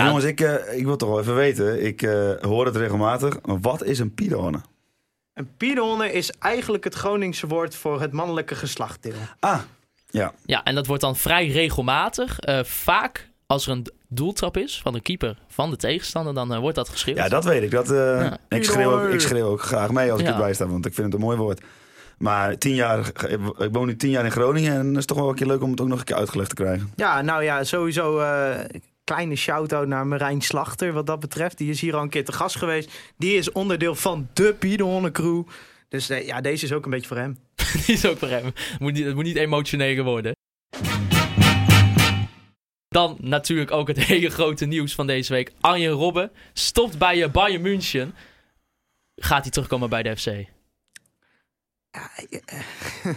Ja, 0.00 0.06
jongens, 0.06 0.24
ik, 0.24 0.40
eh, 0.40 0.78
ik 0.78 0.84
wil 0.84 0.96
toch 0.96 1.08
wel 1.08 1.20
even 1.20 1.34
weten. 1.34 1.84
Ik 1.84 2.02
eh, 2.02 2.30
hoor 2.40 2.66
het 2.66 2.76
regelmatig. 2.76 3.38
Wat 3.42 3.84
is 3.84 3.98
een 3.98 4.14
pidone? 4.14 4.60
Een 5.34 5.48
Piedonne 5.56 6.12
is 6.12 6.30
eigenlijk 6.38 6.84
het 6.84 6.94
Groningse 6.94 7.46
woord 7.46 7.74
voor 7.76 8.00
het 8.00 8.12
mannelijke 8.12 8.54
geslachtdeel. 8.54 9.12
Ah, 9.40 9.58
ja. 10.10 10.32
ja, 10.46 10.62
en 10.64 10.74
dat 10.74 10.86
wordt 10.86 11.02
dan 11.02 11.16
vrij 11.16 11.46
regelmatig. 11.48 12.38
Eh, 12.38 12.64
vaak 12.64 13.28
als 13.46 13.66
er 13.66 13.72
een 13.72 13.86
doeltrap 14.08 14.56
is 14.56 14.80
van 14.82 14.92
de 14.92 15.00
keeper 15.00 15.38
van 15.48 15.70
de 15.70 15.76
tegenstander, 15.76 16.34
dan 16.34 16.58
wordt 16.60 16.76
dat 16.76 16.88
geschreeuwd. 16.88 17.16
ja, 17.18 17.28
dat 17.28 17.44
weet 17.44 17.62
ik. 17.62 17.70
Dat, 17.70 17.90
eh, 17.90 17.96
Ja. 17.96 18.38
ik, 18.48 18.64
schreeuw 18.64 18.92
ook, 18.92 19.08
ik 19.08 19.20
schreeuw 19.20 19.46
ook 19.46 19.62
graag 19.62 19.90
mee 19.90 20.10
als 20.12 20.20
ik 20.20 20.26
Ja. 20.26 20.32
erbij 20.32 20.54
sta. 20.54 20.66
Want 20.66 20.86
ik 20.86 20.94
vind 20.94 21.06
het 21.06 21.14
een 21.14 21.26
mooi 21.26 21.36
woord. 21.36 21.60
Maar 22.18 22.58
tien 22.58 22.74
jaar, 22.74 23.06
ik 23.58 23.68
woon 23.72 23.86
nu 23.86 23.96
tien 23.96 24.10
jaar 24.10 24.24
in 24.24 24.30
Groningen. 24.30 24.72
En 24.74 24.86
het 24.88 24.96
is 24.96 25.06
toch 25.06 25.18
wel 25.18 25.28
een 25.28 25.34
keer 25.34 25.46
leuk 25.46 25.62
om 25.62 25.70
het 25.70 25.80
ook 25.80 25.88
nog 25.88 25.98
een 25.98 26.04
keer 26.04 26.16
uitgelegd 26.16 26.48
te 26.48 26.54
krijgen. 26.54 26.92
Ja, 26.96 27.22
nou 27.22 27.42
ja, 27.42 27.64
sowieso 27.64 28.18
eh 28.18 28.50
kleine 29.04 29.36
shout-out 29.36 29.86
naar 29.86 30.06
Marijn 30.06 30.40
Slachter 30.40 30.92
wat 30.92 31.06
dat 31.06 31.20
betreft. 31.20 31.58
Die 31.58 31.70
is 31.70 31.80
hier 31.80 31.96
al 31.96 32.02
een 32.02 32.08
keer 32.08 32.24
te 32.24 32.32
gast 32.32 32.56
geweest. 32.56 32.90
Die 33.16 33.34
is 33.34 33.52
onderdeel 33.52 33.94
van 33.94 34.28
de 34.32 34.54
Piedonne 34.58 35.10
crew. 35.10 35.42
Dus 35.88 36.08
eh, 36.10 36.26
ja, 36.26 36.40
deze 36.40 36.64
is 36.64 36.72
ook 36.72 36.84
een 36.84 36.90
beetje 36.90 37.08
voor 37.08 37.16
hem. 37.16 37.38
Die 37.86 37.94
is 37.94 38.06
ook 38.06 38.18
voor 38.18 38.28
hem. 38.28 38.44
Het 38.44 38.78
moet 38.78 38.92
niet, 38.92 39.04
het 39.04 39.14
moet 39.14 39.24
niet 39.24 39.36
emotioneler 39.36 40.04
worden. 40.04 40.32
Dan 42.88 43.16
natuurlijk 43.20 43.70
ook 43.70 43.88
het 43.88 43.98
hele 44.12 44.30
grote 44.30 44.64
nieuws 44.64 44.94
van 44.94 45.06
deze 45.06 45.32
week. 45.32 45.52
Arjen 45.60 45.92
Robben 45.92 46.30
stopt 46.52 46.98
bij 46.98 47.22
eh, 47.22 47.30
Bayern 47.30 47.62
München. 47.62 48.14
Gaat 49.16 49.42
hij 49.42 49.50
terugkomen 49.50 49.88
bij 49.88 50.02
de 50.02 50.16
FC? 50.16 50.26
Ja, 51.90 52.10
eh, 52.30 52.60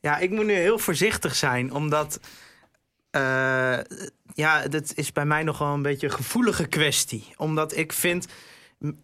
ja, 0.00 0.18
ik 0.18 0.30
moet 0.30 0.46
nu 0.46 0.52
heel 0.52 0.78
voorzichtig 0.78 1.34
zijn, 1.34 1.72
omdat. 1.72 2.20
Ja, 4.38 4.68
dat 4.68 4.92
is 4.94 5.12
bij 5.12 5.24
mij 5.24 5.42
nog 5.42 5.58
wel 5.58 5.68
een 5.74 5.82
beetje 5.82 6.06
een 6.06 6.12
gevoelige 6.12 6.66
kwestie. 6.66 7.24
Omdat 7.36 7.76
ik 7.76 7.92
vind. 7.92 8.28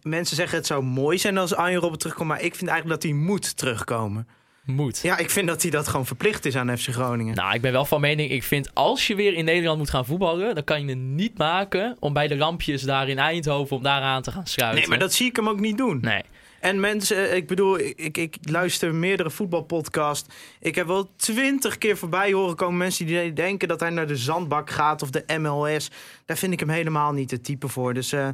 Mensen 0.01 0.35
zeggen 0.35 0.57
het 0.57 0.67
zou 0.67 0.83
mooi 0.83 1.17
zijn 1.17 1.37
als 1.37 1.55
Arjen 1.55 1.79
Robben 1.79 1.99
terugkomt, 1.99 2.27
maar 2.27 2.41
ik 2.41 2.55
vind 2.55 2.69
eigenlijk 2.69 3.01
dat 3.01 3.11
hij 3.11 3.19
moet 3.21 3.57
terugkomen. 3.57 4.27
Moet. 4.65 4.99
Ja, 5.01 5.17
ik 5.17 5.29
vind 5.29 5.47
dat 5.47 5.61
hij 5.61 5.71
dat 5.71 5.87
gewoon 5.87 6.05
verplicht 6.05 6.45
is 6.45 6.55
aan 6.55 6.77
FC 6.77 6.87
Groningen. 6.87 7.35
Nou, 7.35 7.53
ik 7.53 7.61
ben 7.61 7.71
wel 7.71 7.85
van 7.85 8.01
mening. 8.01 8.31
Ik 8.31 8.43
vind 8.43 8.73
als 8.73 9.07
je 9.07 9.15
weer 9.15 9.33
in 9.33 9.45
Nederland 9.45 9.77
moet 9.77 9.89
gaan 9.89 10.05
voetballen, 10.05 10.55
dan 10.55 10.63
kan 10.63 10.81
je 10.81 10.89
het 10.89 10.97
niet 10.97 11.37
maken 11.37 11.97
om 11.99 12.13
bij 12.13 12.27
de 12.27 12.35
lampjes 12.35 12.81
daar 12.81 13.09
in 13.09 13.17
Eindhoven 13.17 13.75
om 13.75 13.83
daaraan 13.83 14.21
te 14.21 14.31
gaan 14.31 14.47
schuiven. 14.47 14.79
nee, 14.79 14.89
maar 14.89 14.99
dat 14.99 15.13
zie 15.13 15.27
ik 15.27 15.35
hem 15.35 15.49
ook 15.49 15.59
niet 15.59 15.77
doen. 15.77 15.99
Nee. 16.01 16.23
En 16.65 16.79
mensen, 16.79 17.29
eh, 17.29 17.35
ik 17.35 17.47
bedoel, 17.47 17.79
ik, 17.79 17.97
ik, 17.97 18.17
ik 18.17 18.37
luister 18.41 18.95
meerdere 18.95 19.29
voetbalpodcasts. 19.29 20.29
Ik 20.59 20.75
heb 20.75 20.87
wel 20.87 21.09
twintig 21.15 21.77
keer 21.77 21.97
voorbij 21.97 22.33
horen 22.33 22.55
komen 22.55 22.77
mensen 22.77 23.05
die 23.05 23.33
denken 23.33 23.67
dat 23.67 23.79
hij 23.79 23.89
naar 23.89 24.07
de 24.07 24.15
zandbak 24.15 24.69
gaat 24.69 25.01
of 25.01 25.09
de 25.09 25.37
MLS. 25.39 25.91
Daar 26.25 26.37
vind 26.37 26.53
ik 26.53 26.59
hem 26.59 26.69
helemaal 26.69 27.11
niet 27.11 27.31
het 27.31 27.43
type 27.43 27.67
voor. 27.67 27.93
Dus 27.93 28.11
eh 28.11 28.27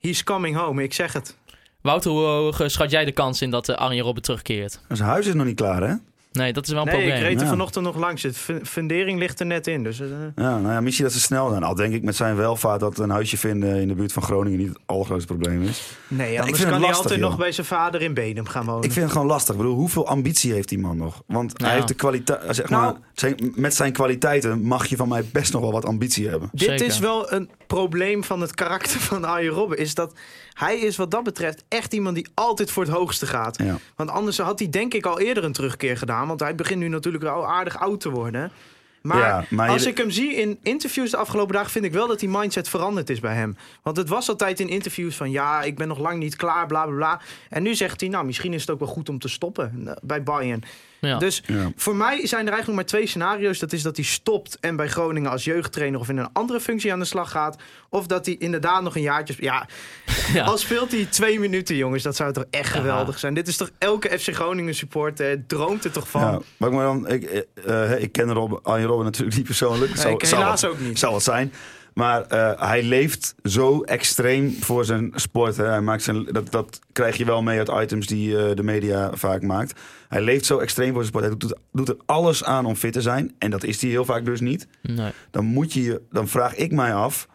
he's 0.00 0.22
coming 0.22 0.56
home, 0.56 0.82
ik 0.82 0.94
zeg 0.94 1.12
het. 1.12 1.36
Wouter, 1.80 2.10
hoe 2.10 2.68
schat 2.68 2.90
jij 2.90 3.04
de 3.04 3.12
kans 3.12 3.42
in 3.42 3.50
dat 3.50 3.68
eh, 3.68 3.76
Arjen 3.76 4.04
Robben 4.04 4.22
terugkeert? 4.22 4.80
Zijn 4.88 5.08
huis 5.08 5.26
is 5.26 5.34
nog 5.34 5.46
niet 5.46 5.56
klaar, 5.56 5.82
hè? 5.82 5.94
Nee, 6.38 6.52
dat 6.52 6.66
is 6.66 6.72
wel 6.72 6.80
een 6.80 6.86
Nee, 6.86 6.96
ik 6.96 7.00
probleem. 7.02 7.26
reed 7.28 7.36
er 7.38 7.44
Ja. 7.44 7.50
vanochtend 7.50 7.84
nog 7.84 7.96
langs. 7.96 8.22
De 8.22 8.32
fu- 8.34 8.60
fundering 8.64 9.18
ligt 9.18 9.40
er 9.40 9.46
net 9.46 9.66
in. 9.66 9.82
Dus, 9.82 10.00
eh, 10.00 10.06
Ja, 10.36 10.58
nou 10.58 10.68
ja, 10.72 10.80
misschien 10.80 11.04
dat 11.04 11.14
ze 11.14 11.20
snel 11.20 11.48
zijn. 11.50 11.62
Al 11.62 11.74
denk 11.74 11.94
ik 11.94 12.02
met 12.02 12.16
zijn 12.16 12.36
welvaart 12.36 12.80
dat 12.80 12.98
een 12.98 13.10
huisje 13.10 13.36
vinden 13.36 13.80
in 13.80 13.88
de 13.88 13.94
buurt 13.94 14.12
van 14.12 14.22
Groningen 14.22 14.58
niet 14.58 14.68
het 14.68 14.78
allergrootste 14.86 15.34
probleem 15.34 15.62
is. 15.62 15.82
nee, 16.08 16.32
ik 16.32 16.38
anders 16.40 16.58
vind 16.58 16.70
kan 16.70 16.78
het 16.78 16.86
hij 16.90 16.96
altijd 16.98 17.20
joh. 17.20 17.28
nog 17.28 17.38
bij 17.38 17.52
zijn 17.52 17.66
vader 17.66 18.02
in 18.02 18.14
Benum 18.14 18.46
gaan 18.46 18.64
wonen. 18.64 18.84
Ik 18.84 18.92
vind 18.92 19.04
het 19.04 19.12
gewoon 19.12 19.26
lastig. 19.28 19.54
Ik 19.54 19.60
bedoel, 19.60 19.74
hoeveel 19.76 20.06
ambitie 20.06 20.52
heeft 20.52 20.68
die 20.68 20.78
man 20.78 20.96
nog? 20.96 21.22
Want 21.26 21.52
Nou. 21.52 21.64
hij 21.64 21.74
heeft 21.74 21.88
de 21.88 21.94
kwaliteit. 21.94 22.40
Zeg 22.56 22.68
Nou. 22.68 22.82
maar, 22.82 22.94
zijn, 23.14 23.52
met 23.54 23.74
zijn 23.74 23.92
kwaliteiten 23.92 24.62
mag 24.62 24.86
je 24.86 24.96
van 24.96 25.08
mij 25.08 25.24
best 25.32 25.52
nog 25.52 25.62
wel 25.62 25.72
wat 25.72 25.84
ambitie 25.84 26.28
hebben. 26.28 26.48
Dit 26.52 26.68
Zeker. 26.68 26.86
is 26.86 26.98
wel 26.98 27.32
een 27.32 27.50
probleem 27.66 28.24
van 28.24 28.40
het 28.40 28.54
karakter 28.54 29.00
van 29.00 29.24
Arjen 29.24 29.52
Robben. 29.52 29.78
Is 29.78 29.94
dat 29.94 30.12
hij 30.54 30.78
is 30.78 30.96
wat 30.96 31.10
dat 31.10 31.22
betreft 31.22 31.64
echt 31.68 31.94
iemand 31.94 32.14
die 32.14 32.28
altijd 32.34 32.70
voor 32.70 32.82
het 32.82 32.92
hoogste 32.92 33.26
gaat. 33.26 33.58
Ja. 33.58 33.78
Want 33.96 34.10
anders 34.10 34.38
had 34.38 34.58
hij 34.58 34.68
denk 34.68 34.94
ik 34.94 35.06
al 35.06 35.20
eerder 35.20 35.44
een 35.44 35.52
terugkeer 35.52 35.96
gedaan. 35.96 36.28
Want 36.28 36.40
hij 36.40 36.54
begint 36.54 36.80
nu 36.80 36.88
natuurlijk 36.88 37.24
wel 37.24 37.46
aardig 37.46 37.78
oud 37.80 38.00
te 38.00 38.10
worden. 38.10 38.52
Maar, 39.04 39.18
Ja, 39.18 39.44
maar 39.50 39.68
als 39.68 39.82
je- 39.82 39.88
ik 39.90 39.98
hem 39.98 40.10
zie 40.10 40.34
in 40.34 40.58
interviews 40.62 41.10
de 41.10 41.16
afgelopen 41.16 41.54
dagen... 41.54 41.70
vind 41.70 41.84
ik 41.84 41.92
wel 41.92 42.06
dat 42.06 42.20
die 42.20 42.28
mindset 42.28 42.68
veranderd 42.68 43.10
is 43.10 43.20
bij 43.20 43.34
hem. 43.34 43.56
Want 43.82 43.96
het 43.96 44.08
was 44.08 44.28
altijd 44.28 44.60
in 44.60 44.68
interviews 44.68 45.16
van... 45.16 45.30
ja, 45.30 45.62
ik 45.62 45.76
ben 45.76 45.88
nog 45.88 45.98
lang 45.98 46.18
niet 46.18 46.36
klaar, 46.36 46.66
bla 46.66 46.84
bla 46.86 46.94
bla. 46.96 47.20
En 47.50 47.62
nu 47.62 47.74
zegt 47.74 48.00
hij, 48.00 48.08
nou, 48.10 48.24
misschien 48.24 48.52
is 48.52 48.60
het 48.60 48.70
ook 48.70 48.78
wel 48.78 48.88
goed 48.88 49.08
om 49.08 49.18
te 49.18 49.28
stoppen 49.28 49.82
eh, 49.86 49.92
bij 50.02 50.22
Bayern. 50.22 50.62
Ja. 51.00 51.18
Dus 51.18 51.42
Ja. 51.46 51.72
voor 51.76 51.96
mij 51.96 52.26
zijn 52.26 52.40
er 52.46 52.52
eigenlijk 52.52 52.74
maar 52.74 52.84
twee 52.90 53.06
scenario's. 53.06 53.58
Dat 53.58 53.72
is 53.72 53.82
dat 53.82 53.96
hij 53.96 54.04
stopt 54.04 54.58
en 54.60 54.76
bij 54.76 54.88
Groningen 54.88 55.30
als 55.30 55.44
jeugdtrainer 55.44 56.00
of 56.00 56.08
in 56.08 56.16
een 56.16 56.28
andere 56.32 56.60
functie 56.60 56.92
aan 56.92 56.98
de 56.98 57.04
slag 57.04 57.30
gaat. 57.30 57.56
Of 57.88 58.06
dat 58.06 58.26
hij 58.26 58.36
inderdaad 58.38 58.82
nog 58.82 58.96
een 58.96 59.02
jaartje. 59.02 59.34
Ja, 59.38 59.66
Ja. 60.32 60.44
al 60.44 60.58
speelt 60.58 60.90
hij 60.90 61.04
twee 61.10 61.40
minuten, 61.40 61.76
jongens. 61.76 62.02
Dat 62.02 62.16
zou 62.16 62.32
toch 62.32 62.44
echt 62.50 62.72
Ja. 62.74 62.80
geweldig 62.80 63.18
zijn. 63.18 63.34
Dit 63.34 63.48
is 63.48 63.56
toch 63.56 63.70
elke 63.78 64.18
FC 64.18 64.34
Groningen 64.34 64.74
supporter 64.74 65.46
droomt 65.46 65.84
er 65.84 65.90
toch 65.92 66.08
van. 66.08 66.20
Ja, 66.20 66.40
maar 66.56 66.68
ik, 66.68 66.74
maar 66.74 66.84
dan, 66.84 67.08
ik, 67.08 67.22
eh, 67.24 67.92
eh, 67.92 68.02
ik 68.02 68.12
ken 68.12 68.32
Rob, 68.32 68.58
Arjen 68.66 68.88
Natuurlijk 69.02 69.36
niet 69.36 69.44
persoonlijk. 69.46 69.92
Nee, 69.92 70.00
Zou- 70.00 70.14
ik 70.14 70.24
zou 70.24 70.42
helaas 70.42 70.62
wat- 70.62 70.70
ook 70.70 70.80
niet. 70.80 70.98
Zou 70.98 71.12
wat 71.12 71.22
zijn. 71.22 71.52
Maar 71.94 72.22
eh, 72.22 72.68
hij 72.68 72.82
leeft 72.82 73.34
zo 73.42 73.80
extreem 73.82 74.56
voor 74.60 74.84
zijn 74.84 75.12
sport. 75.14 75.56
Hè. 75.56 75.64
Hij 75.66 75.80
maakt 75.80 76.02
zijn, 76.02 76.24
dat, 76.24 76.50
dat 76.50 76.78
krijg 76.92 77.16
je 77.16 77.24
wel 77.24 77.42
mee 77.42 77.58
uit 77.58 77.68
items 77.82 78.06
die 78.06 78.38
eh, 78.38 78.56
de 78.56 78.62
media 78.62 79.10
vaak 79.12 79.42
maakt. 79.42 79.80
Hij 80.08 80.20
leeft 80.22 80.44
zo 80.44 80.58
extreem 80.58 80.92
voor 80.92 81.04
zijn 81.04 81.06
sport. 81.14 81.24
Hij 81.24 81.36
doet, 81.36 81.58
doet 81.72 81.88
er 81.88 81.96
alles 82.06 82.44
aan 82.44 82.66
om 82.66 82.76
fit 82.76 82.92
te 82.92 83.00
zijn. 83.00 83.34
En 83.38 83.50
dat 83.50 83.64
is 83.64 83.80
hij 83.80 83.90
heel 83.90 84.04
vaak 84.04 84.24
dus 84.24 84.40
niet. 84.40 84.66
Nee. 84.82 85.12
Dan, 85.30 85.44
moet 85.44 85.72
je, 85.72 86.00
dan 86.10 86.28
vraag 86.28 86.54
ik 86.54 86.72
mij 86.72 86.94
af... 86.94 87.28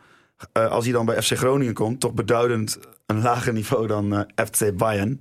eh, 0.52 0.67
als 0.72 0.84
hij 0.84 0.93
dan 0.93 1.06
bij 1.06 1.22
FC 1.22 1.38
Groningen 1.38 1.74
komt, 1.74 2.00
toch 2.00 2.13
beduidend 2.13 2.80
een 3.06 3.22
lager 3.22 3.54
niveau 3.54 3.88
dan 3.88 4.26
FC 4.52 4.76
Bayern. 4.78 5.19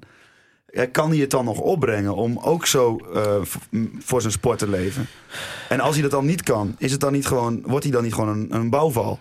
Kan 0.92 1.11
hij 1.11 1.18
het 1.18 1.31
dan 1.31 1.44
nog 1.44 1.59
opbrengen 1.59 2.14
om 2.14 2.38
ook 2.38 2.66
zo 2.66 2.96
eh, 3.14 3.35
voor 3.98 4.20
zijn 4.20 4.33
sport 4.33 4.59
te 4.59 4.68
leven? 4.68 5.07
En 5.68 5.81
als 5.81 5.92
hij 5.94 6.02
dat 6.02 6.11
dan 6.11 6.26
niet 6.26 6.42
kan, 6.42 6.74
is 6.78 6.90
het 6.92 7.00
dan 7.00 7.12
niet 7.12 7.26
gewoon, 7.26 7.62
wordt 7.66 7.85
hij 7.85 7.92
dan 7.92 8.02
niet 8.02 8.14
gewoon 8.14 8.28
een, 8.28 8.54
een 8.54 8.70
bouwval? 8.70 9.18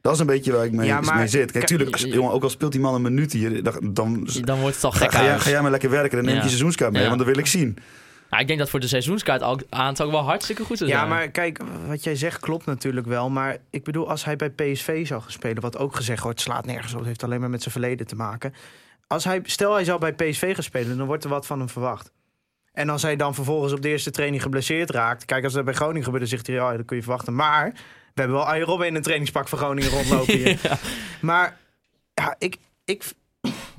Dat 0.00 0.14
is 0.14 0.18
een 0.20 0.26
beetje 0.26 0.52
waar 0.52 0.64
ik 0.64 0.72
mee, 0.72 0.86
Ja, 0.86 1.00
maar- 1.00 1.16
mee 1.16 1.26
zit. 1.28 1.50
Kijk, 1.52 1.66
tuurlijk, 1.66 1.92
als- 1.92 2.00
jongen, 2.02 2.32
ook 2.32 2.42
al 2.42 2.48
speelt 2.50 2.72
die 2.72 2.80
man 2.80 2.94
een 2.94 3.02
minuut 3.02 3.32
hier, 3.32 3.62
dan, 3.62 3.74
dan 3.82 4.28
Dan 4.40 4.60
wordt 4.60 4.74
het 4.74 4.84
al 4.84 4.90
gek 4.92 5.12
ga, 5.12 5.22
jij, 5.24 5.38
ga 5.40 5.50
jij 5.50 5.62
maar 5.62 5.70
lekker 5.70 5.90
werken. 5.90 6.16
Dan 6.16 6.24
neem 6.24 6.28
je 6.28 6.36
Ja. 6.38 6.42
je 6.42 6.48
seizoenskaart 6.48 6.92
mee, 6.92 7.02
Ja. 7.02 7.06
want 7.08 7.18
dat 7.20 7.28
wil 7.28 7.38
ik 7.38 7.46
zien. 7.46 7.76
Ja, 8.30 8.38
ik 8.38 8.46
denk 8.46 8.58
dat 8.58 8.70
voor 8.70 8.80
de 8.80 8.88
seizoenskaart 8.88 9.42
al- 9.42 9.60
aantal 9.68 10.10
wel 10.10 10.20
hartstikke 10.22 10.64
goed 10.64 10.78
zou 10.78 10.90
zijn. 10.90 11.02
Ja, 11.02 11.08
maar 11.08 11.28
kijk, 11.28 11.60
wat 11.88 12.04
jij 12.04 12.16
zegt 12.16 12.40
klopt 12.40 12.66
natuurlijk 12.66 13.06
wel. 13.06 13.30
Maar 13.30 13.56
ik 13.70 13.84
bedoel, 13.84 14.08
als 14.10 14.24
hij 14.24 14.36
bij 14.36 14.50
PSV 14.50 15.06
zou 15.06 15.20
gaan 15.22 15.30
spelen, 15.32 15.62
wat 15.62 15.78
ook 15.78 15.96
gezegd 15.96 16.22
wordt, 16.22 16.40
slaat 16.40 16.66
nergens 16.66 16.92
op. 16.92 16.98
Het 16.98 17.08
heeft 17.08 17.22
alleen 17.24 17.40
maar 17.40 17.50
met 17.50 17.60
zijn 17.62 17.72
verleden 17.72 18.06
te 18.06 18.16
maken. 18.16 18.54
Als 19.14 19.24
hij, 19.24 19.40
stel 19.44 19.74
hij 19.74 19.84
zou 19.84 19.98
bij 20.00 20.12
PSV 20.12 20.54
gaan 20.54 20.62
spelen, 20.62 20.96
dan 20.96 21.06
wordt 21.06 21.24
er 21.24 21.30
wat 21.30 21.46
van 21.46 21.58
hem 21.58 21.68
verwacht. 21.68 22.10
En 22.72 22.88
als 22.88 23.02
hij 23.02 23.16
dan 23.16 23.34
vervolgens 23.34 23.72
op 23.72 23.82
de 23.82 23.88
eerste 23.88 24.10
training 24.10 24.42
geblesseerd 24.42 24.90
raakt. 24.90 25.24
Kijk, 25.24 25.44
als 25.44 25.52
dat 25.52 25.64
bij 25.64 25.74
Groningen 25.74 26.02
gebeurt, 26.04 26.22
dan 26.22 26.30
zegt 26.30 26.46
hij, 26.46 26.56
ja, 26.56 26.76
dat 26.76 26.86
kun 26.86 26.96
je 26.96 27.02
verwachten. 27.02 27.34
Maar 27.34 27.70
we 28.14 28.20
hebben 28.20 28.36
wel 28.36 28.46
Arjen 28.46 28.66
Robben 28.66 28.86
in 28.86 28.94
een 28.94 29.02
trainingspak 29.02 29.48
van 29.48 29.58
Groningen 29.58 29.90
rondlopen 29.90 30.34
hier. 30.36 30.60
Maar 31.20 31.56
ja, 32.14 32.34
ik, 32.38 32.56
ik, 32.84 33.04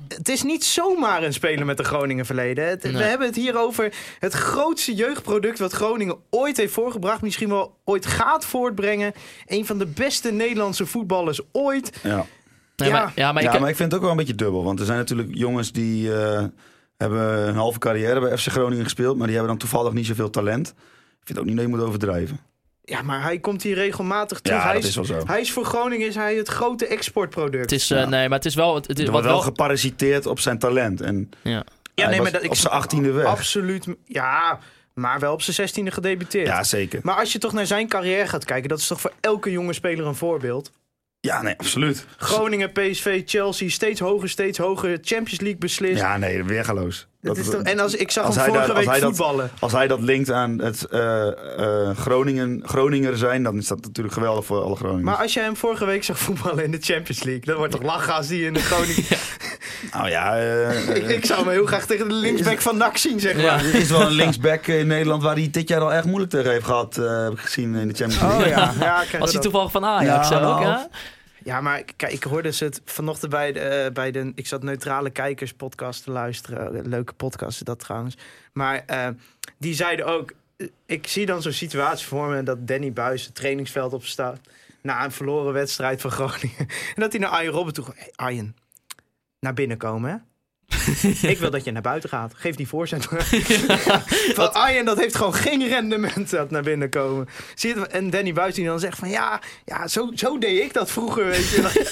het 0.08 0.28
is 0.28 0.42
niet 0.42 0.64
zomaar 0.64 1.22
een 1.22 1.32
speler 1.32 1.66
met 1.66 1.78
een 1.78 1.84
Groningen 1.84 2.26
verleden. 2.26 2.68
Het- 2.68 2.82
We 2.82 2.88
hebben 3.04 3.26
het 3.26 3.36
hier 3.36 3.58
over 3.58 3.92
het 4.18 4.32
grootste 4.32 4.94
jeugdproduct 4.94 5.58
wat 5.58 5.72
Groningen 5.72 6.16
ooit 6.30 6.56
heeft 6.56 6.72
voorgebracht. 6.72 7.22
Misschien 7.22 7.48
wel 7.48 7.76
ooit 7.84 8.06
gaat 8.06 8.44
voortbrengen. 8.44 9.12
Een 9.46 9.66
van 9.66 9.78
de 9.78 9.86
beste 9.86 10.32
Nederlandse 10.32 10.86
voetballers 10.86 11.40
ooit. 11.52 11.98
Ja. 12.02 12.26
Nee, 12.76 12.88
ja. 12.88 12.94
maar, 13.02 13.12
ja, 13.14 13.32
maar 13.32 13.42
ik, 13.42 13.52
ja, 13.52 13.58
maar 13.58 13.68
ik 13.68 13.76
vind 13.76 13.88
het 13.88 13.94
ook 13.94 14.04
wel 14.06 14.10
een 14.10 14.16
beetje 14.24 14.34
dubbel. 14.34 14.64
Want 14.64 14.80
er 14.80 14.86
zijn 14.86 14.98
natuurlijk 14.98 15.28
jongens 15.32 15.72
die 15.72 16.14
eh, 16.14 16.44
hebben 16.96 17.48
een 17.48 17.54
halve 17.54 17.78
carrière 17.78 18.20
bij 18.20 18.38
FC 18.38 18.46
Groningen 18.46 18.84
gespeeld. 18.84 19.16
Maar 19.16 19.26
die 19.26 19.36
hebben 19.36 19.56
dan 19.58 19.68
toevallig 19.68 19.92
niet 19.92 20.06
zoveel 20.06 20.30
talent. 20.30 20.68
Ik 21.20 21.26
vind 21.26 21.38
ook 21.38 21.44
niet 21.44 21.56
dat 21.56 21.64
je 21.64 21.70
moet 21.70 21.80
overdrijven. 21.80 22.40
Ja, 22.84 23.02
maar 23.02 23.22
hij 23.22 23.38
komt 23.38 23.62
hier 23.62 23.74
regelmatig 23.74 24.40
terug. 24.40 24.58
Ja, 24.58 24.64
hij, 24.64 24.74
dat 24.74 24.84
is 24.84 24.94
wel 24.94 25.04
zo. 25.04 25.22
hij 25.26 25.40
is 25.40 25.52
voor 25.52 25.64
Groningen 25.64 26.06
is 26.06 26.14
hij 26.14 26.34
het 26.34 26.48
grote 26.48 26.86
exportproduct. 26.86 27.70
het 27.70 27.72
is, 27.72 27.90
eh, 27.90 27.98
Ja. 27.98 28.08
nee, 28.08 28.28
maar 28.28 28.38
het 28.38 28.46
is 28.46 28.54
wel... 28.54 28.74
Het 28.74 28.98
is 28.98 29.06
Er 29.06 29.12
wat 29.12 29.22
wel 29.22 29.32
wel 29.32 29.40
geparasiteerd 29.40 30.26
op 30.26 30.40
zijn 30.40 30.58
talent. 30.58 31.00
En 31.00 31.30
ja. 31.42 31.64
ja, 31.94 32.08
nee, 32.08 32.20
maar 32.20 32.32
dat, 32.32 32.48
op 32.48 32.56
zijn 32.56 32.72
achttiende 32.72 33.10
weg. 33.10 33.26
Absoluut. 33.26 33.86
Ja, 34.04 34.58
maar 34.94 35.20
wel 35.20 35.32
op 35.32 35.42
zijn 35.42 35.56
zestiende 35.56 35.90
gedebuteerd. 35.90 36.46
Ja, 36.46 36.64
zeker. 36.64 37.00
Maar 37.02 37.14
als 37.14 37.32
je 37.32 37.38
toch 37.38 37.52
naar 37.52 37.66
zijn 37.66 37.88
carrière 37.88 38.26
gaat 38.26 38.44
kijken, 38.44 38.68
dat 38.68 38.78
is 38.78 38.86
toch 38.86 39.00
voor 39.00 39.12
elke 39.20 39.50
jonge 39.50 39.72
speler 39.72 40.06
een 40.06 40.14
voorbeeld. 40.14 40.70
Ja, 41.26 41.42
nee, 41.42 41.54
absoluut. 41.56 42.06
Groningen, 42.16 42.72
PSV, 42.72 43.22
Chelsea, 43.26 43.68
steeds 43.68 44.00
hoger, 44.00 44.28
steeds 44.28 44.58
hoger. 44.58 44.98
Champions 45.02 45.40
League 45.40 45.58
beslist. 45.58 46.00
Ja, 46.00 46.16
nee, 46.16 46.44
weergaloos. 46.44 47.06
Dat 47.20 47.36
is 47.36 47.48
toch, 47.48 47.62
en 47.62 47.78
als, 47.78 47.94
ik 47.94 48.10
zag 48.10 48.24
als 48.24 48.34
hem 48.36 48.44
vorige 48.44 48.66
daar- 48.66 48.76
als 48.76 48.84
week 48.86 49.00
dat- 49.00 49.16
voetballen. 49.16 49.50
Als 49.58 49.72
hij 49.72 49.86
dat 49.86 50.00
linkt 50.00 50.30
aan 50.30 50.58
het 50.58 50.84
eh, 50.84 51.26
eh, 51.88 51.96
Groningen, 51.96 52.62
Groninger 52.64 53.16
zijn, 53.18 53.42
dan 53.42 53.56
is 53.58 53.66
dat 53.66 53.80
natuurlijk 53.84 54.14
geweldig 54.14 54.44
voor 54.44 54.62
alle 54.62 54.76
Groningers. 54.76 55.04
Maar 55.04 55.16
als 55.16 55.34
je 55.34 55.40
hem 55.40 55.56
vorige 55.56 55.84
week 55.84 56.04
zag 56.04 56.18
voetballen 56.18 56.64
in 56.64 56.70
de 56.70 56.78
Champions 56.80 57.22
League, 57.22 57.44
dan 57.44 57.56
wordt 57.56 57.72
toch 57.72 57.82
lachen 57.82 58.14
als 58.14 58.26
die 58.26 58.44
in 58.44 58.52
de 58.52 58.60
Groningen... 58.60 59.04
nou 59.92 60.08
ja, 60.08 60.36
eh, 60.38 60.96
ik, 60.96 61.08
ik 61.18 61.24
zou 61.26 61.40
hem 61.40 61.48
heel 61.48 61.66
graag 61.66 61.86
tegen 61.86 62.08
de 62.08 62.14
linksback 62.14 62.60
van 62.60 62.76
NAC 62.76 62.96
zien, 62.96 63.20
zeg 63.20 63.34
maar. 63.34 63.44
Ja. 63.44 63.58
er 63.58 63.74
is 63.74 63.90
wel 63.90 64.00
een 64.00 64.12
linksback 64.12 64.66
in 64.80 64.86
Nederland 64.86 65.22
waar 65.22 65.34
hij 65.34 65.48
dit 65.50 65.68
jaar 65.68 65.80
al 65.80 65.92
erg 65.92 66.04
moeilijk 66.04 66.30
tegen 66.30 66.50
heeft 66.50 66.64
gehad, 66.66 66.98
eh, 66.98 67.22
heb 67.22 67.32
ik 67.32 67.38
gezien 67.40 67.74
in 67.74 67.88
de 67.88 67.94
Champions 67.94 68.22
League. 68.22 68.40
Oh 68.42 68.48
ja, 68.48 68.72
ja 68.80 69.02
ik 69.02 69.18
Was 69.18 69.32
hij 69.32 69.40
toevallig 69.42 69.70
van 69.70 69.84
Ajax 69.84 70.28
Ja, 70.28 70.36
ook, 70.36 70.42
half. 70.42 70.62
ja? 70.62 70.88
Ja, 71.46 71.60
maar 71.60 71.82
kijk, 71.96 72.12
ik 72.12 72.22
hoorde 72.22 72.52
ze 72.52 72.64
het 72.64 72.80
vanochtend 72.84 73.30
bij 73.30 73.52
de, 73.52 73.60
eh, 73.60 73.92
bij 73.92 74.10
de... 74.10 74.32
Ik 74.34 74.46
zat 74.46 74.62
Neutrale 74.62 75.10
Kijkers 75.10 75.52
podcast 75.52 76.04
te 76.04 76.10
luisteren. 76.10 76.74
Een 76.78 76.88
Leuke 76.88 77.12
podcast 77.12 77.64
dat 77.64 77.78
trouwens. 77.78 78.16
Maar 78.52 78.82
eh, 78.86 79.08
die 79.58 79.74
zeiden 79.74 80.06
ook... 80.06 80.32
eh, 80.56 80.66
Ik 80.86 81.06
zie 81.06 81.26
dan 81.26 81.42
zo'n 81.42 81.52
situatie 81.52 82.06
voor 82.06 82.28
me 82.28 82.42
dat 82.42 82.66
Danny 82.66 82.92
Buis 82.92 83.24
het 83.24 83.34
trainingsveld 83.34 83.92
opstaat. 83.92 84.40
Na 84.82 85.04
een 85.04 85.12
verloren 85.12 85.52
wedstrijd 85.52 86.00
van 86.00 86.10
Groningen. 86.10 86.66
En 86.94 87.00
dat 87.02 87.12
hij 87.12 87.20
naar 87.20 87.30
Arjen 87.30 87.52
Robben 87.52 87.74
toe. 87.74 87.84
Hey, 88.16 88.52
naar 89.40 89.54
binnen 89.54 89.76
komen 89.76 90.10
hè? 90.10 90.16
ik 91.22 91.38
wil 91.38 91.50
dat 91.50 91.64
je 91.64 91.70
naar 91.70 91.82
buiten 91.82 92.08
gaat. 92.08 92.32
Geef 92.36 92.54
die 92.54 92.68
voorzet. 92.68 93.04
van 94.40 94.54
Arjen, 94.54 94.84
dat 94.84 94.98
heeft 94.98 95.16
gewoon 95.16 95.34
geen 95.34 95.68
rendement 95.68 96.30
dat 96.30 96.50
naar 96.50 96.62
binnen 96.62 96.90
komen. 96.90 97.28
Zie 97.54 97.74
je? 97.74 97.86
En 97.86 98.10
Danny 98.10 98.32
Buis 98.32 98.54
die 98.54 98.64
dan 98.64 98.80
zegt 98.80 98.98
van 98.98 99.08
ja, 99.08 99.40
ja 99.64 99.88
zo, 99.88 100.10
zo 100.14 100.38
deed 100.38 100.62
ik 100.62 100.72
dat 100.72 100.90
vroeger. 100.90 101.26
Weet 101.26 101.48
je. 101.48 101.84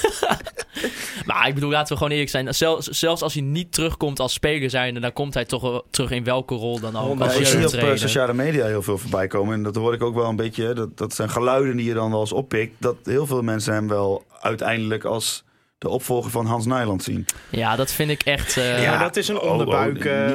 Maar 1.25 1.47
ik 1.47 1.53
bedoel, 1.53 1.69
laten 1.69 1.87
we 1.87 1.97
gewoon 1.97 2.11
eerlijk 2.11 2.29
zijn. 2.29 2.53
Zelfs, 2.53 2.87
zelfs 2.87 3.21
als 3.21 3.33
hij 3.33 3.43
niet 3.43 3.73
terugkomt 3.73 4.19
als 4.19 4.33
speler 4.33 4.69
zijnde, 4.69 4.99
dan 4.99 5.13
komt 5.13 5.33
hij 5.33 5.45
toch 5.45 5.61
wel 5.61 5.85
terug 5.89 6.11
in 6.11 6.23
welke 6.23 6.55
rol 6.55 6.79
dan 6.79 6.97
ook. 6.97 7.19
Ja, 7.19 7.31
ik 7.31 7.45
zie 7.45 7.65
op 7.67 7.73
eh, 7.73 7.95
sociale 7.95 8.33
media 8.33 8.65
heel 8.65 8.81
veel 8.81 8.97
voorbij 8.97 9.27
komen. 9.27 9.53
En 9.53 9.63
dat 9.63 9.75
hoor 9.75 9.93
ik 9.93 10.03
ook 10.03 10.15
wel 10.15 10.29
een 10.29 10.35
beetje. 10.35 10.73
Dat, 10.73 10.97
dat 10.97 11.13
zijn 11.13 11.29
geluiden 11.29 11.77
die 11.77 11.85
je 11.85 11.93
dan 11.93 12.11
wel 12.11 12.19
eens 12.19 12.31
oppikt. 12.31 12.73
Dat 12.77 12.95
heel 13.03 13.25
veel 13.25 13.41
mensen 13.41 13.73
hem 13.73 13.87
wel 13.87 14.23
uiteindelijk 14.41 15.03
als 15.03 15.43
de 15.77 15.89
opvolger 15.89 16.31
van 16.31 16.45
Hans 16.45 16.65
Nijland 16.65 17.03
zien. 17.03 17.25
Ja, 17.49 17.75
dat 17.75 17.91
vind 17.91 18.09
ik 18.09 18.21
echt... 18.23 18.57
eh, 18.57 18.83
Ja, 18.83 18.89
maar 18.89 18.99
dat 18.99 19.15
is 19.15 19.27
een 19.27 19.37
Oh, 19.39 19.43
oh, 19.43 19.51
onderbuik. 19.51 20.05
eh, 20.05 20.29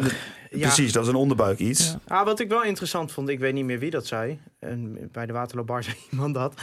ja. 0.50 0.66
Precies, 0.66 0.92
dat 0.92 1.03
is 1.03 1.09
een 1.09 1.14
onderbuik 1.14 1.59
iets. 1.59 1.96
Ja. 2.07 2.16
Ah, 2.16 2.24
wat 2.24 2.40
ik 2.40 2.48
wel 2.48 2.62
interessant 2.62 3.12
vond, 3.12 3.29
ik 3.29 3.38
weet 3.38 3.53
niet 3.55 3.64
meer 3.64 3.79
wie 3.79 3.90
dat 3.90 4.07
zei. 4.07 4.38
En 4.59 5.09
bij 5.12 5.26
de 5.26 5.33
Waterloo 5.33 5.64
Bar 5.64 5.83
zei 5.85 5.96
iemand 6.11 6.35
dat. 6.35 6.55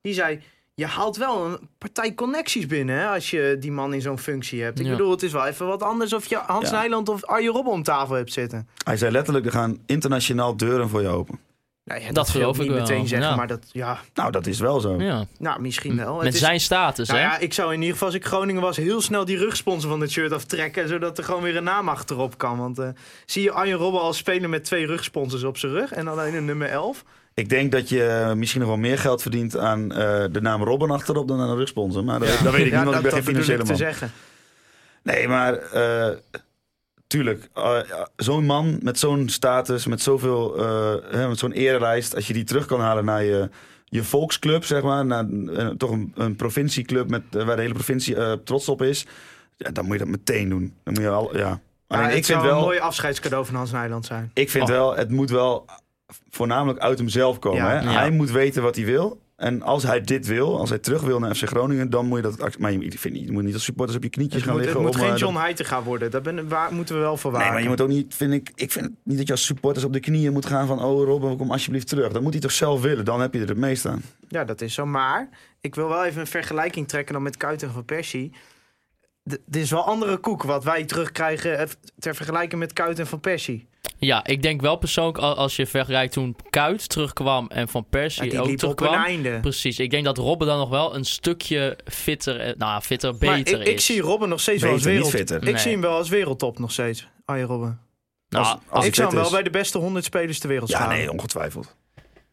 Die 0.00 0.14
zei, 0.14 0.40
je 0.74 0.86
haalt 0.86 1.16
wel 1.16 1.44
een 1.46 1.58
partij 1.78 2.14
connecties 2.14 2.66
binnen 2.66 2.96
hè, 2.98 3.06
als 3.08 3.30
je 3.30 3.56
die 3.60 3.72
man 3.72 3.94
in 3.94 4.00
zo'n 4.00 4.18
functie 4.18 4.62
hebt. 4.62 4.78
Ik 4.80 4.84
Ja. 4.84 4.90
bedoel, 4.90 5.10
het 5.10 5.22
is 5.22 5.32
wel 5.32 5.46
even 5.46 5.66
wat 5.66 5.82
anders 5.82 6.12
of 6.12 6.26
je 6.26 6.36
Hans 6.46 6.70
Ja. 6.70 6.76
Nijland 6.80 7.08
of 7.08 7.24
Arjen 7.24 7.52
Robben 7.52 7.72
om 7.72 7.82
tafel 7.82 8.14
hebt 8.14 8.32
zitten. 8.32 8.68
Hij 8.84 8.96
zei 8.96 9.12
letterlijk, 9.12 9.46
er 9.46 9.52
gaan 9.52 9.78
internationaal 9.86 10.56
deuren 10.56 10.88
voor 10.88 11.02
je 11.02 11.08
open. 11.08 11.38
Nou 11.84 12.00
ja, 12.00 12.12
Dat 12.12 12.30
wil 12.32 12.40
geloof 12.40 12.56
niet 12.58 12.66
ik 12.66 12.72
wel, 12.72 12.80
meteen 12.80 13.06
zeggen, 13.08 13.28
ja. 13.28 13.36
maar 13.36 13.46
dat, 13.46 13.60
ja, 13.72 13.98
Nou, 14.14 14.30
dat 14.30 14.46
is 14.46 14.60
wel 14.60 14.80
zo. 14.80 15.00
ja. 15.00 15.24
nou 15.38 15.60
misschien 15.60 15.96
wel. 15.96 16.14
Met 16.16 16.24
Het 16.24 16.34
is- 16.34 16.40
zijn 16.40 16.60
status, 16.60 17.08
Nou 17.08 17.20
hè? 17.20 17.26
ja, 17.26 17.38
ik 17.38 17.52
zou 17.52 17.68
in 17.72 17.78
ieder 17.78 17.92
geval, 17.92 18.06
als 18.08 18.16
ik 18.16 18.24
Groningen 18.24 18.62
was, 18.62 18.76
heel 18.76 19.00
snel 19.00 19.24
die 19.24 19.38
rugsponsor 19.38 19.90
van 19.90 20.00
het 20.00 20.10
shirt 20.10 20.32
aftrekken. 20.32 20.88
Zodat 20.88 21.18
er 21.18 21.24
gewoon 21.24 21.42
weer 21.42 21.56
een 21.56 21.64
naam 21.64 21.88
achterop 21.88 22.38
kan. 22.38 22.58
Want 22.58 22.78
eh, 22.78 22.88
zie 23.26 23.42
je 23.42 23.50
Arjen 23.52 23.76
Robben 23.78 24.00
al 24.00 24.12
spelen 24.12 24.50
met 24.50 24.64
twee 24.64 24.86
rugsponsors 24.86 25.42
op 25.44 25.56
zijn 25.58 25.72
rug. 25.72 25.92
En 25.92 26.08
alleen 26.08 26.34
een 26.34 26.44
nummer 26.44 26.68
11. 26.68 27.04
Ik 27.34 27.48
denk 27.48 27.72
dat 27.72 27.88
je 27.88 28.32
misschien 28.36 28.60
nog 28.60 28.68
wel 28.70 28.78
meer 28.78 28.98
geld 28.98 29.22
verdient 29.22 29.56
aan 29.56 29.92
eh, 29.92 30.24
de 30.30 30.40
naam 30.40 30.62
Robben 30.62 30.90
achterop 30.90 31.28
dan 31.28 31.40
aan 31.40 31.48
een 31.48 31.56
rugsponsor. 31.56 32.04
Maar 32.04 32.18
dat, 32.18 32.28
dat 32.28 32.52
weet 32.52 32.66
ik 32.66 32.72
niet, 32.72 32.84
want 32.84 32.96
ik 32.96 33.02
ben 33.02 33.22
geen 33.44 33.64
te 33.64 33.76
zeggen. 33.76 34.12
Nee, 35.02 35.28
maar 35.28 35.54
eh, 35.54 36.16
tuurlijk, 37.14 37.48
eh, 37.54 37.78
zo'n 38.16 38.44
man 38.44 38.78
met 38.82 38.98
zo'n 38.98 39.28
status, 39.28 39.86
met 39.86 40.02
zoveel, 40.02 40.56
eh, 40.56 40.94
hè, 41.10 41.28
met 41.28 41.38
zo'n 41.38 41.52
erelijst, 41.52 42.14
als 42.14 42.26
je 42.26 42.32
die 42.32 42.44
terug 42.44 42.66
kan 42.66 42.80
halen 42.80 43.04
naar 43.04 43.24
je, 43.24 43.48
je 43.84 44.04
volksclub, 44.04 44.64
zeg 44.64 44.82
maar, 44.82 45.06
naar 45.06 45.26
toch 45.76 45.90
een, 45.90 46.12
een 46.14 46.36
provincieclub 46.36 47.10
met, 47.10 47.22
eh, 47.30 47.44
waar 47.44 47.56
de 47.56 47.62
hele 47.62 47.74
provincie 47.74 48.16
eh, 48.16 48.32
trots 48.44 48.68
op 48.68 48.82
is, 48.82 49.06
ja, 49.56 49.70
dan 49.70 49.84
moet 49.84 49.92
je 49.92 49.98
dat 49.98 50.08
meteen 50.08 50.48
doen. 50.48 50.74
Dan 50.84 50.94
moet 50.94 51.02
je 51.02 51.08
al, 51.08 51.36
ja. 51.36 51.48
Maar 51.88 51.98
Alleen 51.98 52.10
het 52.10 52.18
ik 52.18 52.24
vind 52.24 52.40
zou 52.40 52.42
wel, 52.50 52.58
een 52.58 52.64
mooi 52.64 52.78
afscheidscadeau 52.78 53.46
van 53.46 53.54
Hans 53.54 53.70
Nijland 53.72 54.06
zijn. 54.06 54.30
ik 54.34 54.50
vind 54.50 54.64
Oh. 54.64 54.70
wel, 54.70 54.96
het 54.96 55.10
moet 55.10 55.30
wel 55.30 55.64
voornamelijk 56.30 56.78
uit 56.78 56.98
hemzelf 56.98 57.38
komen. 57.38 57.58
Ja. 57.58 57.68
hè? 57.68 57.80
Ja. 57.80 57.98
Hij 57.98 58.10
moet 58.10 58.30
weten 58.30 58.62
wat 58.62 58.76
hij 58.76 58.84
wil. 58.84 59.20
En 59.44 59.62
als 59.62 59.82
hij 59.82 60.00
dit 60.00 60.26
wil, 60.26 60.58
als 60.58 60.68
hij 60.68 60.78
terug 60.78 61.02
wil 61.02 61.18
naar 61.18 61.34
FC 61.34 61.46
Groningen, 61.48 61.90
dan 61.90 62.06
moet 62.06 62.24
je 62.24 62.32
dat. 62.36 62.58
Maar 62.58 62.72
je, 62.72 62.78
ik 62.78 62.98
vind 62.98 63.14
niet, 63.14 63.24
je 63.24 63.32
moet 63.32 63.42
niet 63.42 63.54
als 63.54 63.64
supporters 63.64 63.96
op 63.96 64.02
je 64.02 64.08
knietjes 64.08 64.34
Het 64.34 64.50
gaan 64.50 64.52
moet, 64.52 64.64
het 64.64 64.74
liggen. 64.74 64.92
moet 64.92 65.00
om, 65.02 65.06
geen 65.06 65.14
eh, 65.14 65.20
John 65.20 65.36
Heitinga 65.36 65.82
worden. 65.82 66.10
Daar 66.10 66.20
ben, 66.20 66.48
waar 66.48 66.72
moeten 66.72 66.94
we 66.94 67.00
wel 67.00 67.16
voor 67.16 67.30
Nee, 67.30 67.38
waken. 67.40 67.54
maar 67.54 67.62
je 67.62 67.68
moet 67.68 67.80
ook 67.80 67.88
niet, 67.88 68.14
vind 68.14 68.32
ik, 68.32 68.50
ik 68.54 68.72
vind 68.72 68.84
het 68.84 68.94
niet 69.02 69.16
dat 69.18 69.26
je 69.26 69.32
als 69.32 69.44
supporters 69.44 69.84
op 69.84 69.92
de 69.92 70.00
knieën 70.00 70.32
moet 70.32 70.46
gaan 70.46 70.66
van, 70.66 70.82
oh 70.82 71.04
Robben, 71.04 71.36
kom 71.36 71.50
alsjeblieft 71.50 71.88
terug. 71.88 72.12
Dat 72.12 72.22
moet 72.22 72.32
hij 72.32 72.40
toch 72.40 72.52
zelf 72.52 72.80
willen, 72.80 73.04
dan 73.04 73.20
heb 73.20 73.34
je 73.34 73.40
er 73.40 73.48
het 73.48 73.56
meest 73.56 73.86
aan. 73.86 74.02
Ja, 74.28 74.44
dat 74.44 74.60
is 74.60 74.74
zo. 74.74 74.86
Maar 74.86 75.28
ik 75.60 75.74
wil 75.74 75.88
wel 75.88 76.04
even 76.04 76.20
een 76.20 76.26
vergelijking 76.26 76.88
trekken 76.88 77.14
dan 77.14 77.22
met 77.22 77.36
Kuiten 77.36 77.70
van 77.70 77.84
Persie. 77.84 78.32
Dit 79.24 79.40
is 79.56 79.70
wel 79.70 79.84
andere 79.84 80.16
koek 80.16 80.42
wat 80.42 80.64
wij 80.64 80.84
terugkrijgen 80.84 81.58
eh, 81.58 81.66
ter 81.98 82.14
vergelijking 82.14 82.60
met 82.60 82.72
Kuiten 82.72 83.06
van 83.06 83.20
Persie. 83.20 83.66
Ja, 83.98 84.24
ik 84.26 84.42
denk 84.42 84.60
wel 84.60 84.76
persoonlijk, 84.76 85.18
al- 85.18 85.34
als 85.36 85.56
je 85.56 85.66
vergelijkt 85.66 86.12
toen 86.12 86.36
Kuit 86.50 86.88
terugkwam 86.88 87.46
en 87.48 87.68
Van 87.68 87.80
Ja, 87.80 87.98
Persie 87.98 88.30
die 88.30 88.40
ook 88.40 88.46
liep 88.46 88.62
op 88.62 88.70
een 88.70 88.76
terugkwam. 88.76 89.04
einde. 89.04 89.40
Precies, 89.40 89.78
ik 89.78 89.90
denk 89.90 90.04
dat 90.04 90.18
Robben 90.18 90.46
dan 90.46 90.58
nog 90.58 90.68
wel 90.68 90.94
een 90.94 91.04
stukje 91.04 91.78
fitter, 91.84 92.40
eh, 92.40 92.54
nou 92.56 92.82
fitter, 92.82 93.10
Maar 93.10 93.18
beter 93.36 93.60
ik, 93.60 93.66
ik 93.68 93.74
is. 93.74 93.84
zie 93.86 94.00
Robben 94.00 94.28
nog 94.28 94.40
steeds 94.40 94.62
wel 94.62 94.72
als 94.72 94.82
wereld. 94.82 95.14
Ik 95.30 95.40
Nee. 95.42 95.58
zie 95.58 95.70
hem 95.72 95.80
wel 95.80 95.96
als 95.96 96.08
wereldtop 96.08 96.58
nog 96.58 96.72
steeds. 96.72 97.08
Arjen 97.24 97.46
Robben. 97.46 97.80
nou, 98.28 98.44
Als- 98.44 98.54
als 98.68 98.78
ik 98.80 98.86
het 98.86 98.94
zou 98.94 99.08
hem 99.08 99.18
wel 99.22 99.30
bij 99.30 99.42
de 99.42 99.50
beste 99.50 99.78
100 99.78 100.04
spelers 100.04 100.38
ter 100.38 100.48
wereld 100.48 100.70
Ja, 100.70 100.76
staan. 100.76 100.88
nee, 100.88 101.12
ongetwijfeld. 101.12 101.76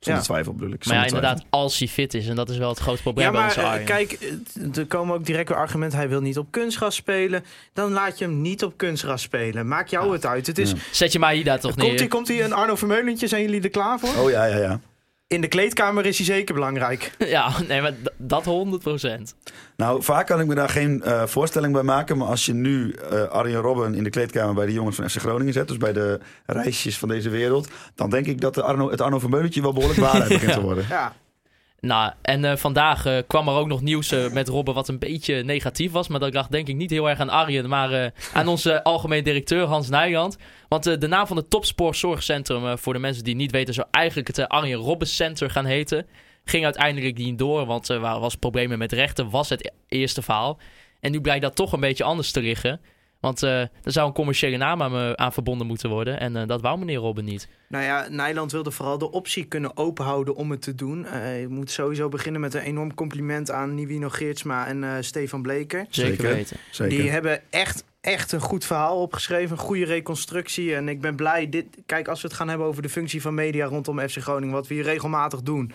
Zonder 0.02 0.22
Ja. 0.22 0.28
twijfel 0.30 0.54
bedoel 0.54 0.74
ik. 0.74 0.86
maar 0.86 0.96
ja, 0.96 1.06
inderdaad, 1.06 1.44
als 1.50 1.80
hij 1.80 1.88
fit 1.88 2.14
is. 2.14 2.28
En 2.28 2.36
dat 2.36 2.50
is 2.50 2.58
wel 2.58 2.70
het 2.70 2.80
grootste 2.80 3.04
probleem 3.04 3.26
Ja, 3.26 3.32
bij 3.32 3.40
maar 3.40 3.50
onze 3.50 3.62
eh, 3.62 3.68
Arjen. 3.70 3.86
kijk, 3.86 4.12
eh, 4.12 4.78
er 4.78 4.86
komen 4.86 5.16
ook 5.16 5.26
direct 5.26 5.50
weer 5.50 5.58
argumenten. 5.58 5.98
Hij 5.98 6.10
wil 6.10 6.22
niet 6.22 6.38
op 6.38 6.48
kunstgras 6.52 6.96
spelen. 6.96 7.44
Dan 7.74 7.92
laat 7.92 8.18
je 8.20 8.26
hem 8.26 8.42
niet 8.42 8.64
op 8.64 8.74
kunstgras 8.78 9.22
spelen. 9.22 9.68
Maak 9.68 9.88
jou 9.88 10.06
Ja. 10.06 10.12
het 10.12 10.26
uit. 10.26 10.48
Het 10.48 10.58
is, 10.58 10.72
Ja. 10.72 10.78
Zet 10.92 11.12
je 11.12 11.20
Maïda 11.20 11.58
toch 11.58 11.76
neer. 11.76 11.86
Komt 11.88 12.00
hij 12.00 12.08
komt 12.08 12.28
hij 12.28 12.44
een 12.44 12.54
Arno 12.54 12.76
Vermeulentje? 12.76 13.28
Zijn 13.28 13.42
jullie 13.42 13.62
er 13.62 13.70
klaar 13.70 14.00
voor? 14.00 14.24
Oh 14.24 14.30
ja, 14.30 14.46
ja, 14.46 14.58
ja. 14.58 14.80
In 15.32 15.42
de 15.42 15.48
kleedkamer 15.48 16.06
is 16.06 16.18
hij 16.18 16.26
zeker 16.26 16.54
belangrijk. 16.54 17.12
ja, 17.36 17.52
nee, 17.68 17.82
maar 17.82 17.94
dat 18.18 18.44
100%. 18.44 19.08
Nou, 19.76 20.04
vaak 20.04 20.28
kan 20.28 20.40
ik 20.40 20.48
me 20.48 20.56
daar 20.56 20.70
geen 20.70 21.04
eh, 21.04 21.26
voorstelling 21.26 21.74
bij 21.74 21.84
maken. 21.84 22.18
Maar 22.18 22.28
als 22.28 22.46
je 22.46 22.54
nu 22.54 22.92
eh 22.92 23.24
Arjen 23.24 23.62
Robben 23.62 23.96
in 23.96 24.04
de 24.04 24.10
kleedkamer 24.10 24.54
bij 24.54 24.66
de 24.66 24.74
jongens 24.74 24.96
van 24.96 25.10
FC 25.10 25.18
Groningen 25.18 25.54
zet... 25.54 25.68
dus 25.68 25.78
bij 25.78 25.94
de 25.94 26.20
reisjes 26.46 26.98
van 26.98 27.10
deze 27.10 27.30
wereld... 27.30 27.70
dan 27.96 28.10
denk 28.10 28.26
ik 28.26 28.42
dat 28.42 28.54
de 28.54 28.62
Arno, 28.62 28.90
het 28.90 29.02
Arno 29.02 29.20
van 29.20 29.30
Meulentje 29.30 29.62
wel 29.62 29.74
behoorlijk 29.74 30.00
waarheid 30.00 30.30
begint 30.40 30.54
te 30.54 30.62
worden. 30.62 30.86
Ja, 30.90 31.14
Nou, 31.82 32.12
en 32.22 32.46
eh, 32.46 32.56
vandaag 32.56 33.06
eh, 33.06 33.18
kwam 33.28 33.48
er 33.48 33.54
ook 33.54 33.68
nog 33.68 33.82
nieuws 33.82 34.12
eh, 34.12 34.32
met 34.32 34.48
Robben 34.48 34.74
wat 34.74 34.88
een 34.88 35.00
beetje 35.00 35.44
negatief 35.44 35.92
was. 35.92 36.08
Maar 36.08 36.20
dat 36.20 36.34
lag 36.34 36.48
denk 36.48 36.68
ik 36.68 36.76
niet 36.76 36.90
heel 36.90 37.10
erg 37.10 37.20
aan 37.20 37.30
Arjen, 37.30 37.70
maar 37.70 38.14
aan 38.34 38.48
onze 38.48 38.84
algemeen 38.94 39.24
directeur 39.24 39.66
Hans 39.66 39.90
Nijland. 39.90 40.38
Want 40.68 40.84
de 40.84 41.08
naam 41.08 41.28
van 41.28 41.38
het 41.38 41.50
Topspoorzorgcentrum, 41.50 42.66
eh, 42.68 42.78
voor 42.78 42.94
de 42.94 43.00
mensen 43.00 43.24
die 43.24 43.36
niet 43.36 43.52
weten, 43.52 43.74
zou 43.74 43.88
eigenlijk 43.92 44.28
het 44.28 44.48
Arjen 44.48 44.78
Robben 44.80 45.08
Center 45.08 45.50
gaan 45.50 45.66
heten. 45.66 46.08
Ging 46.46 46.64
uiteindelijk 46.64 47.18
niet 47.18 47.38
door, 47.38 47.66
want 47.66 47.90
er 47.90 48.00
wa- 48.00 48.20
was 48.20 48.36
problemen 48.36 48.78
met 48.78 48.92
rechten, 48.92 49.30
was 49.30 49.50
het 49.50 49.66
e- 49.66 49.98
eerste 49.98 50.22
verhaal. 50.22 50.60
En 51.00 51.12
nu 51.12 51.22
blijkt 51.22 51.42
dat 51.42 51.56
toch 51.56 51.72
een 51.74 51.80
beetje 51.80 52.04
anders 52.04 52.32
te 52.32 52.42
liggen. 52.42 52.82
Want 53.22 53.44
eh, 53.44 53.60
er 53.62 53.70
zou 53.84 54.08
een 54.08 54.14
commerciële 54.14 54.58
naam 54.58 54.82
aan, 54.82 54.92
me- 54.92 55.18
aan 55.18 55.34
verbonden 55.34 55.68
moeten 55.68 55.90
worden. 55.90 56.20
En 56.20 56.36
eh, 56.36 56.48
dat 56.48 56.62
wou 56.62 56.80
meneer 56.80 56.98
Robben 56.98 57.26
niet. 57.26 57.48
nou 57.70 57.84
ja, 57.84 58.08
Nijland 58.10 58.52
wilde 58.52 58.72
vooral 58.72 58.98
de 58.98 59.12
optie 59.12 59.46
kunnen 59.46 59.78
openhouden 59.78 60.36
om 60.36 60.52
het 60.52 60.62
te 60.62 60.76
doen. 60.76 61.06
Eh, 61.06 61.40
je 61.42 61.48
moet 61.48 61.72
sowieso 61.72 62.10
beginnen 62.10 62.42
met 62.42 62.54
een 62.54 62.62
enorm 62.62 62.94
compliment 62.94 63.52
aan 63.52 63.76
Nivino 63.76 64.10
Geertsma 64.10 64.68
en 64.68 64.84
eh, 64.84 64.90
Stefan 65.00 65.42
Bleker. 65.42 65.86
Zeker, 65.90 66.16
Zeker. 66.16 66.36
weten. 66.36 66.58
Zeker. 66.72 66.98
Die 66.98 67.10
hebben 67.10 67.42
echt, 67.50 67.84
echt 68.02 68.32
een 68.32 68.40
goed 68.42 68.66
verhaal 68.66 69.02
opgeschreven. 69.02 69.52
Een 69.58 69.64
goede 69.64 69.86
reconstructie. 69.86 70.76
En 70.76 70.90
ik 70.90 71.02
ben 71.02 71.16
blij. 71.16 71.50
Dit, 71.50 71.66
kijk, 71.86 72.08
als 72.08 72.22
we 72.22 72.28
het 72.28 72.38
gaan 72.38 72.50
hebben 72.50 72.68
over 72.68 72.82
de 72.82 72.90
functie 72.90 73.22
van 73.22 73.34
media 73.34 73.66
rondom 73.66 74.00
FC 74.00 74.18
Groningen. 74.18 74.54
Wat 74.56 74.68
we 74.68 74.74
hier 74.74 74.84
regelmatig 74.84 75.42
doen. 75.42 75.72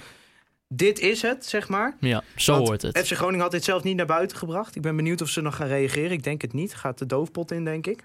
Dit 0.69 0.99
is 0.99 1.23
het, 1.23 1.47
zeg 1.47 1.69
maar. 1.69 1.97
Ja, 2.01 2.23
zo 2.37 2.53
Want 2.53 2.69
hoort 2.69 2.83
het. 2.83 2.99
FC 2.99 3.13
Groningen 3.13 3.41
had 3.41 3.51
dit 3.51 3.65
zelf 3.65 3.83
niet 3.83 3.97
naar 3.97 4.07
buiten 4.07 4.37
gebracht. 4.37 4.77
Ik 4.77 4.83
ben 4.83 4.97
benieuwd 4.97 5.21
of 5.21 5.29
ze 5.29 5.41
nog 5.41 5.57
gaan 5.57 5.67
reageren. 5.67 6.11
Ik 6.11 6.25
denk 6.25 6.43
het 6.43 6.53
niet. 6.53 6.75
Gaat 6.75 6.99
de 6.99 7.07
doofpot 7.07 7.51
in, 7.51 7.65
denk 7.65 7.87
ik. 7.87 8.05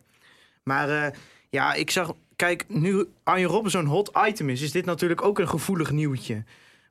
Maar 0.63 0.89
eh, 0.89 1.11
ja, 1.49 1.73
ik 1.73 1.91
zag... 1.91 2.13
Kijk, 2.35 2.65
nu 2.67 3.07
Arjen 3.23 3.49
Robben 3.49 3.71
zo'n 3.71 3.85
hot 3.85 4.11
item 4.27 4.49
is... 4.49 4.61
is 4.61 4.71
dit 4.71 4.85
natuurlijk 4.85 5.21
ook 5.21 5.39
een 5.39 5.49
gevoelig 5.49 5.91
nieuwtje. 5.91 6.43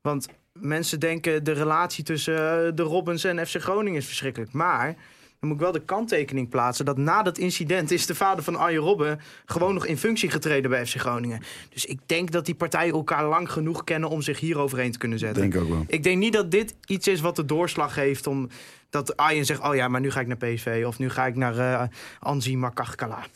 Want 0.02 0.28
mensen 0.52 1.00
denken 1.00 1.44
de 1.44 1.52
relatie 1.52 2.04
tussen 2.04 2.66
eh, 2.66 2.72
de 2.74 2.82
Robbins 2.82 3.24
en 3.24 3.46
FC 3.46 3.56
Groningen 3.56 3.98
is 3.98 4.06
verschrikkelijk. 4.06 4.52
Maar 4.52 4.96
dan 5.40 5.48
moet 5.48 5.58
ik 5.58 5.64
wel 5.64 5.72
de 5.72 5.84
kanttekening 5.84 6.48
plaatsen... 6.48 6.84
dat 6.84 6.96
na 6.96 7.22
dat 7.22 7.38
incident 7.38 7.90
is 7.90 8.06
de 8.06 8.14
vader 8.14 8.44
van 8.44 8.56
Arjen 8.56 8.80
Robben... 8.80 9.20
gewoon 9.44 9.74
nog 9.74 9.86
in 9.86 9.98
functie 9.98 10.30
getreden 10.30 10.70
bij 10.70 10.86
FC 10.86 10.96
Groningen. 10.96 11.42
Dus 11.68 11.84
ik 11.84 11.98
denk 12.06 12.30
dat 12.30 12.46
die 12.46 12.54
partijen 12.54 12.94
elkaar 12.94 13.28
lang 13.28 13.52
genoeg 13.52 13.84
kennen... 13.84 14.08
om 14.08 14.22
zich 14.22 14.40
hier 14.40 14.58
overheen 14.58 14.92
te 14.92 14.98
kunnen 14.98 15.18
zetten. 15.18 15.50
Denk 15.50 15.62
ook 15.62 15.68
wel. 15.68 15.84
Ik 15.86 16.02
denk 16.02 16.18
niet 16.18 16.32
dat 16.32 16.50
dit 16.50 16.74
iets 16.86 17.08
is 17.08 17.20
wat 17.20 17.36
de 17.36 17.44
doorslag 17.44 17.94
heeft 17.94 18.26
om 18.26 18.48
dat 18.90 19.16
Arjen 19.16 19.44
zegt: 19.44 19.60
Oh 19.62 19.74
ja, 19.74 19.88
maar 19.88 20.00
nu 20.00 20.10
ga 20.10 20.20
ik 20.20 20.26
naar 20.26 20.36
PSV 20.36 20.84
of 20.86 20.98
nu 20.98 21.10
ga 21.10 21.26
ik 21.26 21.36
naar 21.36 21.58
eh 21.58 21.82
Anzi 22.18 22.56
Makachkala. 22.56 23.26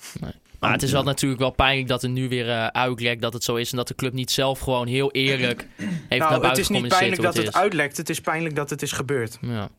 Maar 0.58 0.72
het 0.72 0.82
is 0.82 0.92
wel 0.92 1.02
natuurlijk 1.02 1.40
wel 1.40 1.50
pijnlijk 1.50 1.88
dat 1.88 2.02
er 2.02 2.08
nu 2.08 2.28
weer 2.28 2.50
eh 2.50 2.66
uitlekt 2.66 3.22
dat 3.22 3.32
het 3.32 3.44
zo 3.44 3.54
is. 3.54 3.70
En 3.70 3.76
dat 3.76 3.88
de 3.88 3.94
club 3.94 4.12
niet 4.12 4.30
zelf 4.30 4.58
gewoon 4.58 4.86
heel 4.86 5.12
eerlijk 5.12 5.66
heeft 5.78 6.08
naar 6.08 6.30
Nou, 6.30 6.46
het 6.46 6.58
is 6.58 6.68
niet 6.68 6.88
pijnlijk 6.88 7.22
dat 7.22 7.36
het 7.36 7.46
is. 7.46 7.54
uitlekt, 7.54 7.96
het 7.96 8.08
is 8.08 8.20
pijnlijk 8.20 8.54
dat 8.54 8.70
het 8.70 8.82
is 8.82 8.92
gebeurd. 8.92 9.38
Ja. 9.40 9.70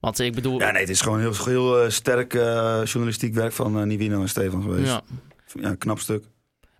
Want 0.00 0.18
ik 0.18 0.34
bedoel... 0.34 0.60
Ja, 0.60 0.70
nee, 0.70 0.80
het 0.80 0.90
is 0.90 1.00
gewoon 1.00 1.20
heel, 1.20 1.34
heel 1.44 1.82
eh, 1.82 1.90
sterk 1.90 2.34
eh, 2.34 2.80
journalistiek 2.84 3.34
werk 3.34 3.52
van 3.52 3.78
eh, 3.78 3.84
Nivino 3.84 4.20
en 4.20 4.28
Stefan 4.28 4.62
geweest. 4.62 4.86
ja. 4.86 5.02
Ja. 5.54 5.74
knap 5.74 5.98
stuk. 5.98 6.24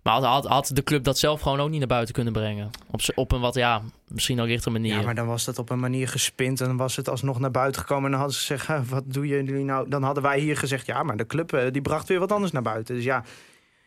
Maar 0.03 0.13
had, 0.13 0.23
had, 0.23 0.45
had 0.45 0.71
de 0.73 0.83
club 0.83 1.03
dat 1.03 1.17
zelf 1.17 1.41
gewoon 1.41 1.59
ook 1.59 1.69
niet 1.69 1.79
naar 1.79 1.87
buiten 1.87 2.13
kunnen 2.13 2.33
brengen? 2.33 2.69
Op, 2.91 3.01
op 3.15 3.31
een 3.31 3.39
wat, 3.39 3.53
ja, 3.53 3.81
misschien 4.07 4.39
ook 4.39 4.47
lichtere 4.47 4.71
manier. 4.71 4.95
Ja, 4.95 5.01
maar 5.01 5.15
dan 5.15 5.27
was 5.27 5.45
dat 5.45 5.59
op 5.59 5.69
een 5.69 5.79
manier 5.79 6.07
gespind 6.07 6.61
en 6.61 6.67
dan 6.67 6.77
was 6.77 6.95
het 6.95 7.09
alsnog 7.09 7.39
naar 7.39 7.51
buiten 7.51 7.81
gekomen. 7.81 8.05
En 8.05 8.11
dan 8.11 8.19
hadden 8.19 8.37
ze 8.37 8.41
gezegd: 8.41 8.67
"Huh, 8.67 8.89
Wat 8.89 9.03
doen 9.05 9.27
jullie 9.27 9.63
nou? 9.63 9.89
Dan 9.89 10.03
hadden 10.03 10.23
wij 10.23 10.39
hier 10.39 10.57
gezegd: 10.57 10.85
Ja, 10.85 11.03
maar 11.03 11.17
de 11.17 11.27
club 11.27 11.69
die 11.71 11.81
bracht 11.81 12.07
weer 12.07 12.19
wat 12.19 12.31
anders 12.31 12.51
naar 12.51 12.61
buiten. 12.61 12.95
Dus 12.95 13.03
ja, 13.03 13.23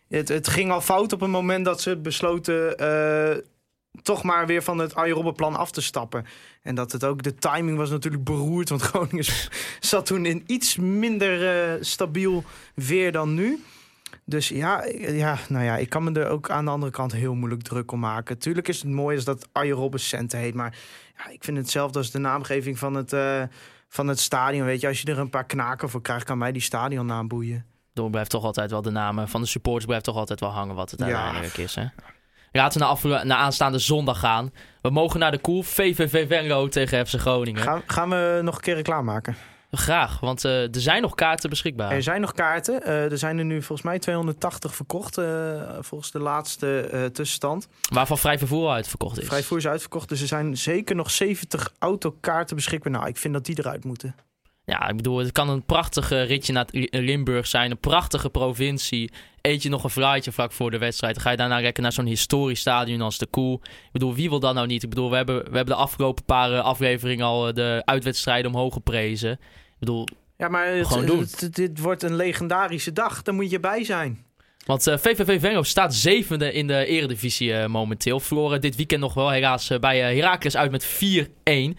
het, 0.09 0.29
het 0.29 0.49
ging 0.49 0.71
al 0.71 0.81
fout 0.81 1.13
op 1.13 1.21
een 1.21 1.31
moment 1.31 1.65
dat 1.65 1.81
ze 1.81 1.97
besloten. 1.97 2.77
Toch 4.03 4.23
maar 4.23 4.47
weer 4.47 4.63
van 4.63 4.79
het 4.79 4.95
Arjen 4.95 5.35
plan 5.35 5.57
af 5.57 5.71
te 5.71 5.81
stappen. 5.81 6.27
En 6.63 6.75
dat 6.75 6.93
het 6.93 7.05
ook, 7.05 7.23
de 7.23 7.35
timing 7.35 7.77
was 7.77 7.91
natuurlijk 7.91 8.25
beroerd. 8.25 8.69
Want 8.69 8.83
Groningen 8.93 9.25
zat 9.81 10.07
toen 10.07 10.27
in 10.27 10.43
iets 10.47 10.77
minder 10.77 11.49
eh, 11.49 11.83
stabiel 11.83 12.45
weer 12.75 13.13
dan 13.13 13.35
nu. 13.35 13.63
Dus 14.25 14.49
ja, 14.49 14.85
ja, 14.99 15.39
nou 15.49 15.65
ja, 15.65 15.77
ik 15.77 15.89
kan 15.89 16.05
me 16.05 16.21
er 16.21 16.29
ook 16.29 16.51
aan 16.51 16.65
de 16.65 16.71
andere 16.71 16.93
kant 16.93 17.13
heel 17.13 17.35
moeilijk 17.35 17.63
druk 17.63 17.93
om 17.93 18.01
maken. 18.01 18.39
Tuurlijk 18.39 18.69
is 18.69 18.83
het 18.83 18.91
mooi 18.91 19.17
als 19.17 19.25
dat 19.25 19.49
Arjen 19.53 19.77
Robben 19.77 20.01
centen 20.01 20.39
heet. 20.39 20.55
Maar 20.55 20.79
ja, 21.17 21.29
ik 21.31 21.45
vind 21.45 21.57
hetzelfde 21.57 21.99
als 21.99 22.11
de 22.11 22.19
naamgeving 22.19 22.79
van 22.79 22.95
het, 22.95 23.13
eh, 23.13 23.43
van 23.89 24.07
het 24.09 24.21
stadion. 24.21 24.67
Weet 24.67 24.81
je, 24.81 24.89
als 24.89 25.01
je 25.01 25.11
er 25.13 25.19
een 25.19 25.31
paar 25.31 25.47
knaken 25.47 25.89
voor 25.91 26.03
krijgt, 26.03 26.25
kan 26.25 26.39
mij 26.39 26.53
die 26.53 26.63
stadionnaam 26.63 27.29
boeien. 27.29 27.65
Door 27.93 28.11
blijft 28.11 28.31
toch 28.31 28.45
altijd 28.45 28.71
wel 28.71 28.83
de 28.83 28.91
namen 28.91 29.29
van 29.29 29.41
de 29.41 29.47
supporters 29.47 29.85
blijft 29.85 30.05
toch 30.05 30.17
altijd 30.17 30.41
wel 30.41 30.51
hangen 30.51 30.75
wat 30.75 30.91
het 30.91 31.01
Ja. 31.01 31.07
uiteindelijk 31.07 31.57
is. 31.57 31.75
Hè? 31.75 31.85
Laten 32.57 32.81
we 33.03 33.21
naar, 33.25 33.37
aanstaande 33.37 33.79
zondag 33.79 34.19
gaan. 34.19 34.53
We 34.83 34.91
mogen 34.91 35.21
naar 35.21 35.31
de 35.31 35.39
koel. 35.39 35.63
VVV 35.63 36.29
Venlo 36.29 36.69
tegen 36.69 37.07
FC 37.07 37.15
Groningen. 37.15 37.63
Gaan, 37.63 37.83
gaan 37.87 38.09
we 38.09 38.41
nog 38.43 38.55
een 38.55 38.61
keer 38.61 38.75
reclame 38.75 39.03
maken? 39.03 39.37
Graag, 39.71 40.21
want 40.21 40.45
eh, 40.45 40.63
er 40.63 40.81
zijn 40.81 41.03
nog 41.03 41.15
kaarten 41.15 41.51
beschikbaar. 41.51 41.91
Er 41.91 42.03
zijn 42.03 42.21
nog 42.21 42.33
kaarten. 42.33 42.83
Eh, 42.83 43.13
er 43.13 43.19
zijn 43.19 43.39
er 43.39 43.45
nu 43.45 43.63
volgens 43.63 43.83
mij 43.83 43.99
280 43.99 44.75
verkocht. 44.75 45.19
eh, 45.19 45.25
volgens 45.81 46.11
de 46.11 46.19
laatste 46.19 46.89
tussenstand. 47.13 47.69
Waarvan 47.93 48.19
vrij 48.19 48.39
vervoer 48.39 48.71
uitverkocht 48.71 49.21
is. 49.21 49.27
Vrijvoer 49.27 49.59
is 49.59 49.67
uitverkocht. 49.67 50.09
Dus 50.09 50.21
er 50.21 50.27
zijn 50.27 50.57
zeker 50.57 50.97
nog 50.97 51.11
70 51.11 51.73
autokaarten 51.79 52.57
beschikbaar. 52.57 52.93
Nou, 52.93 53.07
ik 53.07 53.17
vind 53.17 53.35
dat 53.35 53.45
die 53.45 53.59
eruit 53.59 53.85
moeten. 53.85 54.15
Ja, 54.67 54.89
ik 54.89 54.97
bedoel, 54.97 55.19
het 55.19 55.33
kan 55.33 55.49
een 55.49 55.65
prachtige 55.65 56.23
ritje 56.23 56.53
naar 56.53 56.67
Li- 56.71 56.89
Limburg 56.91 57.47
zijn. 57.47 57.71
Een 57.71 57.79
prachtige 57.79 58.31
provincie. 58.31 59.11
Eet 59.41 59.63
je 59.63 59.69
nog 59.69 59.85
een 59.85 59.91
vlaatje 59.91 60.33
vlak 60.33 60.53
voor 60.53 60.71
de 60.71 60.79
wedstrijd. 60.79 61.15
Dan 61.15 61.23
ga 61.23 61.31
je 61.31 61.37
daarna 61.37 61.61
lekker 61.61 61.83
naar 61.83 61.93
zo'n 61.93 62.07
historisch 62.07 62.61
stadion 62.61 63.01
als 63.01 63.19
de 63.19 63.27
Koel. 63.27 63.61
Ik 63.65 63.93
bedoel, 63.93 64.15
wie 64.15 64.29
wil 64.29 64.41
dat 64.41 64.55
nou 64.55 64.67
niet? 64.67 64.83
Ik 64.83 64.89
bedoel, 64.89 65.11
we 65.11 65.17
hebben, 65.17 65.37
we 65.37 65.57
hebben 65.57 65.75
de 65.77 65.81
afgelopen 65.83 66.25
paar 66.25 66.53
eh, 66.53 66.61
afleveringen 66.65 67.25
al 67.27 67.49
eh, 67.49 67.55
de 67.55 67.83
uitwedstrijden 67.85 68.51
omhoog 68.55 68.73
geprezen. 68.73 69.31
Ik 69.33 69.39
bedoel, 69.79 70.07
Ja, 70.39 70.49
maar 70.49 70.67
het- 70.67 70.87
Gewoon 70.87 71.07
doen. 71.07 71.19
het- 71.21 71.49
dit 71.55 71.79
wordt 71.79 72.03
een 72.03 72.17
legendarische 72.17 72.93
dag. 72.93 73.23
Daar 73.23 73.35
moet 73.35 73.51
je 73.51 73.61
bij 73.61 73.85
zijn. 73.85 74.25
Want 74.67 74.87
eh, 74.87 74.99
VVV 74.99 75.41
Venlo 75.41 75.63
staat 75.63 75.95
zevende 75.95 76.53
in 76.53 76.67
de 76.67 76.87
eredivisie 76.87 77.69
momenteel. 77.69 78.21
Verloren 78.21 78.61
dit 78.61 78.77
weekend 78.77 79.01
nog 79.01 79.15
wel 79.15 79.31
helaas 79.31 79.71
bij 79.81 79.99
Heracles 80.17 80.57
uit 80.57 80.71
met 80.71 80.85
4-1. 80.85 81.79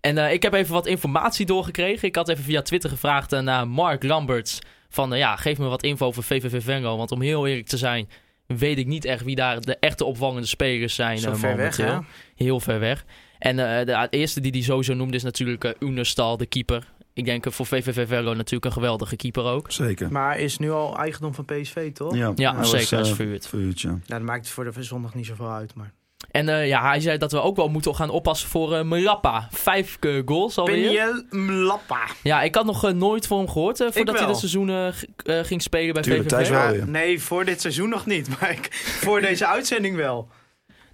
En 0.00 0.18
eh, 0.18 0.32
ik 0.32 0.42
heb 0.42 0.52
even 0.52 0.72
wat 0.72 0.86
informatie 0.86 1.46
doorgekregen. 1.46 2.08
Ik 2.08 2.16
had 2.16 2.28
even 2.28 2.44
via 2.44 2.62
Twitter 2.62 2.90
gevraagd 2.90 3.32
eh, 3.32 3.40
naar 3.40 3.68
Mark 3.68 4.02
Lamberts. 4.02 4.58
Van 4.88 5.12
eh, 5.12 5.18
ja, 5.18 5.36
geef 5.36 5.58
me 5.58 5.66
wat 5.66 5.82
info 5.82 6.06
over 6.06 6.22
VVV 6.22 6.62
Venlo. 6.64 6.96
Want 6.96 7.12
om 7.12 7.20
heel 7.20 7.46
eerlijk 7.46 7.66
te 7.66 7.76
zijn, 7.76 8.08
weet 8.46 8.78
ik 8.78 8.86
niet 8.86 9.04
echt 9.04 9.24
wie 9.24 9.36
daar 9.36 9.60
de 9.60 9.76
echte 9.76 10.04
opvallende 10.04 10.46
spelers 10.46 10.94
zijn 10.94 11.18
Zo 11.18 11.30
eh, 11.30 11.36
ver 11.36 11.56
weg, 11.56 11.76
hè? 11.76 11.98
Heel 12.34 12.60
ver 12.60 12.80
weg. 12.80 13.04
En 13.38 13.78
eh, 13.78 13.86
de 13.86 14.06
eerste 14.10 14.40
die 14.40 14.52
hij 14.52 14.60
sowieso 14.60 14.94
noemde 14.94 15.16
is 15.16 15.22
natuurlijk 15.22 15.74
Unestal, 15.80 16.36
de 16.36 16.46
keeper. 16.46 16.94
Ik 17.12 17.24
denk 17.24 17.52
voor 17.52 17.66
VVV 17.66 18.08
Venlo 18.08 18.34
natuurlijk 18.34 18.64
een 18.64 18.72
geweldige 18.72 19.16
keeper 19.16 19.44
ook. 19.44 19.72
Zeker. 19.72 20.12
Maar 20.12 20.38
is 20.38 20.58
nu 20.58 20.70
al 20.70 20.98
eigendom 20.98 21.34
van 21.34 21.44
PSV, 21.44 21.92
toch? 21.92 22.14
Ja, 22.14 22.32
Ja, 22.36 22.50
hij 22.50 22.58
was, 22.58 22.70
zeker, 22.70 22.98
als 22.98 23.10
eh, 23.10 23.14
verhuurd. 23.14 23.48
verhuurd, 23.48 23.80
ja. 23.80 23.88
Nou, 23.88 24.02
dat 24.06 24.22
maakt 24.22 24.44
het 24.44 24.54
voor 24.54 24.72
de 24.72 24.82
zondag 24.82 25.14
niet 25.14 25.26
zoveel 25.26 25.50
uit. 25.50 25.74
Maar... 25.74 25.92
En 26.36 26.48
eh, 26.48 26.68
ja, 26.68 26.88
hij 26.88 27.00
zei 27.00 27.18
dat 27.18 27.32
we 27.32 27.40
ook 27.40 27.56
wel 27.56 27.68
moeten 27.68 27.94
gaan 27.94 28.10
oppassen 28.10 28.48
voor 28.48 28.74
eh 28.74 28.82
Mlappa. 28.82 29.48
Vijf 29.50 29.96
eh, 30.00 30.22
goals 30.24 30.58
alweer. 30.58 30.86
Peniel 30.86 31.22
Mlappa. 31.30 32.06
Ja, 32.22 32.42
ik 32.42 32.54
had 32.54 32.64
nog 32.64 32.92
nooit 32.92 33.26
voor 33.26 33.38
hem 33.38 33.48
gehoord 33.48 33.80
eh, 33.80 33.88
voordat 33.90 34.18
hij 34.18 34.26
dit 34.26 34.36
seizoen 34.36 34.92
ging 35.24 35.62
spelen 35.62 35.94
bij 35.94 36.02
Tuurlijk, 36.02 36.30
VVV. 36.30 36.48
Wel. 36.48 36.74
Ja, 36.74 36.84
nee, 36.84 37.22
voor 37.22 37.44
dit 37.44 37.60
seizoen 37.60 37.88
nog 37.88 38.06
niet. 38.06 38.28
Maar 38.40 38.50
ik, 38.50 38.68
voor 39.00 39.20
deze 39.20 39.46
uitzending 39.46 39.96
wel. 39.96 40.28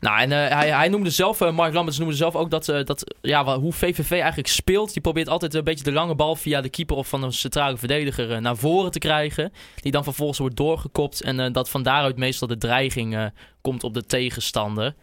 Nou, 0.02 0.20
en 0.20 0.32
eh, 0.32 0.56
hij, 0.56 0.70
hij 0.70 0.88
noemde 0.88 1.10
zelf, 1.10 1.40
eh, 1.40 1.52
Mark 1.52 1.74
Lamberts 1.74 1.98
noemde 1.98 2.14
zelf 2.14 2.36
ook 2.36 2.50
dat, 2.50 2.68
eh, 2.68 2.84
dat 2.84 3.14
ja, 3.20 3.58
hoe 3.58 3.72
VVV 3.72 4.10
eigenlijk 4.10 4.48
speelt. 4.48 4.92
Die 4.92 5.02
probeert 5.02 5.28
altijd 5.28 5.54
een 5.54 5.64
beetje 5.64 5.84
de 5.84 5.92
lange 5.92 6.14
bal 6.14 6.36
via 6.36 6.60
de 6.60 6.68
keeper 6.68 6.96
of 6.96 7.08
van 7.08 7.22
een 7.22 7.32
centrale 7.32 7.76
verdediger 7.76 8.40
naar 8.40 8.56
voren 8.56 8.90
te 8.90 8.98
krijgen. 8.98 9.52
Die 9.74 9.92
dan 9.92 10.04
vervolgens 10.04 10.38
wordt 10.38 10.56
doorgekopt 10.56 11.22
en 11.22 11.40
eh, 11.40 11.52
dat 11.52 11.70
van 11.70 11.82
daaruit 11.82 12.16
meestal 12.16 12.48
de 12.48 12.58
dreiging 12.58 13.16
eh, 13.16 13.24
komt 13.60 13.84
op 13.84 13.94
de 13.94 14.06
tegenstander. 14.06 14.94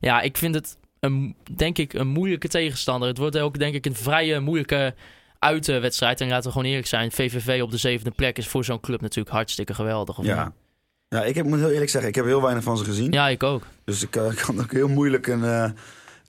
Ja, 0.00 0.20
ik 0.20 0.36
vind 0.36 0.54
het, 0.54 0.76
een, 1.00 1.36
denk 1.56 1.78
ik, 1.78 1.92
een 1.92 2.06
moeilijke 2.08 2.48
tegenstander. 2.48 3.08
Het 3.08 3.18
wordt 3.18 3.38
ook, 3.38 3.58
denk 3.58 3.74
ik, 3.74 3.86
een 3.86 3.94
vrije 3.94 4.40
moeilijke 4.40 4.94
uitwedstrijd. 5.38 6.20
En 6.20 6.28
laten 6.28 6.44
we 6.46 6.50
gewoon 6.52 6.66
eerlijk 6.68 6.86
zijn, 6.86 7.12
VVV 7.12 7.62
op 7.62 7.70
de 7.70 7.76
zevende 7.76 8.10
plek 8.10 8.38
is 8.38 8.48
voor 8.48 8.64
zo'n 8.64 8.80
club 8.80 9.00
natuurlijk 9.00 9.34
hartstikke 9.34 9.74
geweldig. 9.74 10.18
Of 10.18 10.24
niet? 10.24 10.34
Ja. 10.34 10.52
Ja, 11.08 11.24
ik 11.24 11.34
heb, 11.34 11.46
moet 11.46 11.58
heel 11.58 11.70
eerlijk 11.70 11.90
zeggen, 11.90 12.10
ik 12.10 12.16
heb 12.16 12.24
heel 12.24 12.42
weinig 12.42 12.64
van 12.64 12.78
ze 12.78 12.84
gezien. 12.84 13.12
ja, 13.12 13.28
ik 13.28 13.42
ook. 13.42 13.62
Dus 13.84 14.02
ik 14.02 14.16
eh, 14.16 14.34
kan 14.46 14.60
ook 14.60 14.72
heel 14.72 14.88
moeilijk 14.88 15.26
een 15.26 15.44
eh, 15.44 15.70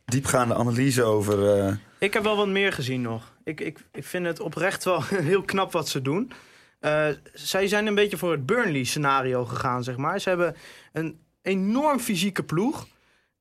diepgaande 0.06 0.56
analyse 0.56 1.04
over... 1.04 1.58
eh, 1.60 1.74
Ik 2.00 2.14
heb 2.14 2.24
wel 2.24 2.36
wat 2.38 2.48
meer 2.48 2.74
gezien 2.74 3.02
nog. 3.02 3.34
Ik, 3.44 3.60
ik, 3.62 3.80
ik 3.92 4.04
vind 4.04 4.26
het 4.26 4.40
oprecht 4.40 4.84
wel 4.84 5.04
heel 5.32 5.42
knap 5.42 5.72
wat 5.72 5.90
ze 5.90 6.02
doen. 6.02 6.32
Eh, 6.80 7.08
zij 7.34 7.68
zijn 7.68 7.88
een 7.88 7.96
beetje 7.96 8.18
voor 8.18 8.32
het 8.32 8.46
Burnley-scenario 8.46 9.46
gegaan, 9.46 9.84
zeg 9.84 9.98
maar. 9.98 10.20
Ze 10.22 10.30
hebben 10.30 10.56
een 10.94 11.20
enorm 11.42 12.00
fysieke 12.00 12.44
ploeg. 12.44 12.88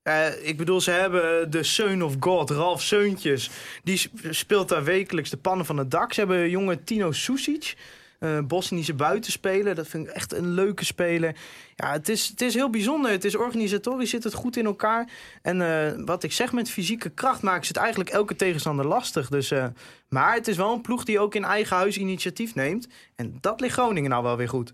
Eh, 0.07 0.47
ik 0.47 0.57
bedoel, 0.57 0.81
ze 0.81 0.91
hebben 0.91 1.51
de 1.51 1.63
Son 1.63 2.01
of 2.03 2.15
God, 2.19 2.49
Ralf 2.49 2.81
Seuntjes. 2.81 3.49
Die 3.83 3.97
sp- 3.97 4.27
speelt 4.29 4.69
daar 4.69 4.83
wekelijks 4.83 5.29
de 5.29 5.37
pannen 5.37 5.65
van 5.65 5.77
het 5.77 5.91
dak. 5.91 6.13
Ze 6.13 6.19
hebben 6.19 6.49
jonge 6.49 6.83
Tino 6.83 7.11
Susic, 7.11 7.75
eh 8.19 8.39
Bosnische 8.39 8.93
buitenspeler. 8.93 9.75
Dat 9.75 9.87
vind 9.87 10.07
ik 10.07 10.13
echt 10.13 10.33
een 10.33 10.53
leuke 10.53 10.85
speler. 10.85 11.35
Ja, 11.75 11.91
het 11.91 12.09
is, 12.09 12.27
het 12.27 12.41
is 12.41 12.53
heel 12.53 12.69
bijzonder. 12.69 13.11
Het 13.11 13.25
is 13.25 13.35
organisatorisch, 13.35 14.09
zit 14.09 14.23
het 14.23 14.33
goed 14.33 14.57
in 14.57 14.65
elkaar. 14.65 15.09
En 15.41 15.61
eh, 15.61 16.05
wat 16.05 16.23
ik 16.23 16.31
zeg, 16.31 16.51
met 16.51 16.69
fysieke 16.69 17.09
kracht 17.09 17.41
maken 17.41 17.65
ze 17.65 17.67
het 17.67 17.77
eigenlijk 17.81 18.09
elke 18.09 18.35
tegenstander 18.35 18.87
lastig. 18.87 19.29
Dus, 19.29 19.51
eh, 19.51 19.65
maar 20.09 20.33
het 20.33 20.47
is 20.47 20.57
wel 20.57 20.73
een 20.73 20.81
ploeg 20.81 21.03
die 21.03 21.19
ook 21.19 21.35
in 21.35 21.43
eigen 21.43 21.75
huis 21.75 21.97
initiatief 21.97 22.55
neemt. 22.55 22.87
En 23.15 23.37
dat 23.41 23.59
ligt 23.61 23.73
Groningen 23.73 24.09
nou 24.09 24.23
wel 24.23 24.37
weer 24.37 24.49
goed. 24.49 24.73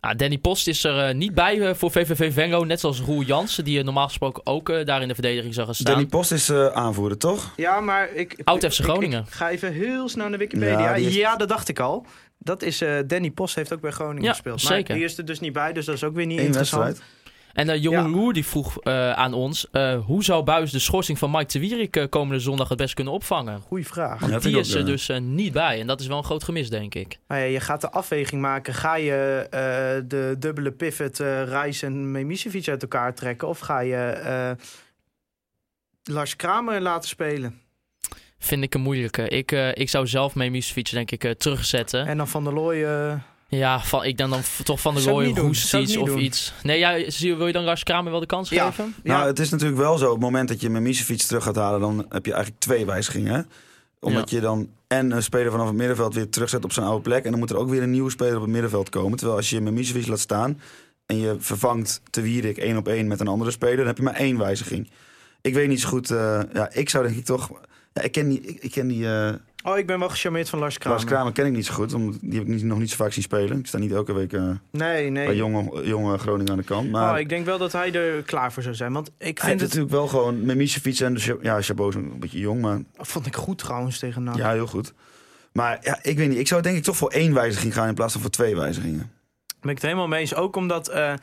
Ah, 0.00 0.16
Danny 0.16 0.38
Post 0.38 0.68
is 0.68 0.84
er 0.84 1.08
eh, 1.08 1.14
niet 1.14 1.34
bij 1.34 1.60
eh, 1.68 1.74
voor 1.74 1.90
VVV 1.90 2.32
Venlo. 2.32 2.64
Net 2.64 2.80
zoals 2.80 3.00
Roel 3.00 3.22
Jansen, 3.22 3.64
die 3.64 3.78
eh, 3.78 3.84
normaal 3.84 4.06
gesproken 4.06 4.46
ook 4.46 4.86
daar 4.86 5.02
in 5.02 5.08
de 5.08 5.14
verdediging 5.14 5.54
zou 5.54 5.66
gaan 5.66 5.74
staan. 5.74 5.92
Danny 5.92 6.06
Post 6.08 6.32
is 6.32 6.48
eh, 6.48 6.66
aanvoerder, 6.66 7.18
toch? 7.18 7.52
Ja, 7.56 7.80
maar 7.80 8.12
ik... 8.14 8.40
Oud 8.44 8.64
FC 8.64 8.80
Groningen. 8.82 9.20
Ik, 9.26 9.32
ga 9.32 9.50
even 9.50 9.72
heel 9.72 10.08
snel 10.08 10.28
naar 10.28 10.38
Wikipedia. 10.38 10.94
Ja, 10.96 11.36
dat 11.36 11.48
dacht 11.48 11.68
ik 11.68 11.80
al. 11.80 12.06
Dat 12.38 12.62
is 12.62 12.80
eh, 12.80 12.96
Danny 13.06 13.30
Post, 13.30 13.54
heeft 13.54 13.72
ook 13.72 13.80
bij 13.80 13.90
Groningen 13.90 14.22
Ja, 14.22 14.30
gespeeld. 14.30 14.60
zeker. 14.60 14.84
Maar 14.88 14.96
die 14.96 15.04
is 15.04 15.18
er 15.18 15.24
dus 15.24 15.40
niet 15.40 15.52
bij, 15.52 15.72
dus 15.72 15.84
dat 15.84 15.94
is 15.94 16.04
ook 16.04 16.14
weer 16.14 16.26
niet 16.26 16.38
Eén 16.38 16.44
interessant. 16.44 16.84
wedstrijd. 16.84 17.10
En 17.58 17.68
uh, 17.68 17.82
Jeroen 17.82 18.10
Ja. 18.10 18.16
Loer 18.16 18.32
die 18.32 18.46
vroeg 18.46 18.80
eh, 18.82 19.12
aan 19.12 19.32
ons... 19.34 19.70
eh, 19.70 19.98
hoe 20.04 20.24
zou 20.24 20.42
Buis 20.44 20.70
de 20.70 20.78
schorsing 20.78 21.18
van 21.18 21.30
Mike 21.30 21.52
de 21.52 21.58
Wierik 21.58 21.96
eh, 21.96 22.08
komende 22.08 22.40
zondag 22.40 22.68
het 22.68 22.78
best 22.78 22.94
kunnen 22.94 23.12
opvangen? 23.12 23.60
Goeie 23.60 23.86
vraag. 23.86 24.20
Ja, 24.20 24.26
vind 24.26 24.42
die 24.42 24.58
is 24.58 24.74
er 24.74 24.86
dus 24.86 25.08
eh, 25.08 25.20
niet 25.20 25.52
bij. 25.52 25.80
En 25.80 25.86
dat 25.86 26.00
is 26.00 26.06
wel 26.06 26.16
een 26.18 26.24
groot 26.24 26.44
gemis, 26.44 26.70
denk 26.70 26.94
ik. 26.94 27.18
Nou 27.28 27.40
ja, 27.40 27.46
je 27.46 27.60
gaat 27.60 27.80
de 27.80 27.90
afweging 27.90 28.40
maken. 28.40 28.74
Ga 28.74 28.96
je 28.96 29.46
eh, 29.50 29.60
de 30.08 30.36
dubbele 30.38 30.70
pivot 30.70 31.20
eh 31.20 31.42
Reis 31.44 31.82
en 31.82 32.10
Memisevic 32.10 32.68
uit 32.68 32.82
elkaar 32.82 33.14
trekken? 33.14 33.48
Of 33.48 33.58
ga 33.58 33.80
je 33.80 33.96
eh, 33.96 34.50
Lars 36.02 36.36
Kramer 36.36 36.80
laten 36.80 37.08
spelen? 37.08 37.60
Vind 38.38 38.62
ik 38.62 38.74
een 38.74 38.80
moeilijke. 38.80 39.28
Ik, 39.28 39.52
eh, 39.52 39.68
ik 39.74 39.88
zou 39.88 40.06
zelf 40.06 40.34
Memisevic 40.34 40.90
denk 40.90 41.10
ik 41.10 41.24
eh, 41.24 41.30
terugzetten. 41.30 42.06
En 42.06 42.16
dan 42.16 42.28
Van 42.28 42.44
der 42.44 42.54
Looy... 42.54 42.84
eh, 42.84 43.14
Ja, 43.50 43.80
van, 43.80 44.04
ik 44.04 44.16
dan, 44.18 44.30
dan 44.30 44.40
toch 44.64 44.80
van 44.80 44.94
de 44.94 45.00
ik 45.00 45.36
Roestic 45.38 45.86
niet 45.86 45.98
of 45.98 46.08
doen. 46.08 46.18
iets. 46.22 46.52
Nee, 46.62 46.78
ja, 46.78 47.10
zie- 47.10 47.34
wil 47.34 47.46
je 47.46 47.52
dan 47.52 47.64
Lars 47.64 47.82
Kramer 47.82 48.10
wel 48.10 48.20
de 48.20 48.26
kans 48.26 48.48
Ja. 48.50 48.66
geven? 48.66 48.94
ja, 49.02 49.12
Nou, 49.16 49.26
het 49.26 49.38
is 49.38 49.50
natuurlijk 49.50 49.80
wel 49.80 49.98
zo. 49.98 50.04
Op 50.06 50.10
het 50.12 50.20
moment 50.20 50.48
dat 50.48 50.60
je 50.60 50.70
Memisevic 50.70 51.18
terug 51.22 51.42
gaat 51.44 51.56
halen, 51.56 51.80
dan 51.80 52.06
heb 52.08 52.26
je 52.26 52.32
eigenlijk 52.32 52.62
twee 52.62 52.86
wijzigingen. 52.86 53.48
Omdat 54.00 54.30
je 54.30 54.40
dan 54.40 54.68
en 54.86 55.10
een 55.10 55.22
speler 55.22 55.50
vanaf 55.50 55.66
het 55.66 55.76
middenveld 55.76 56.14
weer 56.14 56.28
terugzet 56.28 56.64
op 56.64 56.72
zijn 56.72 56.86
oude 56.86 57.02
plek. 57.02 57.24
En 57.24 57.30
dan 57.30 57.38
moet 57.40 57.50
er 57.50 57.56
ook 57.56 57.68
weer 57.68 57.82
een 57.82 57.90
nieuwe 57.90 58.10
speler 58.10 58.34
op 58.36 58.40
het 58.42 58.50
middenveld 58.50 58.88
komen. 58.88 59.16
Terwijl 59.16 59.38
als 59.38 59.50
je 59.50 59.60
Memisevic 59.60 60.06
laat 60.06 60.18
staan 60.18 60.60
en 61.06 61.18
je 61.18 61.36
vervangt 61.38 62.00
Te 62.10 62.20
Wierik 62.20 62.56
één 62.58 62.76
op 62.76 62.88
één 62.88 63.06
met 63.06 63.20
een 63.20 63.28
andere 63.28 63.50
speler, 63.50 63.76
dan 63.76 63.86
heb 63.86 63.96
je 63.96 64.02
maar 64.02 64.14
één 64.14 64.38
wijziging. 64.38 64.90
Ik 65.40 65.54
weet 65.54 65.68
niet 65.68 65.80
zo 65.80 65.88
goed. 65.88 66.10
eh, 66.10 66.40
ja, 66.52 66.70
ik 66.72 66.88
zou 66.90 67.04
denk 67.06 67.16
ik 67.18 67.24
toch. 67.24 67.50
Ja, 67.92 68.02
ik 68.02 68.12
ken 68.12 68.28
die. 68.28 68.40
Ik, 68.40 68.62
ik 68.62 68.70
ken 68.70 68.88
die 68.88 69.06
eh 69.08 69.34
Oh, 69.68 69.78
ik 69.78 69.86
ben 69.86 69.98
wel 69.98 70.08
gecharmeerd 70.08 70.48
van 70.48 70.58
Lars 70.58 70.78
Kramer. 70.78 70.98
Lars 70.98 71.10
Kramer 71.10 71.32
ken 71.32 71.46
ik 71.46 71.52
niet 71.52 71.66
zo 71.66 71.74
goed. 71.74 71.92
Omdat 71.94 72.18
die 72.20 72.38
heb 72.38 72.42
ik 72.42 72.54
niet, 72.54 72.62
nog 72.62 72.78
niet 72.78 72.90
zo 72.90 72.96
vaak 72.96 73.12
zien 73.12 73.22
spelen. 73.22 73.58
Ik 73.58 73.66
sta 73.66 73.78
niet 73.78 73.92
elke 73.92 74.12
week 74.12 74.32
eh, 74.32 74.50
Nee, 74.70 75.10
nee. 75.10 75.26
bij 75.26 75.36
jonge, 75.36 75.86
jonge 75.86 76.18
Groningen 76.18 76.52
aan 76.52 76.58
de 76.58 76.64
kant. 76.64 76.90
Maar 76.90 77.12
Oh, 77.12 77.18
ik 77.18 77.28
denk 77.28 77.44
wel 77.44 77.58
dat 77.58 77.72
hij 77.72 77.92
er 77.92 78.22
klaar 78.22 78.52
voor 78.52 78.62
zou 78.62 78.74
zijn. 78.74 78.92
Want 78.92 79.10
ik 79.18 79.38
hij 79.38 79.48
vind 79.48 79.60
het... 79.60 79.60
natuurlijk 79.60 79.90
wel 79.90 80.06
gewoon 80.08 80.44
Memisevic 80.46 80.98
en 81.00 81.14
de 81.14 81.20
Cha- 81.20 81.36
ja, 81.40 81.62
Chabot 81.62 81.88
is 81.88 81.94
een 81.94 82.18
beetje 82.18 82.38
jong, 82.38 82.60
maar 82.60 82.80
Vond 82.96 83.26
ik 83.26 83.36
goed 83.36 83.58
trouwens 83.58 83.98
tegen 83.98 84.22
NAC. 84.22 84.36
Ja, 84.36 84.52
heel 84.52 84.66
goed. 84.66 84.92
Maar 85.52 85.78
ja, 85.82 85.98
ik 86.02 86.16
weet 86.16 86.28
niet. 86.28 86.38
Ik 86.38 86.48
zou 86.48 86.62
denk 86.62 86.76
ik 86.76 86.82
toch 86.82 86.96
voor 86.96 87.10
één 87.10 87.34
wijziging 87.34 87.74
gaan 87.74 87.88
in 87.88 87.94
plaats 87.94 88.12
van 88.12 88.20
voor 88.22 88.30
twee 88.30 88.56
wijzigingen. 88.56 89.10
ben 89.60 89.70
ik 89.70 89.76
het 89.76 89.82
helemaal 89.82 90.08
mee 90.08 90.20
eens. 90.20 90.34
Ook 90.34 90.56
omdat 90.56 90.88
eh, 90.88 91.14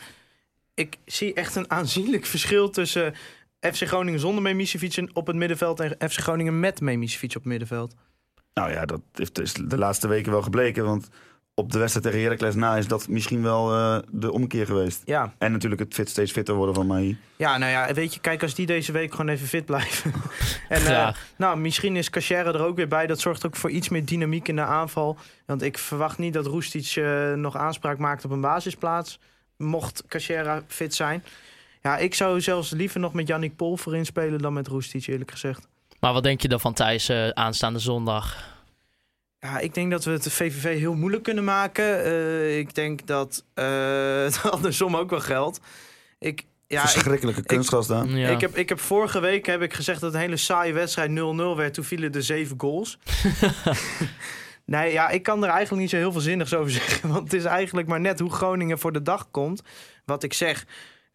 ik 0.73 0.97
zie 1.05 1.33
echt 1.33 1.55
een 1.55 1.71
aanzienlijk 1.71 2.25
verschil 2.25 2.69
tussen 2.69 3.13
FC 3.59 3.83
Groningen 3.87 4.19
zonder 4.19 4.41
Memisevic 4.43 4.95
en 4.95 5.15
op 5.15 5.27
het 5.27 5.35
middenveld 5.35 5.79
en 5.79 6.09
FC 6.09 6.19
Groningen 6.19 6.59
met 6.59 6.81
Memisevic 6.81 7.29
op 7.29 7.35
het 7.35 7.45
middenveld. 7.45 7.95
Nou 8.55 8.71
ja, 8.71 8.85
dat 8.85 9.01
heeft 9.13 9.35
dus 9.35 9.53
de 9.53 9.77
laatste 9.77 10.07
weken 10.07 10.31
wel 10.31 10.41
gebleken. 10.41 10.85
Want 10.85 11.09
op 11.53 11.71
de 11.71 11.79
wedstrijd 11.79 12.05
tegen 12.05 12.21
Heracles 12.21 12.55
na 12.55 12.75
is 12.75 12.87
dat 12.87 13.07
misschien 13.07 13.41
wel 13.41 13.73
eh, 13.73 13.97
de 14.11 14.31
omkeer 14.31 14.65
geweest. 14.65 15.01
Ja. 15.05 15.33
En 15.37 15.51
natuurlijk 15.51 15.81
het 15.81 15.93
fit, 15.93 16.09
steeds 16.09 16.31
fitter 16.31 16.55
worden 16.55 16.75
van 16.75 16.87
Mahi. 16.87 17.17
ja, 17.35 17.57
nou 17.57 17.71
ja, 17.71 17.93
weet 17.93 18.13
je, 18.13 18.19
kijk 18.19 18.41
als 18.41 18.55
die 18.55 18.65
deze 18.65 18.91
week 18.91 19.11
gewoon 19.11 19.29
even 19.29 19.47
fit 19.47 19.65
blijven. 19.65 20.13
en 20.69 20.85
eh, 20.85 21.13
nou, 21.37 21.57
misschien 21.57 21.95
is 21.95 22.09
Cachère 22.09 22.53
er 22.53 22.65
ook 22.65 22.75
weer 22.75 22.87
bij. 22.87 23.07
Dat 23.07 23.19
zorgt 23.19 23.45
ook 23.45 23.55
voor 23.55 23.69
iets 23.69 23.89
meer 23.89 24.05
dynamiek 24.05 24.47
in 24.47 24.55
de 24.55 24.61
aanval. 24.61 25.17
Want 25.45 25.61
ik 25.61 25.77
verwacht 25.77 26.17
niet 26.17 26.33
dat 26.33 26.45
Roestic 26.45 26.95
eh, 26.95 27.33
nog 27.33 27.55
aanspraak 27.55 27.97
maakt 27.97 28.25
op 28.25 28.31
een 28.31 28.41
basisplaats. 28.41 29.19
Mocht 29.57 30.03
Cachera 30.07 30.63
fit 30.67 30.93
zijn. 30.93 31.23
Ja, 31.81 31.97
ik 31.97 32.13
zou 32.13 32.41
zelfs 32.41 32.71
liever 32.71 32.99
nog 32.99 33.13
met 33.13 33.27
Yannick 33.27 33.55
Pol 33.55 33.77
voorin 33.77 34.05
spelen 34.05 34.39
dan 34.39 34.53
met 34.53 34.67
Roestic, 34.67 35.07
eerlijk 35.07 35.31
gezegd. 35.31 35.67
Maar 36.05 36.13
wat 36.13 36.23
denk 36.23 36.41
je 36.41 36.47
dan 36.47 36.59
van 36.59 36.73
Thijs 36.73 37.09
eh, 37.09 37.29
aanstaande 37.29 37.79
zondag? 37.79 38.53
Ja, 39.39 39.59
ik 39.59 39.73
denk 39.73 39.91
dat 39.91 40.03
we 40.03 40.11
het 40.11 40.23
de 40.23 40.31
VVV 40.31 40.77
heel 40.77 40.93
moeilijk 40.93 41.23
kunnen 41.23 41.43
maken. 41.43 42.03
Eh, 42.03 42.57
ik 42.57 42.75
denk 42.75 43.07
dat 43.07 43.43
eh, 43.53 44.23
het 44.25 44.41
andersom 44.51 44.95
ook 44.95 45.09
wel 45.09 45.19
geldt. 45.19 45.59
Ik, 46.19 46.45
ja, 46.67 46.83
ik, 46.83 46.89
Verschrikkelijke 46.89 47.43
kunstgras 47.43 47.87
daar. 47.87 48.07
Ja. 48.07 48.29
ik, 48.29 48.41
heb, 48.41 48.57
ik 48.57 48.69
heb 48.69 48.79
vorige 48.79 49.19
week 49.19 49.45
heb 49.45 49.61
ik 49.61 49.73
gezegd 49.73 49.99
dat 49.99 50.11
het 50.11 50.21
een 50.21 50.25
hele 50.25 50.37
saaie 50.37 50.73
wedstrijd 50.73 51.09
0-0 51.09 51.13
werd. 51.55 51.73
Toen 51.73 51.83
vielen 51.83 52.13
er 52.13 52.23
zeven 52.23 52.59
goals. 52.59 52.97
nee, 54.65 54.91
ja, 54.91 55.09
ik 55.09 55.23
kan 55.23 55.43
er 55.43 55.49
eigenlijk 55.49 55.81
niet 55.81 55.91
zo 55.91 55.97
heel 55.97 56.11
veel 56.11 56.21
zinnigs 56.21 56.53
over 56.53 56.71
zeggen. 56.71 57.09
Want 57.09 57.23
het 57.23 57.33
is 57.33 57.45
eigenlijk 57.45 57.87
maar 57.87 58.01
net 58.01 58.19
hoe 58.19 58.31
Groningen 58.31 58.79
voor 58.79 58.91
de 58.91 59.01
dag 59.01 59.31
komt. 59.31 59.61
Wat 60.05 60.23
ik 60.23 60.33
zeg. 60.33 60.65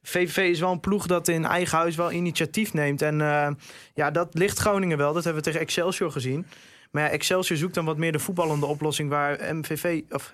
VVV 0.02 0.36
is 0.36 0.60
wel 0.60 0.72
een 0.72 0.80
ploeg 0.80 1.06
dat 1.06 1.28
in 1.28 1.44
eigen 1.44 1.78
huis 1.78 1.96
wel 1.96 2.12
initiatief 2.12 2.72
neemt. 2.72 3.02
En 3.02 3.20
eh, 3.20 3.50
ja, 3.94 4.10
dat 4.10 4.34
ligt 4.34 4.58
Groningen 4.58 4.98
wel. 4.98 5.12
Dat 5.12 5.24
hebben 5.24 5.42
we 5.42 5.48
tegen 5.48 5.66
Excelsior 5.66 6.12
gezien. 6.12 6.46
Maar 6.90 7.02
ja, 7.02 7.08
Excelsior 7.08 7.58
zoekt 7.58 7.74
dan 7.74 7.84
wat 7.84 7.96
meer 7.96 8.12
de 8.12 8.18
voetballende 8.18 8.66
oplossing 8.66 9.08
waar 9.08 9.54
MVV... 9.54 10.02
Of, 10.10 10.32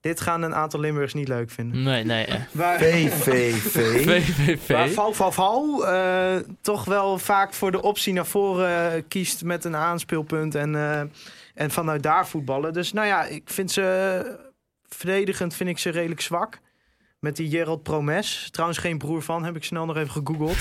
dit 0.00 0.20
gaan 0.20 0.42
een 0.42 0.54
aantal 0.54 0.80
Limburgers 0.80 1.14
niet 1.14 1.28
leuk 1.28 1.50
vinden. 1.50 1.82
Nee, 1.82 2.04
nee. 2.04 2.24
eh. 2.24 2.40
Waar, 2.52 2.78
VVV. 2.78 4.04
Waar 4.06 4.20
VVV. 4.20 4.94
Val 4.94 5.12
Val 5.12 5.32
Val 5.32 5.86
eh, 5.88 6.36
toch 6.60 6.84
wel 6.84 7.18
vaak 7.18 7.54
voor 7.54 7.70
de 7.70 7.82
optie 7.82 8.12
naar 8.12 8.26
voren 8.26 9.08
kiest 9.08 9.44
met 9.44 9.64
een 9.64 9.76
aanspeelpunt 9.76 10.54
en, 10.54 10.74
eh, 10.74 11.00
en 11.54 11.70
vanuit 11.70 12.02
daar 12.02 12.28
voetballen. 12.28 12.72
Dus 12.72 12.92
nou 12.92 13.06
ja, 13.06 13.24
ik 13.24 13.42
vind 13.44 13.70
ze 13.70 14.38
verdedigend 14.88 15.54
vind 15.54 15.70
ik 15.70 15.78
ze 15.78 15.90
redelijk 15.90 16.20
zwak. 16.20 16.58
Met 17.20 17.36
die 17.36 17.50
Gerald 17.50 17.82
Promes. 17.82 18.48
Trouwens 18.50 18.78
geen 18.78 18.98
broer 18.98 19.22
van, 19.22 19.44
heb 19.44 19.56
ik 19.56 19.64
snel 19.64 19.86
nog 19.86 19.96
even 19.96 20.10
gegoogeld. 20.10 20.56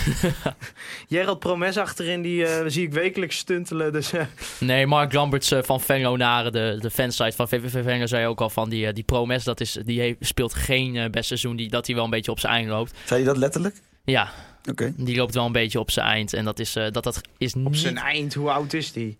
Gerald 1.09 1.39
Promes 1.39 1.77
achterin, 1.77 2.21
die 2.21 2.45
eh, 2.45 2.65
zie 2.67 2.85
ik 2.85 2.93
wekelijks 2.93 3.37
stuntelen. 3.37 3.93
Dus 3.93 4.13
eh, 4.13 4.25
Nee, 4.59 4.87
Mark 4.87 5.13
Lamberts 5.13 5.51
eh, 5.51 5.63
van 5.63 5.81
Venlo 5.81 6.15
Naren, 6.15 6.51
de, 6.51 6.77
de 6.79 6.89
fansite 6.89 7.35
van 7.35 7.47
VVV 7.47 7.83
Venlo, 7.83 8.05
zei 8.05 8.27
ook 8.27 8.41
al 8.41 8.49
van 8.49 8.69
die, 8.69 8.93
die 8.93 9.03
Promes, 9.03 9.43
dat 9.43 9.59
is, 9.59 9.77
die 9.85 9.99
heeft, 9.99 10.17
speelt 10.19 10.53
geen 10.53 11.11
best 11.11 11.27
seizoen, 11.27 11.55
die, 11.55 11.69
dat 11.69 11.85
hij 11.85 11.95
wel 11.95 12.03
een 12.03 12.09
beetje 12.09 12.31
op 12.31 12.39
zijn 12.39 12.53
eind 12.53 12.69
loopt. 12.69 12.93
Zei 13.05 13.19
je 13.19 13.25
dat 13.25 13.37
letterlijk? 13.37 13.75
Ja, 14.03 14.31
Oké. 14.69 14.93
die 14.97 15.15
loopt 15.15 15.33
wel 15.33 15.45
een 15.45 15.51
beetje 15.51 15.79
op 15.79 15.91
zijn 15.91 16.05
eind. 16.05 16.33
En 16.33 16.45
dat 16.45 16.59
is, 16.59 16.75
eh, 16.75 16.91
dat, 16.91 17.03
dat 17.03 17.21
is 17.37 17.53
op 17.53 17.61
niet... 17.61 17.77
zijn 17.77 17.97
eind, 17.97 18.33
hoe 18.33 18.49
oud 18.49 18.73
is 18.73 18.91
die? 18.91 19.17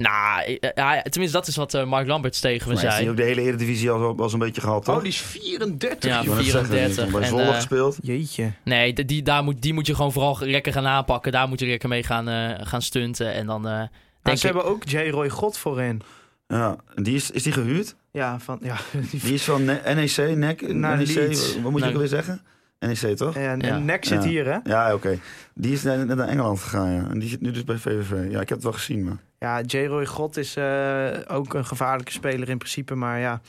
Nou, 0.00 0.42
eh, 0.60 0.70
ja, 0.74 1.02
tenminste 1.02 1.38
dat 1.38 1.46
is 1.46 1.56
wat 1.56 1.74
eh, 1.74 1.84
Mark 1.84 2.06
Lamberts 2.06 2.40
tegen 2.40 2.68
me 2.68 2.74
Maar 2.74 2.82
heeft 2.82 2.94
hij 2.94 3.02
zei. 3.04 3.10
ook 3.10 3.16
de 3.16 3.22
hele 3.22 3.40
Eredivisie 3.40 3.90
al, 3.90 4.16
al 4.18 4.28
zo'n 4.28 4.38
beetje 4.38 4.60
gehad, 4.60 4.84
toch? 4.84 4.94
Oh, 4.96 5.00
die 5.02 5.10
is 5.10 5.18
34. 5.20 6.10
Ja, 6.10 6.22
joh. 6.22 6.22
Ik 6.22 6.28
wou 6.28 6.42
net 6.42 6.50
zeggen, 6.50 6.68
34. 6.68 7.10
Bij 7.12 7.20
En, 7.20 7.26
Zwolle 7.26 7.42
eh, 7.42 7.54
gespeeld. 7.54 7.98
Jeetje. 8.02 8.52
Nee, 8.64 8.92
die, 8.92 9.04
die, 9.04 9.22
daar 9.22 9.44
moet, 9.44 9.62
die 9.62 9.74
moet 9.74 9.86
je 9.86 9.94
gewoon 9.94 10.12
vooral 10.12 10.36
lekker 10.40 10.72
gaan 10.72 10.86
aanpakken. 10.86 11.32
Daar 11.32 11.48
moet 11.48 11.60
je 11.60 11.66
lekker 11.66 11.88
mee 11.88 12.02
gaan, 12.02 12.28
eh, 12.28 12.66
gaan 12.66 12.82
stunten. 12.82 13.32
En 13.32 13.46
dan 13.46 13.66
eh, 13.66 13.72
Maar 13.72 13.88
denk 14.22 14.38
ze 14.38 14.46
ik... 14.48 14.52
hebben 14.54 14.72
ook 14.72 14.84
J. 14.88 14.96
Roy 15.10 15.28
God 15.28 15.56
voorin. 15.58 16.02
Ja. 16.48 16.76
En 16.94 17.02
die 17.02 17.14
is, 17.14 17.30
is 17.30 17.42
die 17.42 17.52
gehuurd? 17.52 17.94
Ja, 18.12 18.38
van, 18.40 18.58
ja, 18.62 18.76
die 19.10 19.20
Die 19.20 19.34
is 19.34 19.42
van 19.42 19.64
Ne- 19.64 19.80
NEC, 19.94 20.36
NEC, 20.36 20.72
NEC, 20.74 21.60
wat 21.62 21.70
moet 21.70 21.82
je 21.82 21.88
ook 21.88 21.96
weer 21.96 22.08
zeggen? 22.08 22.40
NEC, 22.80 23.16
toch? 23.16 23.36
En, 23.36 23.84
Nek 23.84 24.04
zit 24.04 24.22
Ja. 24.22 24.28
hier, 24.28 24.44
hè? 24.46 24.58
Ja, 24.64 24.94
oké. 24.94 25.18
Die 25.54 25.72
is 25.72 25.82
net 25.82 26.06
naar 26.06 26.28
Engeland 26.28 26.60
gegaan, 26.60 26.90
ja. 26.90 27.06
En 27.10 27.18
die 27.18 27.28
zit 27.28 27.40
nu 27.40 27.50
dus 27.50 27.64
bij 27.64 27.76
VVV. 27.76 28.10
Ja, 28.30 28.40
ik 28.40 28.48
heb 28.48 28.48
het 28.48 28.62
wel 28.62 28.72
gezien, 28.72 29.04
maar... 29.04 29.16
Ja, 29.38 29.60
J-Roy 29.60 30.06
God 30.06 30.36
is 30.36 30.56
eh, 30.56 31.08
ook 31.28 31.54
een 31.54 31.64
gevaarlijke 31.64 32.12
speler 32.12 32.48
in 32.48 32.58
principe. 32.58 32.94
Maar 32.94 33.18
ja, 33.18 33.40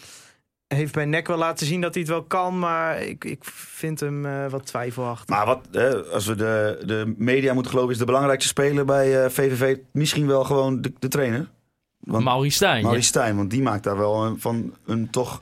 heeft 0.68 0.94
bij 0.94 1.06
Nek 1.06 1.28
wel 1.28 1.38
laten 1.38 1.66
zien 1.66 1.82
dat 1.82 1.94
hij 1.94 2.04
het 2.04 2.12
wel 2.12 2.24
kan. 2.24 2.60
Maar 2.60 3.02
ik, 3.02 3.24
ik 3.24 3.44
vind 3.44 4.00
hem 4.00 4.26
eh, 4.26 4.48
wat 4.50 4.66
twijfelachtig. 4.66 5.28
Maar 5.36 5.46
wat, 5.46 5.68
hè, 5.72 5.96
als 6.04 6.26
we 6.26 6.36
de, 6.36 6.82
de 6.86 7.14
media 7.18 7.54
moeten 7.54 7.72
geloven, 7.72 7.94
is 7.94 8.00
de 8.00 8.06
belangrijkste 8.06 8.50
speler 8.50 8.86
bij 8.86 9.24
eh, 9.24 9.30
VVV 9.30 9.78
misschien 9.92 10.28
wel 10.28 10.44
gewoon 10.44 10.82
de, 10.82 10.94
de 11.00 11.08
trainer. 11.08 11.50
Want 12.00 12.24
Maurice 12.24 12.56
Stijn. 12.56 12.84
Maurice 12.84 13.08
Stijn, 13.08 13.36
want 13.36 13.50
die 13.50 13.62
maakt 13.62 13.84
daar 13.84 13.98
wel 13.98 14.26
een, 14.26 14.40
van 14.40 14.76
een 14.86 15.10
toch 15.10 15.42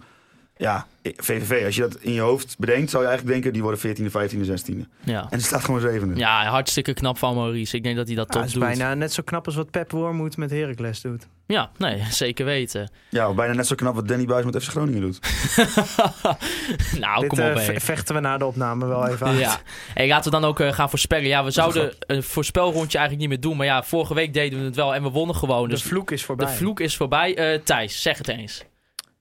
ja, 0.61 0.87
VVV, 1.03 1.65
als 1.65 1.75
je 1.75 1.81
dat 1.81 1.95
in 1.99 2.13
je 2.13 2.19
hoofd 2.21 2.55
bedenkt, 2.57 2.89
zou 2.89 3.03
je 3.03 3.09
eigenlijk 3.09 3.37
denken, 3.41 3.53
die 3.53 3.63
worden 3.63 3.95
14e, 3.97 4.11
15e, 4.11 4.49
16e. 4.49 4.87
Ja. 5.03 5.21
En 5.21 5.37
die 5.37 5.45
staat 5.45 5.63
gewoon 5.63 5.79
zevende. 5.79 6.15
ja, 6.15 6.45
hartstikke 6.45 6.93
knap 6.93 7.17
van 7.17 7.35
Maurice. 7.35 7.75
Ik 7.77 7.83
denk 7.83 7.95
dat 7.95 8.07
hij 8.07 8.15
dat 8.15 8.27
Ja, 8.27 8.33
toch 8.33 8.43
is 8.47 8.53
doet. 8.53 8.61
bijna 8.63 8.93
net 8.93 9.13
zo 9.13 9.23
knap 9.25 9.45
als 9.45 9.55
wat 9.55 9.71
Pep 9.71 9.91
Wormoed 9.91 10.37
met 10.37 10.49
Heracles 10.51 11.01
doet. 11.01 11.27
Ja, 11.45 11.71
nee, 11.77 12.03
zeker 12.11 12.45
weten. 12.45 12.91
Ja, 13.09 13.33
bijna 13.33 13.53
net 13.53 13.67
zo 13.67 13.75
knap 13.75 13.95
wat 13.95 14.07
Danny 14.07 14.25
Buis 14.25 14.45
met 14.45 14.63
FC 14.63 14.69
Groningen 14.69 15.01
doet. 15.01 15.19
nou, 16.99 17.19
Dit 17.21 17.29
kom 17.29 17.39
op, 17.39 17.59
ve- 17.59 17.79
vechten 17.79 18.15
we 18.15 18.21
na 18.21 18.37
de 18.37 18.45
opname 18.45 18.85
wel 18.85 19.07
even 19.07 19.27
uit. 19.27 19.39
Ja. 19.39 19.57
Hey, 19.93 20.07
laten 20.07 20.31
we 20.31 20.39
dan 20.39 20.49
ook 20.49 20.59
eh, 20.59 20.71
gaan 20.73 20.89
voorspellen. 20.89 21.27
Ja, 21.27 21.43
we 21.43 21.51
zouden 21.51 21.93
een 21.99 22.23
voorspelrondje 22.23 22.97
eigenlijk 22.97 23.19
niet 23.19 23.29
meer 23.39 23.49
doen. 23.49 23.57
Maar 23.57 23.65
ja, 23.65 23.83
vorige 23.83 24.13
week 24.13 24.33
deden 24.33 24.59
we 24.59 24.65
het 24.65 24.75
wel 24.75 24.95
en 24.95 25.03
we 25.03 25.09
wonnen 25.09 25.35
gewoon. 25.35 25.63
De 25.63 25.69
Dus 25.69 25.83
vloek 25.83 26.11
is 26.11 26.25
voorbij. 26.25 26.45
de 26.45 26.51
vloek 26.51 26.79
is 26.79 26.95
voorbij. 26.97 27.35
Eh, 27.35 27.59
Thijs, 27.63 28.01
zeg 28.01 28.17
het 28.17 28.27
eens. 28.27 28.63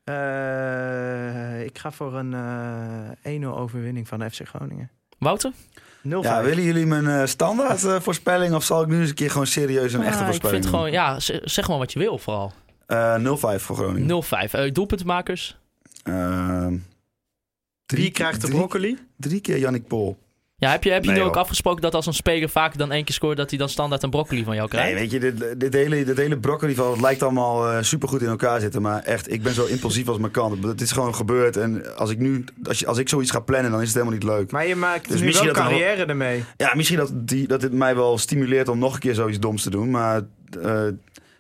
Eh, 0.08 1.64
ik 1.64 1.78
ga 1.78 1.90
voor 1.92 2.14
een 2.14 2.34
eh 3.22 3.42
1-0 3.42 3.46
overwinning 3.58 4.08
van 4.08 4.30
FC 4.30 4.40
Groningen. 4.48 4.90
0-5. 4.90 5.18
Wouter? 5.18 5.52
Ja, 6.02 6.42
willen 6.42 6.62
jullie 6.64 6.86
mijn 6.86 7.06
eh, 7.06 7.26
standaard 7.26 7.84
eh, 7.84 8.00
voorspelling 8.00 8.54
of 8.54 8.64
zal 8.64 8.82
ik 8.82 8.88
nu 8.88 9.00
eens 9.00 9.08
een 9.08 9.14
keer 9.14 9.30
gewoon 9.30 9.46
serieus 9.46 9.92
een 9.92 10.00
echte 10.02 10.12
Ja, 10.14 10.20
ik 10.20 10.26
voorspelling 10.26 10.62
vind 10.64 10.74
gewoon, 10.74 10.90
ja, 10.90 11.16
zeg 11.44 11.68
maar 11.68 11.78
wat 11.78 11.92
je 11.92 11.98
wil 11.98 12.18
vooral. 12.18 12.52
doen? 12.86 12.96
Eh, 12.98 13.58
0-5 13.58 13.62
voor 13.62 13.76
Groningen. 13.76 14.06
0-5. 14.06 14.52
Eh, 14.54 14.72
doelpuntenmakers? 14.72 15.58
Ehm, 16.02 16.76
Wie 17.86 18.10
krijgt 18.10 18.40
de 18.40 18.46
drie- 18.46 18.58
broccoli? 18.58 18.98
Drie 19.16 19.40
keer 19.40 19.58
Yannick 19.58 19.86
Pol. 19.86 20.18
Ja, 20.60 20.70
heb 20.70 20.84
je, 20.84 20.90
heb 20.90 21.04
je 21.04 21.10
Nee, 21.10 21.18
nu 21.18 21.24
ook 21.24 21.32
joh. 21.34 21.42
afgesproken 21.42 21.82
dat 21.82 21.94
als 21.94 22.06
een 22.06 22.12
speler 22.14 22.48
vaker 22.48 22.78
dan 22.78 22.92
één 22.92 23.04
keer 23.04 23.14
scoort, 23.14 23.36
dat 23.36 23.50
hij 23.50 23.58
dan 23.58 23.68
standaard 23.68 24.02
een 24.02 24.10
broccoli 24.10 24.44
van 24.44 24.54
jou 24.54 24.68
Nee, 24.72 24.80
krijgt? 24.80 24.98
weet 25.00 25.10
je, 25.10 25.18
dit, 25.18 25.60
dit 25.60 25.72
hele, 25.72 26.04
dit 26.04 26.16
hele 26.16 26.38
broccoli 26.38 26.74
van 26.74 26.90
het 26.90 27.00
lijkt 27.00 27.22
allemaal 27.22 27.68
eh, 27.70 27.82
supergoed 27.82 28.22
in 28.22 28.28
elkaar 28.28 28.60
zitten. 28.60 28.82
Maar 28.82 29.02
echt, 29.02 29.32
ik 29.32 29.42
ben 29.42 29.52
zo 29.54 29.64
impulsief 29.64 30.08
als 30.08 30.18
mijn 30.18 30.32
kant. 30.32 30.64
Het 30.64 30.80
is 30.80 30.92
gewoon 30.92 31.14
gebeurd. 31.14 31.56
En 31.56 31.96
als 31.96 32.10
ik 32.10 32.18
nu, 32.18 32.44
als, 32.64 32.78
je, 32.78 32.86
als 32.86 32.98
ik 32.98 33.08
zoiets 33.08 33.30
ga 33.30 33.40
plannen, 33.40 33.70
dan 33.70 33.80
is 33.80 33.86
het 33.86 33.94
helemaal 33.96 34.14
niet 34.18 34.28
leuk. 34.28 34.50
Maar 34.50 34.66
je 34.66 34.76
maakt 34.76 35.08
Dus 35.08 35.20
nu 35.20 35.26
misschien 35.26 35.46
wel 35.46 35.54
dat 35.56 35.62
wel- 35.64 35.72
carrière 35.78 36.04
ermee. 36.04 36.44
Ja, 36.56 36.72
misschien 36.74 36.98
dat, 36.98 37.10
die, 37.14 37.46
dat 37.48 37.60
dit 37.60 37.72
mij 37.72 37.94
wel 37.96 38.18
stimuleert 38.18 38.68
om 38.68 38.78
nog 38.78 38.94
een 38.94 39.00
keer 39.00 39.14
zoiets 39.14 39.38
doms 39.40 39.62
te 39.62 39.70
doen. 39.70 39.90
Maar 39.90 40.20
eh, 40.62 40.82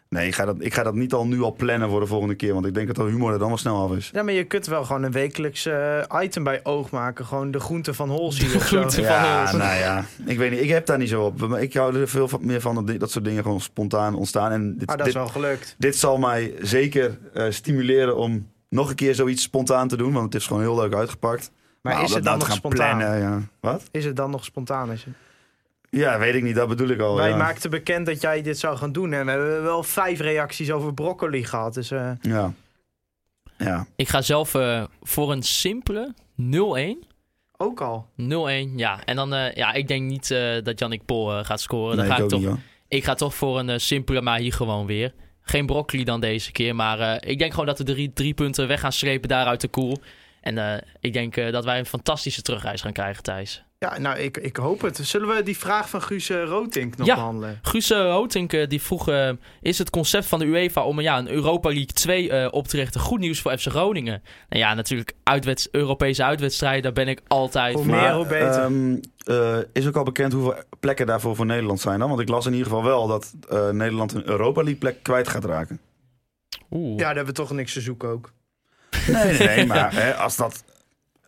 nee, 0.08 0.26
ik 0.26 0.34
ga, 0.34 0.44
dat, 0.44 0.56
ik 0.58 0.74
ga 0.74 0.82
dat 0.82 0.94
niet 0.94 1.12
al 1.12 1.26
nu 1.26 1.40
al 1.42 1.52
plannen 1.54 1.88
voor 1.88 2.00
de 2.00 2.06
volgende 2.06 2.34
keer. 2.34 2.54
Want 2.54 2.66
ik 2.66 2.74
denk 2.74 2.86
dat 2.86 2.96
de 2.96 3.02
humor 3.02 3.32
er 3.32 3.38
dan 3.38 3.48
wel 3.48 3.56
snel 3.56 3.82
af 3.82 3.96
is. 3.96 4.10
Ja, 4.12 4.22
maar 4.22 4.32
je 4.34 4.44
kunt 4.44 4.66
wel 4.66 4.84
gewoon 4.84 5.02
een 5.02 5.12
wekelijks 5.12 5.66
eh, 5.66 6.02
item 6.22 6.44
bij 6.44 6.60
oog 6.62 6.90
maken. 6.90 7.26
Gewoon 7.26 7.50
de 7.50 7.60
groente 7.60 7.94
van 7.94 8.08
Holzie 8.10 8.46
of 8.46 8.52
zo. 8.52 8.58
groente. 8.58 8.94
van 8.94 9.04
Ja, 9.04 9.38
Huls. 9.38 9.52
nou 9.52 9.78
ja, 9.78 10.04
ik 10.24 10.38
weet 10.38 10.50
niet. 10.50 10.60
Ik 10.60 10.68
heb 10.68 10.86
daar 10.86 10.98
niet 10.98 11.08
zo 11.08 11.22
op. 11.24 11.40
Maar 11.48 11.62
Ik 11.62 11.74
hou 11.74 11.96
er 12.00 12.08
veel 12.08 12.28
van- 12.28 12.46
meer 12.46 12.60
van 12.60 12.84
dat, 12.86 13.00
dat 13.00 13.10
soort 13.10 13.24
dingen 13.24 13.42
gewoon 13.42 13.60
spontaan 13.60 14.14
ontstaan. 14.14 14.52
En 14.52 14.76
dit, 14.78 14.86
Maar 14.86 14.96
Ah, 14.96 14.96
dat 14.98 15.06
is 15.06 15.12
dit, 15.12 15.22
wel 15.22 15.32
gelukt. 15.32 15.74
dit 15.78 15.96
zal 15.96 16.18
mij 16.18 16.54
zeker 16.60 17.18
eh, 17.34 17.44
stimuleren 17.50 18.16
om 18.16 18.46
nog 18.68 18.88
een 18.88 18.94
keer 18.96 19.14
zoiets 19.14 19.42
spontaan 19.42 19.88
te 19.88 19.96
doen. 19.96 20.12
Want 20.12 20.24
het 20.32 20.34
is 20.42 20.46
gewoon 20.46 20.62
heel 20.62 20.76
leuk 20.76 20.94
uitgepakt. 20.94 21.50
Maar 21.82 21.98
om 21.98 22.04
is 22.04 22.14
het 22.14 22.24
dan 22.24 22.24
nou 22.24 22.36
nog 22.36 22.44
te 22.44 22.50
gaan 22.50 22.56
spontaan? 22.60 22.98
plannen, 22.98 23.18
ja. 23.20 23.40
Wat? 23.60 23.82
Is 23.90 24.04
het 24.04 24.16
dan 24.16 24.30
nog 24.30 24.44
spontaan? 24.44 24.90
Als 24.90 25.04
je... 25.04 25.10
Ja, 25.90 26.18
weet 26.18 26.34
ik 26.34 26.42
niet. 26.42 26.54
Dat 26.54 26.68
bedoel 26.68 26.88
ik 26.88 27.00
al. 27.00 27.14
Wij 27.16 27.28
ja. 27.28 27.36
maakten 27.36 27.70
bekend 27.70 28.06
dat 28.06 28.20
jij 28.20 28.42
dit 28.42 28.58
zou 28.58 28.76
gaan 28.76 28.92
doen. 28.92 29.12
En 29.12 29.24
we 29.24 29.30
hebben 29.30 29.62
wel 29.62 29.82
vijf 29.82 30.20
reacties 30.20 30.70
over 30.70 30.94
broccoli 30.94 31.44
gehad. 31.44 31.74
Dus 31.74 31.90
eh, 31.90 32.10
Ja. 32.20 32.52
Ja. 33.58 33.86
Ik 33.96 34.08
ga 34.08 34.22
zelf 34.22 34.54
eh, 34.54 34.84
voor 35.02 35.32
een 35.32 35.42
simpele 35.42 36.14
0-1. 36.42 37.06
ook 37.56 37.80
al. 37.80 38.06
0-1, 38.16 38.24
ja. 38.76 39.04
En 39.04 39.16
dan, 39.16 39.34
eh, 39.34 39.54
ja, 39.54 39.72
ik 39.72 39.88
denk 39.88 40.08
niet 40.08 40.30
eh, 40.30 40.62
dat 40.62 40.78
Jannik 40.78 41.04
Pol 41.04 41.32
eh, 41.38 41.44
gaat 41.44 41.60
scoren. 41.60 41.96
Nee, 41.96 42.06
dan 42.06 42.16
ga 42.16 42.22
ik 42.22 42.28
toch, 42.28 42.38
niet 42.40 42.48
hoor. 42.48 42.58
ik 42.88 43.04
ga 43.04 43.14
toch 43.14 43.34
voor 43.34 43.58
een 43.58 43.80
simpele, 43.80 44.20
maar 44.20 44.38
hier 44.38 44.52
gewoon 44.52 44.86
weer. 44.86 45.14
Geen 45.42 45.66
broccoli 45.66 46.04
dan 46.04 46.20
deze 46.20 46.52
keer, 46.52 46.74
maar 46.74 47.00
eh, 47.00 47.30
ik 47.30 47.38
denk 47.38 47.50
gewoon 47.50 47.66
dat 47.66 47.78
we 47.78 47.84
drie, 47.84 48.12
drie 48.12 48.34
punten 48.34 48.68
weg 48.68 48.80
gaan 48.80 48.92
strepen 48.92 49.28
daar 49.28 49.46
uit 49.46 49.60
de 49.60 49.68
koel. 49.68 49.96
En 50.40 50.58
eh, 50.58 50.80
ik 51.00 51.12
denk 51.12 51.36
eh, 51.36 51.52
dat 51.52 51.64
wij 51.64 51.78
een 51.78 51.86
fantastische 51.86 52.42
terugreis 52.42 52.80
gaan 52.80 52.92
krijgen, 52.92 53.22
Thijs. 53.22 53.62
Ja, 53.80 53.98
nou, 53.98 54.18
ik, 54.18 54.36
ik 54.36 54.56
hoop 54.56 54.80
het. 54.80 54.96
Zullen 55.02 55.28
we 55.36 55.42
die 55.42 55.58
vraag 55.58 55.88
van 55.90 56.02
Guus 56.02 56.28
eh, 56.30 56.44
Rotink 56.44 56.96
nog 56.96 57.06
Ja. 57.06 57.14
behandelen? 57.14 57.58
Guus 57.62 57.90
uh, 57.90 58.12
Hotink 58.14 58.52
eh, 58.52 58.68
die 58.68 58.82
vroeg, 58.82 59.08
eh, 59.08 59.30
is 59.60 59.78
het 59.78 59.90
concept 59.90 60.26
van 60.26 60.38
de 60.38 60.44
UEFA 60.44 60.84
om 60.84 61.00
ja, 61.00 61.18
een 61.18 61.28
Europa 61.30 61.68
League 61.68 61.86
2 61.86 62.30
eh, 62.30 62.48
op 62.52 62.68
te 62.68 62.76
richten 62.76 63.00
goed 63.00 63.18
nieuws 63.18 63.40
voor 63.40 63.58
FC 63.58 63.66
Groningen? 63.66 64.22
Nou 64.48 64.62
ja, 64.62 64.74
natuurlijk 64.74 65.12
Europese 65.70 66.24
uitwedstrijden, 66.24 66.82
daar 66.82 66.92
ben 66.92 67.08
ik 67.08 67.20
altijd 67.28 67.74
Hoe 67.74 67.84
voor. 67.84 67.94
meer, 67.94 68.12
hoe 68.14 68.26
beter. 68.26 68.62
ehm, 68.62 68.96
eh, 69.24 69.58
is 69.72 69.86
ook 69.86 69.96
al 69.96 70.04
bekend 70.04 70.32
hoeveel 70.32 70.54
plekken 70.80 71.06
daarvoor 71.06 71.36
voor 71.36 71.46
Nederland 71.46 71.80
zijn 71.80 71.98
dan? 71.98 72.08
Want 72.08 72.20
ik 72.20 72.28
las 72.28 72.46
in 72.46 72.52
ieder 72.52 72.66
geval 72.66 72.84
wel 72.84 73.06
dat 73.06 73.32
eh, 73.48 73.68
Nederland 73.70 74.12
een 74.12 74.28
Europa 74.28 74.60
League 74.60 74.78
plek 74.80 75.02
kwijt 75.02 75.28
gaat 75.28 75.44
raken. 75.44 75.80
Oeh. 76.70 76.90
Ja, 76.90 76.96
daar 77.06 77.06
hebben 77.16 77.34
we 77.34 77.40
toch 77.40 77.50
niks 77.52 77.72
te 77.72 77.80
zoeken 77.80 78.08
ook. 78.08 78.32
Nee, 79.06 79.24
nee, 79.38 79.46
nee. 79.56 79.66
maar 79.66 79.94
hè, 79.94 80.14
als 80.14 80.36
dat... 80.36 80.64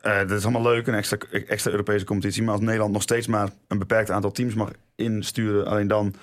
eh, 0.02 0.18
dat 0.18 0.30
is 0.30 0.42
allemaal 0.42 0.62
leuk, 0.62 0.86
een 0.86 0.94
extra, 0.94 1.16
extra 1.30 1.70
Europese 1.70 2.04
competitie. 2.04 2.42
Maar 2.42 2.52
als 2.54 2.62
Nederland 2.62 2.92
nog 2.92 3.02
steeds 3.02 3.26
maar 3.26 3.48
een 3.68 3.78
beperkt 3.78 4.10
aantal 4.10 4.30
teams 4.30 4.54
mag 4.54 4.70
insturen... 4.96 5.66
alleen 5.66 5.88
dan 5.88 6.14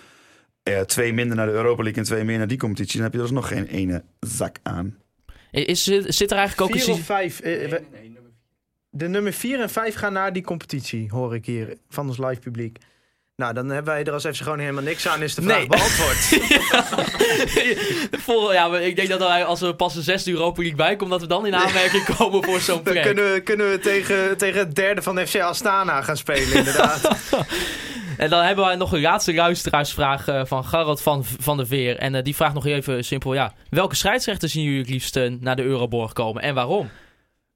eh, 0.63 0.79
twee 0.79 1.13
minder 1.13 1.35
naar 1.35 1.45
de 1.47 1.51
Europa 1.51 1.83
League 1.83 2.01
en 2.01 2.07
twee 2.07 2.23
meer 2.23 2.37
naar 2.37 2.47
die 2.47 2.57
competitie... 2.57 2.93
dan 2.93 3.03
heb 3.03 3.11
je 3.13 3.17
er 3.19 3.25
dus 3.25 3.33
nog 3.35 3.47
geen 3.47 3.65
ene 3.65 4.03
zak 4.19 4.57
aan. 4.63 4.97
Is, 5.51 5.83
zit, 5.83 6.31
er 6.31 6.37
eigenlijk 6.37 6.61
ook 6.61 6.75
een... 6.75 6.81
Vier 6.81 6.93
of 6.93 7.01
vijf? 7.01 7.39
eh, 7.39 7.69
we- 7.69 7.83
de 8.89 9.07
nummer 9.07 9.33
vier 9.33 9.59
en 9.59 9.69
vijf 9.69 9.95
gaan 9.95 10.13
naar 10.13 10.33
die 10.33 10.43
competitie, 10.43 11.07
hoor 11.09 11.35
ik 11.35 11.45
hier 11.45 11.77
van 11.89 12.07
ons 12.07 12.17
live 12.17 12.39
publiek. 12.39 12.77
Nou, 13.41 13.53
dan 13.53 13.69
hebben 13.69 13.93
wij 13.93 14.03
er 14.03 14.11
als 14.13 14.23
FC 14.25 14.35
gewoon 14.35 14.59
helemaal 14.59 14.83
niks 14.83 15.07
aan, 15.07 15.21
is 15.21 15.35
de 15.35 15.41
vraag 15.41 15.57
Nee. 15.57 15.67
beantwoord. 15.67 16.17
Vol, 18.25 18.53
ja, 18.53 18.67
maar 18.67 18.81
ik 18.81 18.95
denk 18.95 19.09
dat 19.09 19.19
wij, 19.19 19.45
als 19.45 19.59
we 19.59 19.75
pas 19.75 19.93
de 19.93 20.01
zesde 20.01 20.31
Europa 20.31 20.61
League 20.61 20.77
bij 20.77 20.95
komen, 20.95 21.09
dat 21.09 21.21
we 21.21 21.27
dan 21.27 21.45
in 21.45 21.55
aanmerking 21.55 22.15
komen 22.17 22.43
voor 22.43 22.59
zo'n 22.59 22.75
Dan 22.83 22.93
plek. 22.93 23.03
kunnen 23.03 23.33
we, 23.33 23.41
kunnen 23.41 23.69
we 23.71 23.79
tegen, 23.79 24.37
tegen 24.37 24.59
het 24.59 24.75
derde 24.75 25.01
van 25.01 25.27
FC 25.27 25.35
Astana 25.39 26.01
gaan 26.01 26.17
spelen, 26.17 26.53
inderdaad. 26.53 27.09
En 28.17 28.29
dan 28.29 28.43
hebben 28.43 28.65
wij 28.65 28.75
nog 28.75 28.91
een 28.93 29.01
laatste 29.01 29.33
luisteraarsvraag 29.33 30.27
eh, 30.27 30.41
van 30.45 30.65
Garrot 30.65 31.01
van, 31.01 31.25
van 31.39 31.57
der 31.57 31.67
Veer. 31.67 31.97
En 31.97 32.15
eh, 32.15 32.23
die 32.23 32.35
vraagt 32.35 32.53
nog 32.53 32.65
even 32.65 33.03
simpel, 33.03 33.33
ja, 33.33 33.53
welke 33.69 33.95
scheidsrechter 33.95 34.49
zien 34.49 34.63
jullie 34.63 34.79
het 34.79 34.89
liefst 34.89 35.15
eh, 35.15 35.31
naar 35.39 35.55
de 35.55 35.63
Euroborg 35.63 36.13
komen 36.13 36.41
en 36.41 36.53
waarom? 36.55 36.89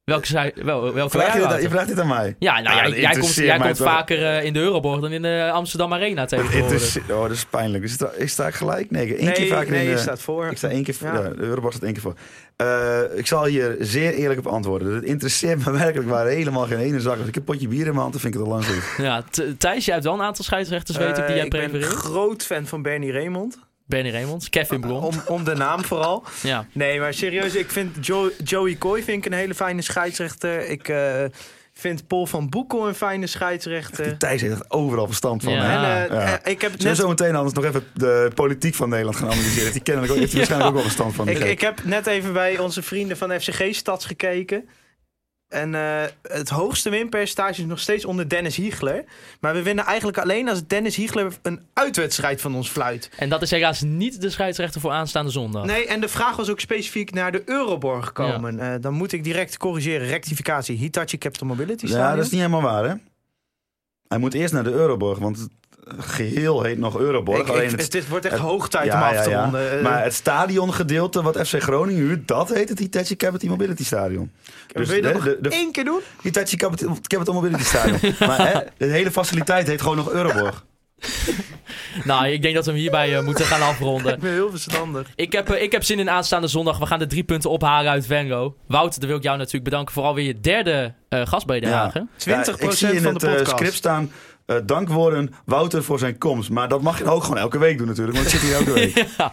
Welke, 0.04 0.52
wel, 0.54 0.92
welke 0.92 1.18
Vraag 1.18 1.32
je, 1.34 1.40
dat, 1.48 1.62
je 1.62 1.68
vraagt 1.68 1.88
dit 1.88 2.00
aan 2.00 2.06
mij? 2.08 2.36
Ja, 2.38 2.60
nou, 2.60 2.66
Ah, 2.66 2.74
jij, 2.74 2.90
dat 2.90 3.00
jij 3.00 3.12
komt, 3.20 3.34
jij 3.34 3.58
komt 3.58 3.76
vaker 3.78 4.24
eh, 4.26 4.44
in 4.44 4.52
de 4.52 4.58
Euroborg 4.58 5.00
dan 5.00 5.12
in 5.12 5.22
de 5.22 5.50
Amsterdam 5.52 5.92
Arena 5.92 6.26
interesseert- 6.30 7.10
oh, 7.10 7.22
dat 7.22 7.30
is 7.30 7.44
pijnlijk. 7.44 7.84
Is, 7.84 7.92
het, 7.98 8.08
is 8.16 8.32
sta 8.32 8.46
ik 8.46 8.54
gelijk? 8.54 8.90
Nee, 8.90 9.14
één 9.16 9.24
nee, 9.24 9.32
keer 9.34 9.46
vaker 9.46 9.70
nee, 9.70 9.82
in 9.82 9.88
je 9.88 9.94
de... 9.94 10.00
staat 10.00 10.20
voor. 10.20 10.46
Ik 10.46 10.56
sta 10.56 10.68
één 10.68 10.82
keer 10.84 10.94
voor. 10.94 11.12
Ja. 11.12 11.20
De 11.28 11.34
Euroborg 11.42 11.72
staat 11.74 11.84
één 11.84 11.92
keer 11.92 12.02
voor. 12.02 12.14
Eh, 12.56 13.00
ik 13.18 13.26
zal 13.26 13.44
hier 13.44 13.76
zeer 13.80 14.12
eerlijk 14.14 14.38
op 14.40 14.46
antwoorden. 14.46 14.94
Het 14.94 15.04
interesseert 15.04 15.64
me 15.64 15.72
werkelijk 15.78 16.08
waar 16.08 16.26
helemaal 16.26 16.66
geen 16.66 16.78
ene 16.78 17.00
zak. 17.00 17.18
Als 17.18 17.28
ik 17.28 17.36
een 17.36 17.44
potje 17.44 17.68
bier 17.68 17.78
in 17.80 17.86
mijn 17.86 17.96
hand, 17.98 18.12
dan 18.12 18.20
vind 18.20 18.34
ik 18.34 18.40
het 18.40 18.48
al 18.48 18.54
lang 18.54 18.66
goed. 18.66 19.04
Ja, 19.04 19.22
Th- 19.30 19.44
Thijs, 19.60 19.84
jij 19.84 19.94
hebt 19.94 20.06
wel 20.06 20.14
een 20.14 20.22
aantal 20.22 20.44
scheidsrechters, 20.44 20.98
weet 20.98 21.08
ik, 21.08 21.14
die 21.16 21.24
Eh, 21.24 21.34
jij 21.36 21.44
ik 21.44 21.50
ben 21.50 21.60
prefereert. 21.70 21.92
groot 22.00 22.42
fan 22.42 22.66
van 22.66 22.82
Bernie 22.82 23.12
Raymond. 23.12 23.58
Benny 23.92 24.10
Raymond, 24.10 24.48
Kevin 24.48 24.80
Blom. 24.80 25.04
Om, 25.04 25.22
om 25.26 25.44
de 25.44 25.54
naam 25.54 25.84
vooral. 25.84 26.24
Ja. 26.42 26.66
Nee, 26.72 27.00
maar 27.00 27.14
serieus, 27.14 27.54
ik 27.54 27.70
vind 27.70 28.06
Jo- 28.06 28.30
Joey 28.44 28.76
Coy 28.78 29.02
vind 29.02 29.26
ik 29.26 29.32
een 29.32 29.38
hele 29.38 29.54
fijne 29.54 29.82
scheidsrechter. 29.82 30.68
Ik 30.68 30.88
eh, 30.88 31.24
vind 31.72 32.06
Paul 32.06 32.26
van 32.26 32.48
Boekel 32.48 32.88
een 32.88 32.94
fijne 32.94 33.26
scheidsrechter. 33.26 34.04
Die 34.04 34.16
Thijs 34.16 34.40
heeft 34.40 34.52
echt 34.52 34.70
overal 34.70 35.06
verstand 35.06 35.42
van. 35.42 35.52
Ja. 35.52 35.62
hè? 35.62 36.04
En 36.04 36.10
eh, 36.10 36.16
Ja. 36.16 36.40
eh, 36.42 36.52
ik 36.52 36.60
heb 36.60 36.78
net 36.78 36.96
zo 36.96 37.08
meteen 37.08 37.34
anders 37.34 37.54
nog 37.54 37.64
even 37.64 37.84
de 37.94 38.30
politiek 38.34 38.74
van 38.74 38.88
Nederland 38.88 39.16
gaan 39.16 39.30
analyseren? 39.30 39.72
Die 39.72 39.82
kennelijk 39.82 40.12
ook, 40.12 40.18
heeft 40.18 40.30
hij 40.36 40.38
waarschijnlijk 40.40 40.70
ook 40.70 40.76
wel 40.76 40.90
verstand 40.90 41.14
van. 41.14 41.28
Ik, 41.28 41.38
ik 41.38 41.60
heb 41.60 41.84
net 41.84 42.06
even 42.06 42.32
bij 42.32 42.58
onze 42.58 42.82
vrienden 42.82 43.16
van 43.16 43.40
FCG 43.40 43.74
Stads 43.74 44.04
gekeken. 44.06 44.68
En 45.52 45.74
eh, 45.74 46.02
het 46.22 46.48
hoogste 46.48 46.90
winpercentage 46.90 47.60
is 47.60 47.66
nog 47.66 47.78
steeds 47.80 48.04
onder 48.04 48.28
Dennis 48.28 48.56
Hiegler. 48.56 49.04
Maar 49.40 49.54
we 49.54 49.62
winnen 49.62 49.84
eigenlijk 49.84 50.18
alleen 50.18 50.48
als 50.48 50.66
Dennis 50.66 50.96
Hiegler 50.96 51.32
een 51.42 51.60
uitwedstrijd 51.72 52.40
van 52.40 52.54
ons 52.54 52.68
fluit. 52.68 53.10
En 53.16 53.28
dat 53.28 53.42
is 53.42 53.50
helaas 53.50 53.80
niet 53.80 54.20
de 54.20 54.30
scheidsrechter 54.30 54.80
voor 54.80 54.90
aanstaande 54.90 55.30
zondag. 55.30 55.64
Nee, 55.64 55.86
en 55.86 56.00
de 56.00 56.08
vraag 56.08 56.36
was 56.36 56.50
ook 56.50 56.60
specifiek 56.60 57.12
naar 57.12 57.32
de 57.32 57.42
Euroborg 57.44 58.06
gekomen. 58.06 58.58
Eh, 58.58 58.74
dan 58.80 58.94
moet 58.94 59.12
ik 59.12 59.24
direct 59.24 59.56
corrigeren. 59.56 60.06
Rectificatie. 60.06 60.76
Hitachi 60.76 61.18
Capital 61.18 61.46
Mobility 61.46 61.86
Ja, 61.86 62.14
dat 62.14 62.24
is 62.24 62.30
niet 62.30 62.40
helemaal 62.40 62.62
waar, 62.62 62.84
hè? 62.84 62.94
Hij 64.08 64.18
moet 64.18 64.34
eerst 64.34 64.52
naar 64.52 64.64
de 64.64 64.72
Euroborg, 64.72 65.18
want 65.18 65.48
geheel 65.98 66.62
heet 66.62 66.78
nog 66.78 66.98
Euroborg. 66.98 67.40
Ik- 67.40 67.48
alleen 67.48 67.70
ik- 67.72 67.80
het, 67.80 67.90
dit 67.92 68.08
wordt 68.08 68.24
echt 68.24 68.34
het- 68.34 68.42
hoog 68.42 68.68
tijd 68.68 68.86
ja, 68.86 69.10
om 69.10 69.16
af 69.16 69.22
te 69.24 69.30
ja. 69.30 69.42
ronden. 69.42 69.76
Eh, 69.78 69.82
Maar 69.82 70.02
het 70.02 70.14
stadiongedeelte 70.14 71.22
wat 71.22 71.36
FC 71.48 71.62
Groningen 71.62 72.02
huurt, 72.02 72.28
dat 72.28 72.48
heet 72.54 72.68
het 72.68 72.78
Hitachi 72.78 73.16
Capital 73.16 73.48
Mobility 73.48 73.84
Stadion. 73.84 74.30
Dus 74.72 74.86
wil 74.88 74.96
je 74.96 75.02
dat 75.02 75.12
de- 75.12 75.18
nog 75.18 75.24
de- 75.28 75.38
de- 75.40 75.48
één 75.48 75.72
keer 75.72 75.84
doen? 75.84 76.00
Hitachi 76.22 76.56
Capital, 76.56 76.96
Capital 77.02 77.34
Mobility 77.34 77.64
Stadion. 77.64 77.98
maar 78.28 78.52
hè, 78.52 78.60
de 78.76 78.86
hele 78.86 79.10
faciliteit 79.10 79.66
heet 79.66 79.80
gewoon 79.80 79.96
nog 79.96 80.10
Euroborg. 80.12 80.64
nou, 82.04 82.26
ik 82.28 82.42
denk 82.42 82.54
dat 82.54 82.64
we 82.64 82.70
hem 82.70 82.80
hierbij 82.80 83.16
eh, 83.16 83.22
moeten 83.24 83.44
gaan 83.44 83.62
afronden. 83.62 84.12
Ik 84.14 84.20
ben 84.20 84.32
heel 84.32 84.50
verstandig. 84.50 85.08
Ik 85.14 85.32
heb, 85.32 85.50
eh, 85.50 85.62
ik 85.62 85.72
heb 85.72 85.84
zin 85.84 85.98
in 85.98 86.10
aanstaande 86.10 86.46
zondag. 86.46 86.78
We 86.78 86.86
gaan 86.86 86.98
de 86.98 87.06
drie 87.06 87.24
punten 87.24 87.50
ophalen 87.50 87.90
uit 87.90 88.06
Venlo. 88.06 88.56
Wouter, 88.66 89.00
dan 89.00 89.08
wil 89.08 89.18
ik 89.18 89.22
jou 89.24 89.36
natuurlijk 89.36 89.64
bedanken 89.64 89.94
voor 89.94 90.02
alweer 90.02 90.24
je 90.26 90.40
derde 90.40 90.94
eh 91.08 91.20
gastbijdrage. 91.26 92.06
20% 92.16 92.58
Ja, 92.60 92.66
ik 92.66 92.70
zie 92.72 92.92
in 92.92 93.00
van 93.02 93.14
de 93.14 93.26
podcast. 93.26 93.50
script 93.50 93.74
staan... 93.74 94.10
eh, 94.56 94.66
dankwoorden 94.66 95.34
Wouter 95.44 95.84
voor 95.84 95.98
zijn 95.98 96.18
komst. 96.18 96.50
Maar 96.50 96.68
dat 96.68 96.82
mag 96.82 96.98
je 96.98 97.04
ook 97.04 97.22
gewoon 97.22 97.38
elke 97.38 97.58
week 97.58 97.78
doen 97.78 97.86
natuurlijk. 97.86 98.16
Want 98.16 98.32
ik 98.32 98.40
zit 98.40 98.48
hier 98.48 98.54
elke 98.54 98.72
week. 98.72 98.90
Ja. 99.18 99.32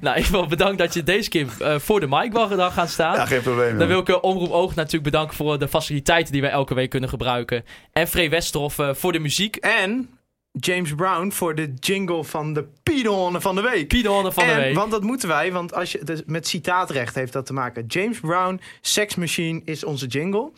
Nou, 0.00 0.18
ik 0.18 0.26
wil 0.26 0.46
bedankt 0.46 0.78
dat 0.78 0.94
je 0.94 1.02
deze 1.02 1.28
keer 1.28 1.46
eh, 1.58 1.78
voor 1.78 2.00
de 2.00 2.06
mic 2.06 2.32
mag 2.32 2.72
gaan 2.74 2.88
staan. 2.88 3.14
Ja, 3.14 3.26
geen 3.26 3.42
probleem. 3.42 3.78
Dan 3.78 3.88
wil 3.88 4.00
ik 4.00 4.08
eh, 4.08 4.18
Omroep 4.20 4.50
Oog 4.50 4.74
natuurlijk 4.74 5.04
bedanken 5.04 5.36
voor 5.36 5.58
de 5.58 5.68
faciliteiten 5.68 6.32
die 6.32 6.42
wij 6.42 6.50
elke 6.50 6.74
week 6.74 6.90
kunnen 6.90 7.08
gebruiken. 7.08 7.64
En 7.92 8.08
Free 8.08 8.30
Westerhof 8.30 8.78
eh, 8.78 8.94
voor 8.94 9.12
de 9.12 9.18
muziek. 9.18 9.56
En 9.56 10.10
James 10.52 10.94
Brown 10.94 11.30
voor 11.30 11.54
de 11.54 11.74
jingle 11.74 12.24
van 12.24 12.52
de 12.52 12.64
Piedon 12.82 13.40
van 13.40 13.54
de 13.54 13.60
week. 13.60 13.88
Piedonne 13.88 14.32
van 14.32 14.46
de 14.46 14.52
en, 14.52 14.58
week. 14.58 14.74
Want 14.74 14.90
dat 14.90 15.02
moeten 15.02 15.28
wij, 15.28 15.52
want 15.52 15.74
als 15.74 15.92
je, 15.92 16.04
dus 16.04 16.22
met 16.26 16.48
citaatrecht 16.48 17.14
heeft 17.14 17.32
dat 17.32 17.46
te 17.46 17.52
maken. 17.52 17.84
James 17.86 18.20
Brown, 18.20 18.60
Sex 18.80 19.14
Machine 19.14 19.60
is 19.64 19.84
onze 19.84 20.06
jingle. 20.06 20.50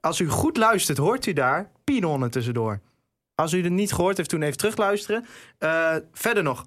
Als 0.00 0.20
u 0.20 0.28
goed 0.28 0.56
luistert, 0.56 0.98
hoort 0.98 1.26
u 1.26 1.32
daar 1.32 1.70
Piedonne 1.84 2.28
tussendoor. 2.28 2.80
Als 3.36 3.52
u 3.52 3.62
het 3.62 3.72
niet 3.72 3.92
gehoord 3.92 4.16
heeft, 4.16 4.28
toen 4.28 4.42
even 4.42 4.56
terugluisteren. 4.56 5.26
Eh, 5.58 5.96
verder 6.12 6.42
nog, 6.42 6.64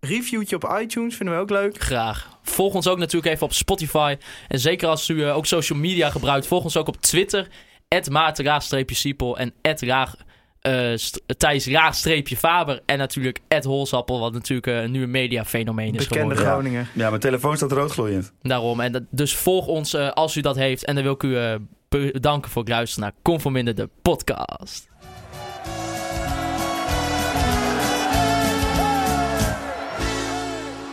reviewtje 0.00 0.56
op 0.56 0.76
iTunes 0.80 1.16
vinden 1.16 1.34
we 1.34 1.40
ook 1.40 1.50
leuk. 1.50 1.80
Graag. 1.80 2.38
Volg 2.42 2.74
ons 2.74 2.88
ook 2.88 2.98
natuurlijk 2.98 3.32
even 3.32 3.46
op 3.46 3.52
Spotify. 3.52 4.16
En 4.48 4.58
zeker 4.58 4.88
als 4.88 5.08
u 5.08 5.24
eh, 5.24 5.36
ook 5.36 5.46
social 5.46 5.78
media 5.78 6.10
gebruikt, 6.10 6.46
volg 6.46 6.64
ons 6.64 6.76
ook 6.76 6.88
op 6.88 6.96
Twitter. 6.96 7.48
Maarten-siepel 8.10 9.38
en 9.38 9.52
Raag, 9.62 10.14
eh, 10.60 10.92
st- 10.94 11.22
Thijs 11.36 11.66
Raag-Faber. 11.66 12.80
En 12.86 12.98
natuurlijk 12.98 13.40
Holsappel, 13.64 14.20
wat 14.20 14.32
natuurlijk 14.32 14.66
eh, 14.66 14.88
nu 14.88 15.02
een 15.02 15.10
mediafenomeen 15.10 15.94
is 15.94 16.08
Bekende 16.08 16.34
geworden. 16.34 16.44
Groninger. 16.52 16.88
Ja, 16.94 17.08
mijn 17.08 17.20
telefoon 17.20 17.56
staat 17.56 17.72
roodgloeiend. 17.72 18.32
Daarom. 18.42 18.80
En 18.80 18.92
dat, 18.92 19.02
dus 19.10 19.36
volg 19.36 19.66
ons 19.66 19.94
als 19.96 20.36
u 20.36 20.40
dat 20.40 20.56
heeft. 20.56 20.84
En 20.84 20.94
dan 20.94 21.04
wil 21.04 21.12
ik 21.12 21.22
u 21.22 21.58
bedanken 21.88 22.50
voor 22.50 22.62
het 22.62 22.70
luisteren 22.70 23.04
naar 23.04 23.14
Conforminder, 23.22 23.74
de 23.74 23.88
podcast. 24.02 24.90